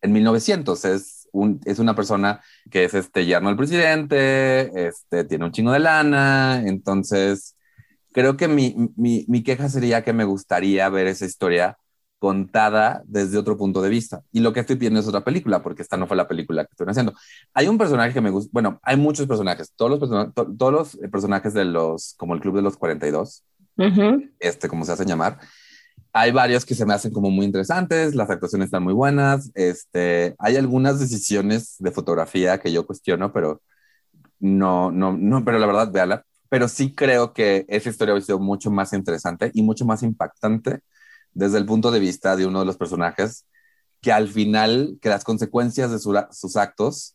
en 0.00 0.12
1900, 0.12 0.84
es, 0.86 1.15
un, 1.36 1.60
es 1.64 1.78
una 1.78 1.94
persona 1.94 2.40
que 2.70 2.84
es 2.84 2.94
este 2.94 3.26
yerno 3.26 3.48
del 3.48 3.56
presidente, 3.56 4.88
este, 4.88 5.24
tiene 5.24 5.44
un 5.44 5.52
chingo 5.52 5.72
de 5.72 5.80
lana, 5.80 6.62
entonces 6.64 7.56
creo 8.12 8.36
que 8.36 8.48
mi, 8.48 8.74
mi, 8.96 9.24
mi 9.28 9.42
queja 9.42 9.68
sería 9.68 10.02
que 10.02 10.12
me 10.12 10.24
gustaría 10.24 10.88
ver 10.88 11.06
esa 11.06 11.26
historia 11.26 11.78
contada 12.18 13.02
desde 13.06 13.38
otro 13.38 13.56
punto 13.56 13.82
de 13.82 13.90
vista. 13.90 14.22
Y 14.32 14.40
lo 14.40 14.52
que 14.52 14.60
estoy 14.60 14.76
viendo 14.76 15.00
es 15.00 15.06
otra 15.06 15.24
película, 15.24 15.62
porque 15.62 15.82
esta 15.82 15.96
no 15.96 16.06
fue 16.06 16.16
la 16.16 16.26
película 16.26 16.64
que 16.64 16.70
estoy 16.72 16.86
haciendo. 16.88 17.12
Hay 17.52 17.68
un 17.68 17.78
personaje 17.78 18.14
que 18.14 18.20
me 18.20 18.30
gusta, 18.30 18.50
bueno, 18.52 18.80
hay 18.82 18.96
muchos 18.96 19.26
personajes, 19.26 19.72
todos 19.76 20.00
los, 20.00 20.34
todos 20.34 20.72
los 20.72 20.96
personajes 21.10 21.52
de 21.54 21.64
los, 21.64 22.14
como 22.16 22.34
el 22.34 22.40
Club 22.40 22.56
de 22.56 22.62
los 22.62 22.76
42, 22.76 23.44
este, 24.40 24.68
como 24.68 24.84
se 24.84 24.92
hacen 24.92 25.06
llamar. 25.06 25.38
Hay 26.18 26.32
varios 26.32 26.64
que 26.64 26.74
se 26.74 26.86
me 26.86 26.94
hacen 26.94 27.12
como 27.12 27.30
muy 27.30 27.44
interesantes, 27.44 28.14
las 28.14 28.30
actuaciones 28.30 28.66
están 28.66 28.82
muy 28.82 28.94
buenas, 28.94 29.50
este, 29.54 30.34
hay 30.38 30.56
algunas 30.56 30.98
decisiones 30.98 31.76
de 31.78 31.90
fotografía 31.92 32.58
que 32.58 32.72
yo 32.72 32.86
cuestiono, 32.86 33.34
pero 33.34 33.60
no, 34.40 34.90
no, 34.90 35.12
no, 35.12 35.44
pero 35.44 35.58
la 35.58 35.66
verdad, 35.66 35.92
véala. 35.92 36.24
Pero 36.48 36.68
sí 36.68 36.94
creo 36.94 37.34
que 37.34 37.66
esa 37.68 37.90
historia 37.90 38.14
ha 38.14 38.20
sido 38.22 38.38
mucho 38.38 38.70
más 38.70 38.94
interesante 38.94 39.50
y 39.54 39.62
mucho 39.62 39.84
más 39.84 40.02
impactante 40.02 40.80
desde 41.34 41.58
el 41.58 41.66
punto 41.66 41.90
de 41.90 42.00
vista 42.00 42.34
de 42.36 42.46
uno 42.46 42.60
de 42.60 42.66
los 42.66 42.78
personajes, 42.78 43.46
que 44.00 44.12
al 44.12 44.28
final, 44.28 44.98
que 45.02 45.10
las 45.10 45.24
consecuencias 45.24 45.90
de 45.90 45.98
sus 45.98 46.56
actos 46.56 47.14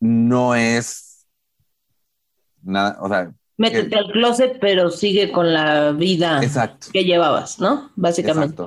no 0.00 0.54
es 0.54 1.26
nada, 2.62 2.98
o 3.00 3.08
sea, 3.08 3.32
Métete 3.56 3.96
al 3.96 4.10
closet, 4.10 4.58
pero 4.60 4.90
sigue 4.90 5.30
con 5.30 5.52
la 5.52 5.92
vida 5.92 6.40
que 6.92 7.04
llevabas, 7.04 7.60
¿no? 7.60 7.90
Básicamente. 7.96 8.62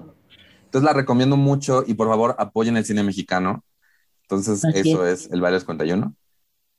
Entonces 0.65 0.83
la 0.83 0.93
recomiendo 0.93 1.37
mucho 1.37 1.83
y 1.85 1.93
por 1.93 2.07
favor 2.07 2.35
apoyen 2.37 2.77
el 2.77 2.85
cine 2.85 3.03
mexicano. 3.03 3.63
Entonces 4.23 4.63
eso 4.73 5.05
es. 5.05 5.29
El 5.31 5.41
Baile 5.41 5.59
51. 5.59 6.13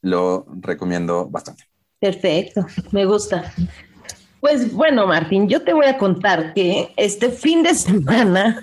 Lo 0.03 0.47
recomiendo 0.61 1.29
bastante. 1.29 1.65
Perfecto, 1.99 2.67
me 2.93 3.07
gusta. 3.07 3.53
Pues 4.49 4.73
bueno, 4.73 5.09
Martín, 5.09 5.49
yo 5.49 5.63
te 5.63 5.73
voy 5.73 5.87
a 5.87 5.99
contar 5.99 6.55
que 6.55 6.93
este 6.97 7.31
fin 7.31 7.65
de 7.65 7.75
semana 7.75 8.61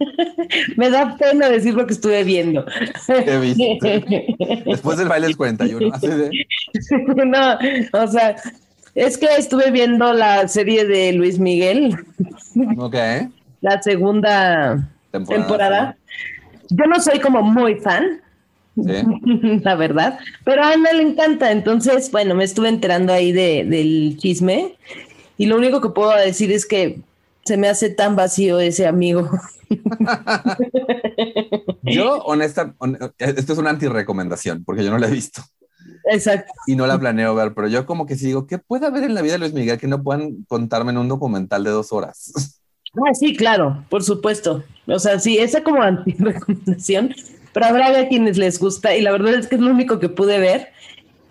me 0.78 0.88
da 0.88 1.18
pena 1.18 1.50
decir 1.50 1.74
lo 1.74 1.86
que 1.86 1.92
estuve 1.92 2.24
viendo. 2.24 2.64
¿Qué 3.06 3.38
viste? 3.38 4.06
Después 4.64 4.96
del 4.96 5.08
baile 5.08 5.26
del 5.26 5.36
41. 5.36 5.86
no, 7.26 7.58
o 7.92 8.06
sea, 8.06 8.36
es 8.94 9.18
que 9.18 9.26
estuve 9.36 9.70
viendo 9.70 10.14
la 10.14 10.48
serie 10.48 10.86
de 10.86 11.12
Luis 11.12 11.38
Miguel. 11.38 11.94
Ok. 12.78 12.96
La 13.60 13.82
segunda 13.82 14.88
temporada. 15.10 15.94
Yo 16.70 16.86
no 16.86 16.98
soy 17.00 17.20
como 17.20 17.42
muy 17.42 17.74
fan, 17.74 18.21
la 18.76 19.74
verdad, 19.74 20.18
pero 20.44 20.62
a 20.62 20.72
Ana 20.72 20.92
le 20.92 21.02
encanta. 21.02 21.52
Entonces, 21.52 22.10
bueno, 22.10 22.34
me 22.34 22.44
estuve 22.44 22.68
enterando 22.68 23.12
ahí 23.12 23.32
de, 23.32 23.64
del 23.64 24.16
chisme 24.18 24.76
y 25.36 25.46
lo 25.46 25.56
único 25.56 25.80
que 25.80 25.90
puedo 25.90 26.14
decir 26.16 26.52
es 26.52 26.66
que 26.66 27.00
se 27.44 27.56
me 27.56 27.68
hace 27.68 27.90
tan 27.90 28.16
vacío 28.16 28.60
ese 28.60 28.86
amigo. 28.86 29.28
yo, 31.82 32.18
honesta, 32.24 32.74
esto 33.18 33.52
es 33.52 33.58
una 33.58 33.70
anti-recomendación 33.70 34.64
porque 34.64 34.84
yo 34.84 34.90
no 34.90 34.98
la 34.98 35.08
he 35.08 35.12
visto. 35.12 35.42
Exacto. 36.10 36.52
Y 36.66 36.76
no 36.76 36.86
la 36.86 36.98
planeo 36.98 37.34
ver, 37.34 37.54
pero 37.54 37.68
yo 37.68 37.86
como 37.86 38.06
que 38.06 38.16
sí 38.16 38.26
digo, 38.26 38.46
¿qué 38.46 38.58
puede 38.58 38.86
haber 38.86 39.04
en 39.04 39.14
la 39.14 39.22
vida 39.22 39.32
de 39.32 39.38
Luis 39.38 39.52
Miguel 39.52 39.78
que 39.78 39.88
no 39.88 40.02
puedan 40.02 40.44
contarme 40.44 40.92
en 40.92 40.98
un 40.98 41.08
documental 41.08 41.64
de 41.64 41.70
dos 41.70 41.92
horas? 41.92 42.32
Ah, 42.94 43.14
sí, 43.14 43.34
claro, 43.34 43.86
por 43.88 44.02
supuesto. 44.02 44.62
O 44.86 44.98
sea, 44.98 45.18
sí, 45.18 45.38
esa 45.38 45.62
como 45.62 45.80
anti-recomendación, 45.80 47.14
pero 47.52 47.66
habrá 47.66 47.98
a 47.98 48.08
quienes 48.08 48.38
les 48.38 48.58
gusta 48.58 48.96
y 48.96 49.02
la 49.02 49.12
verdad 49.12 49.34
es 49.34 49.46
que 49.46 49.56
es 49.56 49.60
lo 49.60 49.70
único 49.70 49.98
que 49.98 50.08
pude 50.08 50.38
ver. 50.38 50.68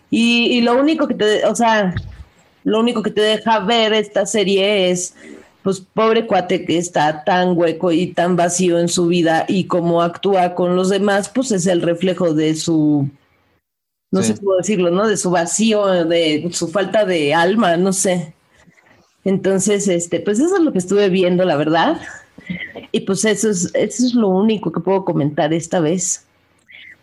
Y, 0.09 0.57
y 0.57 0.61
lo 0.61 0.79
único 0.79 1.07
que 1.07 1.15
te, 1.15 1.45
o 1.45 1.55
sea, 1.55 1.95
lo 2.63 2.79
único 2.79 3.01
que 3.01 3.11
te 3.11 3.21
deja 3.21 3.59
ver 3.59 3.93
esta 3.93 4.25
serie 4.25 4.91
es, 4.91 5.15
pues, 5.63 5.79
pobre 5.79 6.27
cuate 6.27 6.65
que 6.65 6.77
está 6.77 7.23
tan 7.23 7.57
hueco 7.57 7.91
y 7.91 8.07
tan 8.07 8.35
vacío 8.35 8.79
en 8.79 8.89
su 8.89 9.07
vida 9.07 9.45
y 9.47 9.65
cómo 9.65 10.01
actúa 10.01 10.53
con 10.55 10.75
los 10.75 10.89
demás, 10.89 11.29
pues 11.29 11.51
es 11.51 11.65
el 11.67 11.81
reflejo 11.81 12.33
de 12.33 12.55
su 12.55 13.09
no 14.11 14.21
sé 14.21 14.35
cómo 14.35 14.55
decirlo, 14.57 14.91
¿no? 14.91 15.07
De 15.07 15.15
su 15.15 15.31
vacío, 15.31 15.85
de 16.05 16.49
su 16.51 16.67
falta 16.67 17.05
de 17.05 17.33
alma, 17.33 17.77
no 17.77 17.93
sé. 17.93 18.33
Entonces, 19.23 19.87
este, 19.87 20.19
pues 20.19 20.39
eso 20.39 20.57
es 20.57 20.61
lo 20.61 20.73
que 20.73 20.79
estuve 20.79 21.09
viendo, 21.09 21.45
la 21.45 21.55
verdad. 21.55 22.01
Y 22.91 23.01
pues 23.01 23.23
eso 23.25 23.49
es, 23.49 23.71
eso 23.73 24.05
es 24.05 24.13
lo 24.13 24.27
único 24.29 24.71
que 24.71 24.79
puedo 24.79 25.05
comentar 25.05 25.53
esta 25.53 25.79
vez 25.79 26.25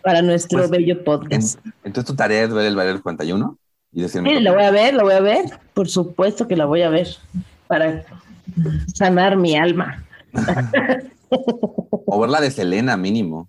para 0.03 0.23
nuestro 0.23 0.59
pues, 0.59 0.71
bello 0.71 1.03
podcast. 1.05 1.59
entonces 1.85 2.05
tu 2.05 2.15
tarea 2.15 2.45
es 2.45 2.53
ver 2.53 2.67
el 2.67 2.77
Valer 2.77 2.97
51 2.97 3.59
y 3.93 4.03
decirme. 4.03 4.31
Sí, 4.31 4.41
la 4.41 4.53
voy 4.53 4.63
a 4.63 4.71
ver, 4.71 4.95
la 4.95 5.03
voy 5.03 5.15
a 5.15 5.21
ver. 5.21 5.45
Por 5.75 5.89
supuesto 5.89 6.47
que 6.47 6.57
la 6.57 6.67
voy 6.67 6.83
a 6.83 6.91
ver 6.91 7.09
para 7.67 8.05
sanar 8.95 9.37
mi 9.37 9.57
alma. 9.57 10.05
o 11.31 12.21
ver 12.21 12.31
la 12.31 12.41
de 12.41 12.51
Selena 12.51 12.97
mínimo. 12.97 13.49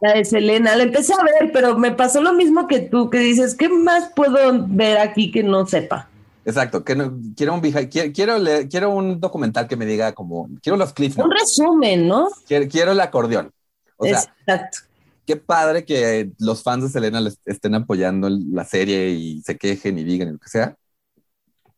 La 0.00 0.14
de 0.14 0.24
Selena, 0.24 0.76
la 0.76 0.84
empecé 0.84 1.12
a 1.14 1.22
ver, 1.24 1.50
pero 1.52 1.76
me 1.76 1.90
pasó 1.90 2.22
lo 2.22 2.32
mismo 2.32 2.68
que 2.68 2.80
tú, 2.80 3.10
que 3.10 3.18
dices, 3.18 3.54
¿qué 3.54 3.68
más 3.68 4.10
puedo 4.14 4.66
ver 4.68 4.98
aquí 4.98 5.30
que 5.30 5.42
no 5.42 5.66
sepa? 5.66 6.08
Exacto, 6.44 6.84
que 6.84 6.94
no, 6.94 7.18
quiero 7.36 7.54
un 7.54 7.60
quiero, 7.60 8.38
quiero, 8.68 8.90
un 8.90 9.20
documental 9.20 9.66
que 9.66 9.76
me 9.76 9.86
diga 9.86 10.12
como, 10.12 10.48
quiero 10.62 10.76
los 10.76 10.92
clips. 10.92 11.16
Un 11.16 11.30
resumen, 11.30 12.06
¿no? 12.06 12.28
Quiero, 12.46 12.92
el 12.92 13.00
acordeón. 13.00 13.50
O 13.96 14.04
sea, 14.04 14.20
Exacto. 14.46 14.78
Qué 15.26 15.36
padre 15.36 15.86
que 15.86 16.32
los 16.38 16.62
fans 16.62 16.84
de 16.84 16.90
Selena 16.90 17.18
les 17.20 17.40
estén 17.46 17.74
apoyando 17.74 18.28
la 18.28 18.64
serie 18.64 19.08
y 19.10 19.40
se 19.40 19.56
quejen 19.56 19.98
y 19.98 20.04
digan 20.04 20.32
lo 20.34 20.38
que 20.38 20.50
sea. 20.50 20.76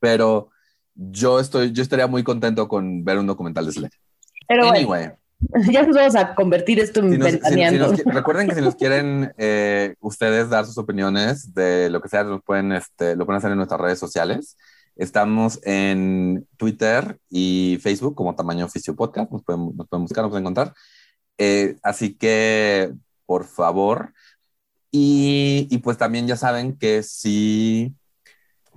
Pero 0.01 0.51
yo 0.95 1.39
estoy, 1.39 1.71
yo 1.71 1.83
estaría 1.83 2.09
muy 2.09 2.25
contento 2.25 2.67
con 2.67 3.05
ver 3.05 3.19
un 3.19 3.27
documental 3.27 3.67
de 3.67 3.73
Selena. 3.73 3.95
Pero 4.49 4.69
anyway. 4.69 5.13
Ya 5.71 5.83
nos 5.83 5.97
vamos 5.97 6.17
a 6.17 6.35
convertir 6.35 6.81
esto 6.81 7.01
en 7.01 7.21
Recuerden 7.21 8.49
que 8.49 8.55
si 8.55 8.61
nos 8.61 8.75
quieren 8.75 9.33
eh, 9.37 9.95
ustedes 10.01 10.49
dar 10.49 10.67
sus 10.67 10.79
opiniones 10.79 11.55
de 11.55 11.91
lo 11.91 12.01
que 12.01 12.09
sea, 12.09 12.25
lo 12.25 12.41
pueden, 12.41 12.73
este, 12.73 13.17
lo 13.17 13.27
pueden 13.27 13.39
hacer 13.39 13.51
en 13.51 13.59
nuestras 13.59 13.81
redes 13.81 13.99
sociales. 13.99 14.57
Estamos 14.97 15.61
en 15.63 16.47
Twitter 16.57 17.19
y 17.29 17.79
Facebook 17.83 18.15
como 18.15 18.35
Tamaño 18.35 18.65
Oficio 18.65 18.97
Podcast. 18.97 19.31
Nos 19.31 19.45
pueden, 19.45 19.77
nos 19.77 19.87
pueden 19.89 20.05
buscar, 20.05 20.23
nos 20.25 20.31
pueden 20.31 20.45
encontrar. 20.45 20.73
Eh, 21.39 21.77
así 21.83 22.15
que, 22.15 22.93
por 23.27 23.45
favor. 23.45 24.15
Y, 24.91 25.69
y 25.71 25.79
pues 25.79 25.99
también 25.99 26.27
ya 26.27 26.37
saben 26.37 26.79
que 26.79 27.03
si 27.03 27.95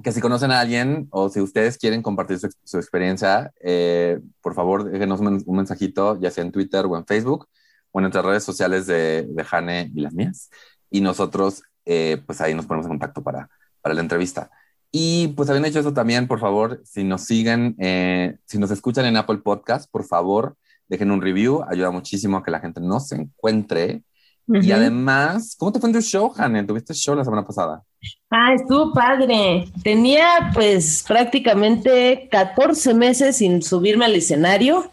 que 0.03 0.11
si 0.11 0.21
conocen 0.21 0.51
a 0.51 0.59
alguien 0.59 1.07
o 1.11 1.29
si 1.29 1.41
ustedes 1.41 1.77
quieren 1.77 2.01
compartir 2.01 2.39
su, 2.39 2.77
experiencia, 2.77 3.51
eh, 3.61 4.19
por 4.41 4.53
favor 4.55 4.89
déjenos 4.89 5.19
un, 5.19 5.43
mensajito, 5.47 6.19
ya 6.19 6.31
sea 6.31 6.43
en 6.43 6.51
Twitter 6.51 6.85
o 6.85 6.97
en 6.97 7.05
Facebook 7.05 7.47
o 7.91 7.99
en 7.99 8.03
nuestras 8.03 8.25
redes 8.25 8.43
sociales 8.43 8.87
de, 8.87 9.27
de 9.29 9.43
Jane 9.43 9.91
y 9.93 10.01
las 10.01 10.13
mías. 10.13 10.49
Y 10.89 11.01
nosotros, 11.01 11.63
eh, 11.85 12.21
pues 12.25 12.41
ahí 12.41 12.53
nos 12.53 12.65
ponemos 12.65 12.85
en 12.85 12.91
contacto 12.91 13.23
para, 13.23 13.49
para 13.81 13.95
la 13.95 14.01
entrevista. 14.01 14.49
Y 14.91 15.29
pues 15.29 15.49
habiendo 15.49 15.67
hecho 15.67 15.79
eso 15.79 15.93
también, 15.93 16.27
por 16.27 16.39
favor, 16.39 16.81
si 16.83 17.03
nos 17.03 17.21
siguen, 17.21 17.75
eh, 17.79 18.37
si 18.45 18.57
nos 18.57 18.71
escuchan 18.71 19.05
en 19.05 19.17
Apple 19.17 19.37
Podcast, 19.37 19.89
por 19.91 20.03
favor, 20.03 20.57
dejen 20.87 21.11
un 21.11 21.21
review, 21.21 21.63
ayuda 21.69 21.91
muchísimo 21.91 22.37
a 22.37 22.43
que 22.43 22.51
la 22.51 22.59
gente 22.59 22.81
nos 22.81 23.11
encuentre 23.11 24.03
y 24.51 24.71
además, 24.71 25.55
¿cómo 25.57 25.71
te 25.71 25.79
fue 25.79 25.89
en 25.89 25.93
tu 25.93 26.01
show, 26.01 26.33
Hanne? 26.35 26.63
¿Tuviste 26.63 26.93
show 26.95 27.13
la 27.15 27.23
semana 27.23 27.45
pasada? 27.45 27.83
Ah, 28.29 28.53
estuvo 28.53 28.93
padre. 28.93 29.67
Tenía 29.83 30.51
pues 30.53 31.03
prácticamente 31.07 32.27
14 32.31 32.93
meses 32.93 33.37
sin 33.37 33.61
subirme 33.61 34.05
al 34.05 34.15
escenario 34.15 34.91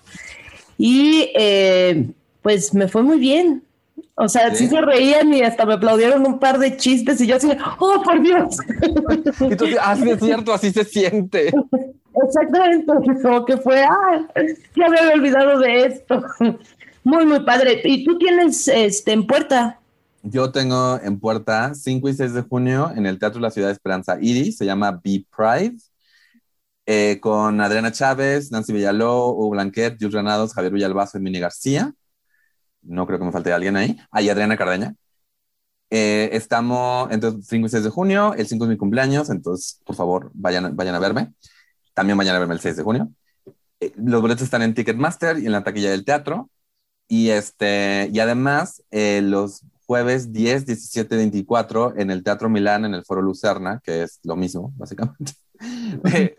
y 0.78 1.30
eh, 1.34 2.06
pues 2.42 2.72
me 2.74 2.88
fue 2.88 3.02
muy 3.02 3.18
bien. 3.18 3.62
O 4.18 4.28
sea, 4.28 4.54
sí. 4.54 4.66
se 4.66 4.80
reían 4.80 5.32
y 5.34 5.42
hasta 5.42 5.66
me 5.66 5.74
aplaudieron 5.74 6.24
un 6.24 6.38
par 6.38 6.58
de 6.58 6.78
chistes 6.78 7.20
y 7.20 7.26
yo 7.26 7.36
así, 7.36 7.48
oh, 7.78 8.02
por 8.02 8.22
Dios. 8.22 8.56
Y 9.50 9.56
tú, 9.56 9.66
ah, 9.78 9.94
sí 9.94 10.08
es 10.08 10.20
cierto, 10.20 10.54
así 10.54 10.70
se 10.72 10.84
siente. 10.84 11.52
Exactamente, 12.24 12.92
como 13.22 13.44
que 13.44 13.58
fue, 13.58 13.82
ah, 13.82 14.26
ya 14.74 14.88
me 14.88 14.98
había 14.98 15.14
olvidado 15.14 15.58
de 15.58 15.84
esto. 15.84 16.24
Muy, 17.04 17.24
muy 17.24 17.38
padre. 17.44 17.82
¿Y 17.84 18.04
tú 18.04 18.18
tienes 18.18 18.66
este, 18.66 19.12
en 19.12 19.28
puerta? 19.28 19.78
Yo 20.28 20.50
tengo 20.50 20.98
en 21.02 21.20
puerta 21.20 21.72
5 21.72 22.08
y 22.08 22.14
6 22.14 22.34
de 22.34 22.42
junio 22.42 22.90
en 22.96 23.06
el 23.06 23.16
Teatro 23.20 23.38
de 23.38 23.42
la 23.42 23.50
Ciudad 23.52 23.68
de 23.68 23.74
Esperanza 23.74 24.18
Iris, 24.20 24.56
se 24.56 24.66
llama 24.66 25.00
Be 25.04 25.24
Pride, 25.30 25.76
eh, 26.84 27.20
con 27.20 27.60
Adriana 27.60 27.92
Chávez, 27.92 28.50
Nancy 28.50 28.72
Villaló, 28.72 29.28
Hugo 29.28 29.50
Blanquet, 29.50 29.96
Jules 30.00 30.14
Granados, 30.14 30.52
Javier 30.52 30.72
Villalbazo 30.72 31.18
y 31.18 31.20
Mini 31.20 31.38
García. 31.38 31.94
No 32.82 33.06
creo 33.06 33.20
que 33.20 33.24
me 33.24 33.30
falte 33.30 33.52
alguien 33.52 33.76
ahí. 33.76 33.96
Ah, 34.10 34.18
Adriana 34.18 34.56
Cardeña. 34.56 34.96
Eh, 35.90 36.30
estamos 36.32 37.08
entre 37.12 37.30
5 37.42 37.66
y 37.66 37.70
6 37.70 37.84
de 37.84 37.90
junio, 37.90 38.34
el 38.34 38.48
5 38.48 38.64
es 38.64 38.68
mi 38.68 38.76
cumpleaños, 38.76 39.30
entonces 39.30 39.80
por 39.84 39.94
favor 39.94 40.32
vayan, 40.34 40.74
vayan 40.74 40.96
a 40.96 40.98
verme. 40.98 41.34
También 41.94 42.18
vayan 42.18 42.34
a 42.34 42.40
verme 42.40 42.54
el 42.54 42.60
6 42.60 42.76
de 42.76 42.82
junio. 42.82 43.12
Eh, 43.78 43.92
los 43.96 44.20
boletos 44.20 44.42
están 44.42 44.62
en 44.62 44.74
Ticketmaster 44.74 45.38
y 45.38 45.46
en 45.46 45.52
la 45.52 45.62
taquilla 45.62 45.90
del 45.90 46.04
teatro. 46.04 46.50
Y, 47.06 47.30
este, 47.30 48.10
y 48.12 48.18
además, 48.18 48.82
eh, 48.90 49.20
los 49.22 49.62
jueves 49.86 50.32
10, 50.32 50.66
17, 50.66 51.16
24 51.16 51.94
en 51.96 52.10
el 52.10 52.22
Teatro 52.22 52.48
Milán, 52.48 52.84
en 52.84 52.94
el 52.94 53.04
Foro 53.04 53.22
Lucerna, 53.22 53.80
que 53.82 54.02
es 54.02 54.20
lo 54.24 54.36
mismo, 54.36 54.72
básicamente. 54.76 55.32
Eh, 56.12 56.36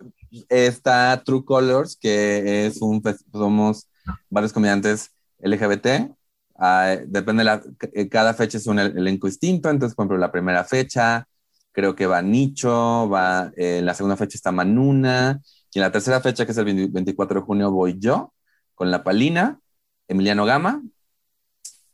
está 0.49 1.21
True 1.23 1.45
Colors, 1.45 1.95
que 1.95 2.67
es 2.67 2.81
un, 2.81 3.01
somos 3.31 3.87
varios 4.29 4.53
comediantes 4.53 5.11
LGBT. 5.39 6.11
Ah, 6.59 6.97
depende 7.07 7.41
de 7.41 7.45
la, 7.45 7.61
cada 8.09 8.33
fecha 8.33 8.57
es 8.57 8.67
un 8.67 8.79
elenco 8.79 9.27
distinto, 9.27 9.69
entonces, 9.69 9.95
por 9.95 10.03
ejemplo, 10.03 10.17
la 10.17 10.31
primera 10.31 10.63
fecha, 10.63 11.27
creo 11.71 11.95
que 11.95 12.07
va 12.07 12.21
Nicho, 12.21 13.07
va, 13.09 13.51
eh, 13.55 13.81
la 13.83 13.93
segunda 13.93 14.17
fecha 14.17 14.35
está 14.35 14.51
Manuna, 14.51 15.39
y 15.71 15.79
en 15.79 15.83
la 15.83 15.91
tercera 15.91 16.19
fecha, 16.21 16.45
que 16.45 16.51
es 16.51 16.57
el 16.57 16.89
24 16.89 17.39
de 17.39 17.45
junio, 17.45 17.71
voy 17.71 17.97
yo, 17.99 18.33
con 18.73 18.89
La 18.89 19.03
Palina, 19.03 19.59
Emiliano 20.07 20.43
Gama, 20.45 20.81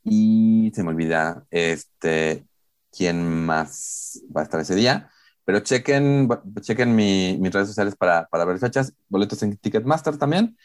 y 0.04 0.72
se 0.74 0.84
me 0.84 0.90
olvida 0.90 1.46
este, 1.50 2.46
quién 2.92 3.46
más 3.46 4.22
va 4.36 4.42
a 4.42 4.44
estar 4.44 4.60
ese 4.60 4.76
día. 4.76 5.10
Pero 5.46 5.60
chequen, 5.60 6.30
chequen 6.62 6.96
mi, 6.96 7.38
mis 7.40 7.52
redes 7.52 7.68
sociales 7.68 7.96
para, 7.98 8.28
para, 8.28 8.46
ver 8.46 8.60
fechas, 8.60 8.94
boletos 9.10 9.44
en 9.44 9.58
Ticketmaster 9.58 10.18
también. 10.18 10.58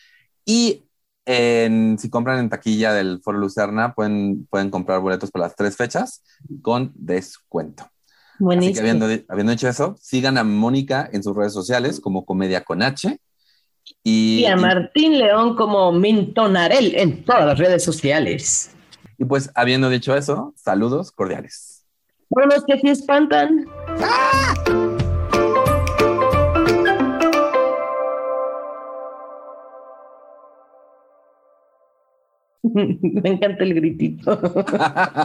Y 0.44 0.84
en, 1.24 1.98
si 1.98 2.08
compran 2.08 2.38
en 2.38 2.48
taquilla 2.48 2.92
del 2.92 3.20
Foro 3.22 3.38
Lucerna, 3.38 3.94
pueden, 3.94 4.46
pueden 4.46 4.70
comprar 4.70 5.00
boletos 5.00 5.30
para 5.30 5.46
las 5.46 5.56
tres 5.56 5.76
fechas 5.76 6.22
con 6.62 6.92
descuento. 6.94 7.88
Buenísimo. 8.38 8.70
Así 8.70 8.74
que 8.74 8.80
habiendo, 8.80 9.24
habiendo 9.28 9.52
hecho 9.52 9.68
eso, 9.68 9.96
sigan 10.00 10.38
a 10.38 10.44
Mónica 10.44 11.08
en 11.12 11.24
sus 11.24 11.36
redes 11.36 11.52
sociales 11.52 12.00
como 12.00 12.24
Comedia 12.24 12.62
con 12.62 12.82
H. 12.82 13.18
Y, 14.04 14.40
y 14.40 14.46
a 14.46 14.54
Martín 14.54 15.18
León 15.18 15.56
como 15.56 15.90
Mintonarel 15.90 16.94
en 16.94 17.24
todas 17.24 17.46
las 17.46 17.58
redes 17.58 17.82
sociales. 17.82 18.70
Y 19.18 19.24
pues, 19.24 19.50
habiendo 19.56 19.90
dicho 19.90 20.16
eso, 20.16 20.54
saludos 20.56 21.10
cordiales. 21.10 21.84
Bueno, 22.30 22.54
es 22.54 22.64
que 22.64 22.74
aquí 22.74 22.88
espantan. 22.88 23.66
¡Ah! 24.00 24.54
Me 32.62 33.30
encanta 33.30 33.64
el 33.64 33.74
gritito. 33.74 34.38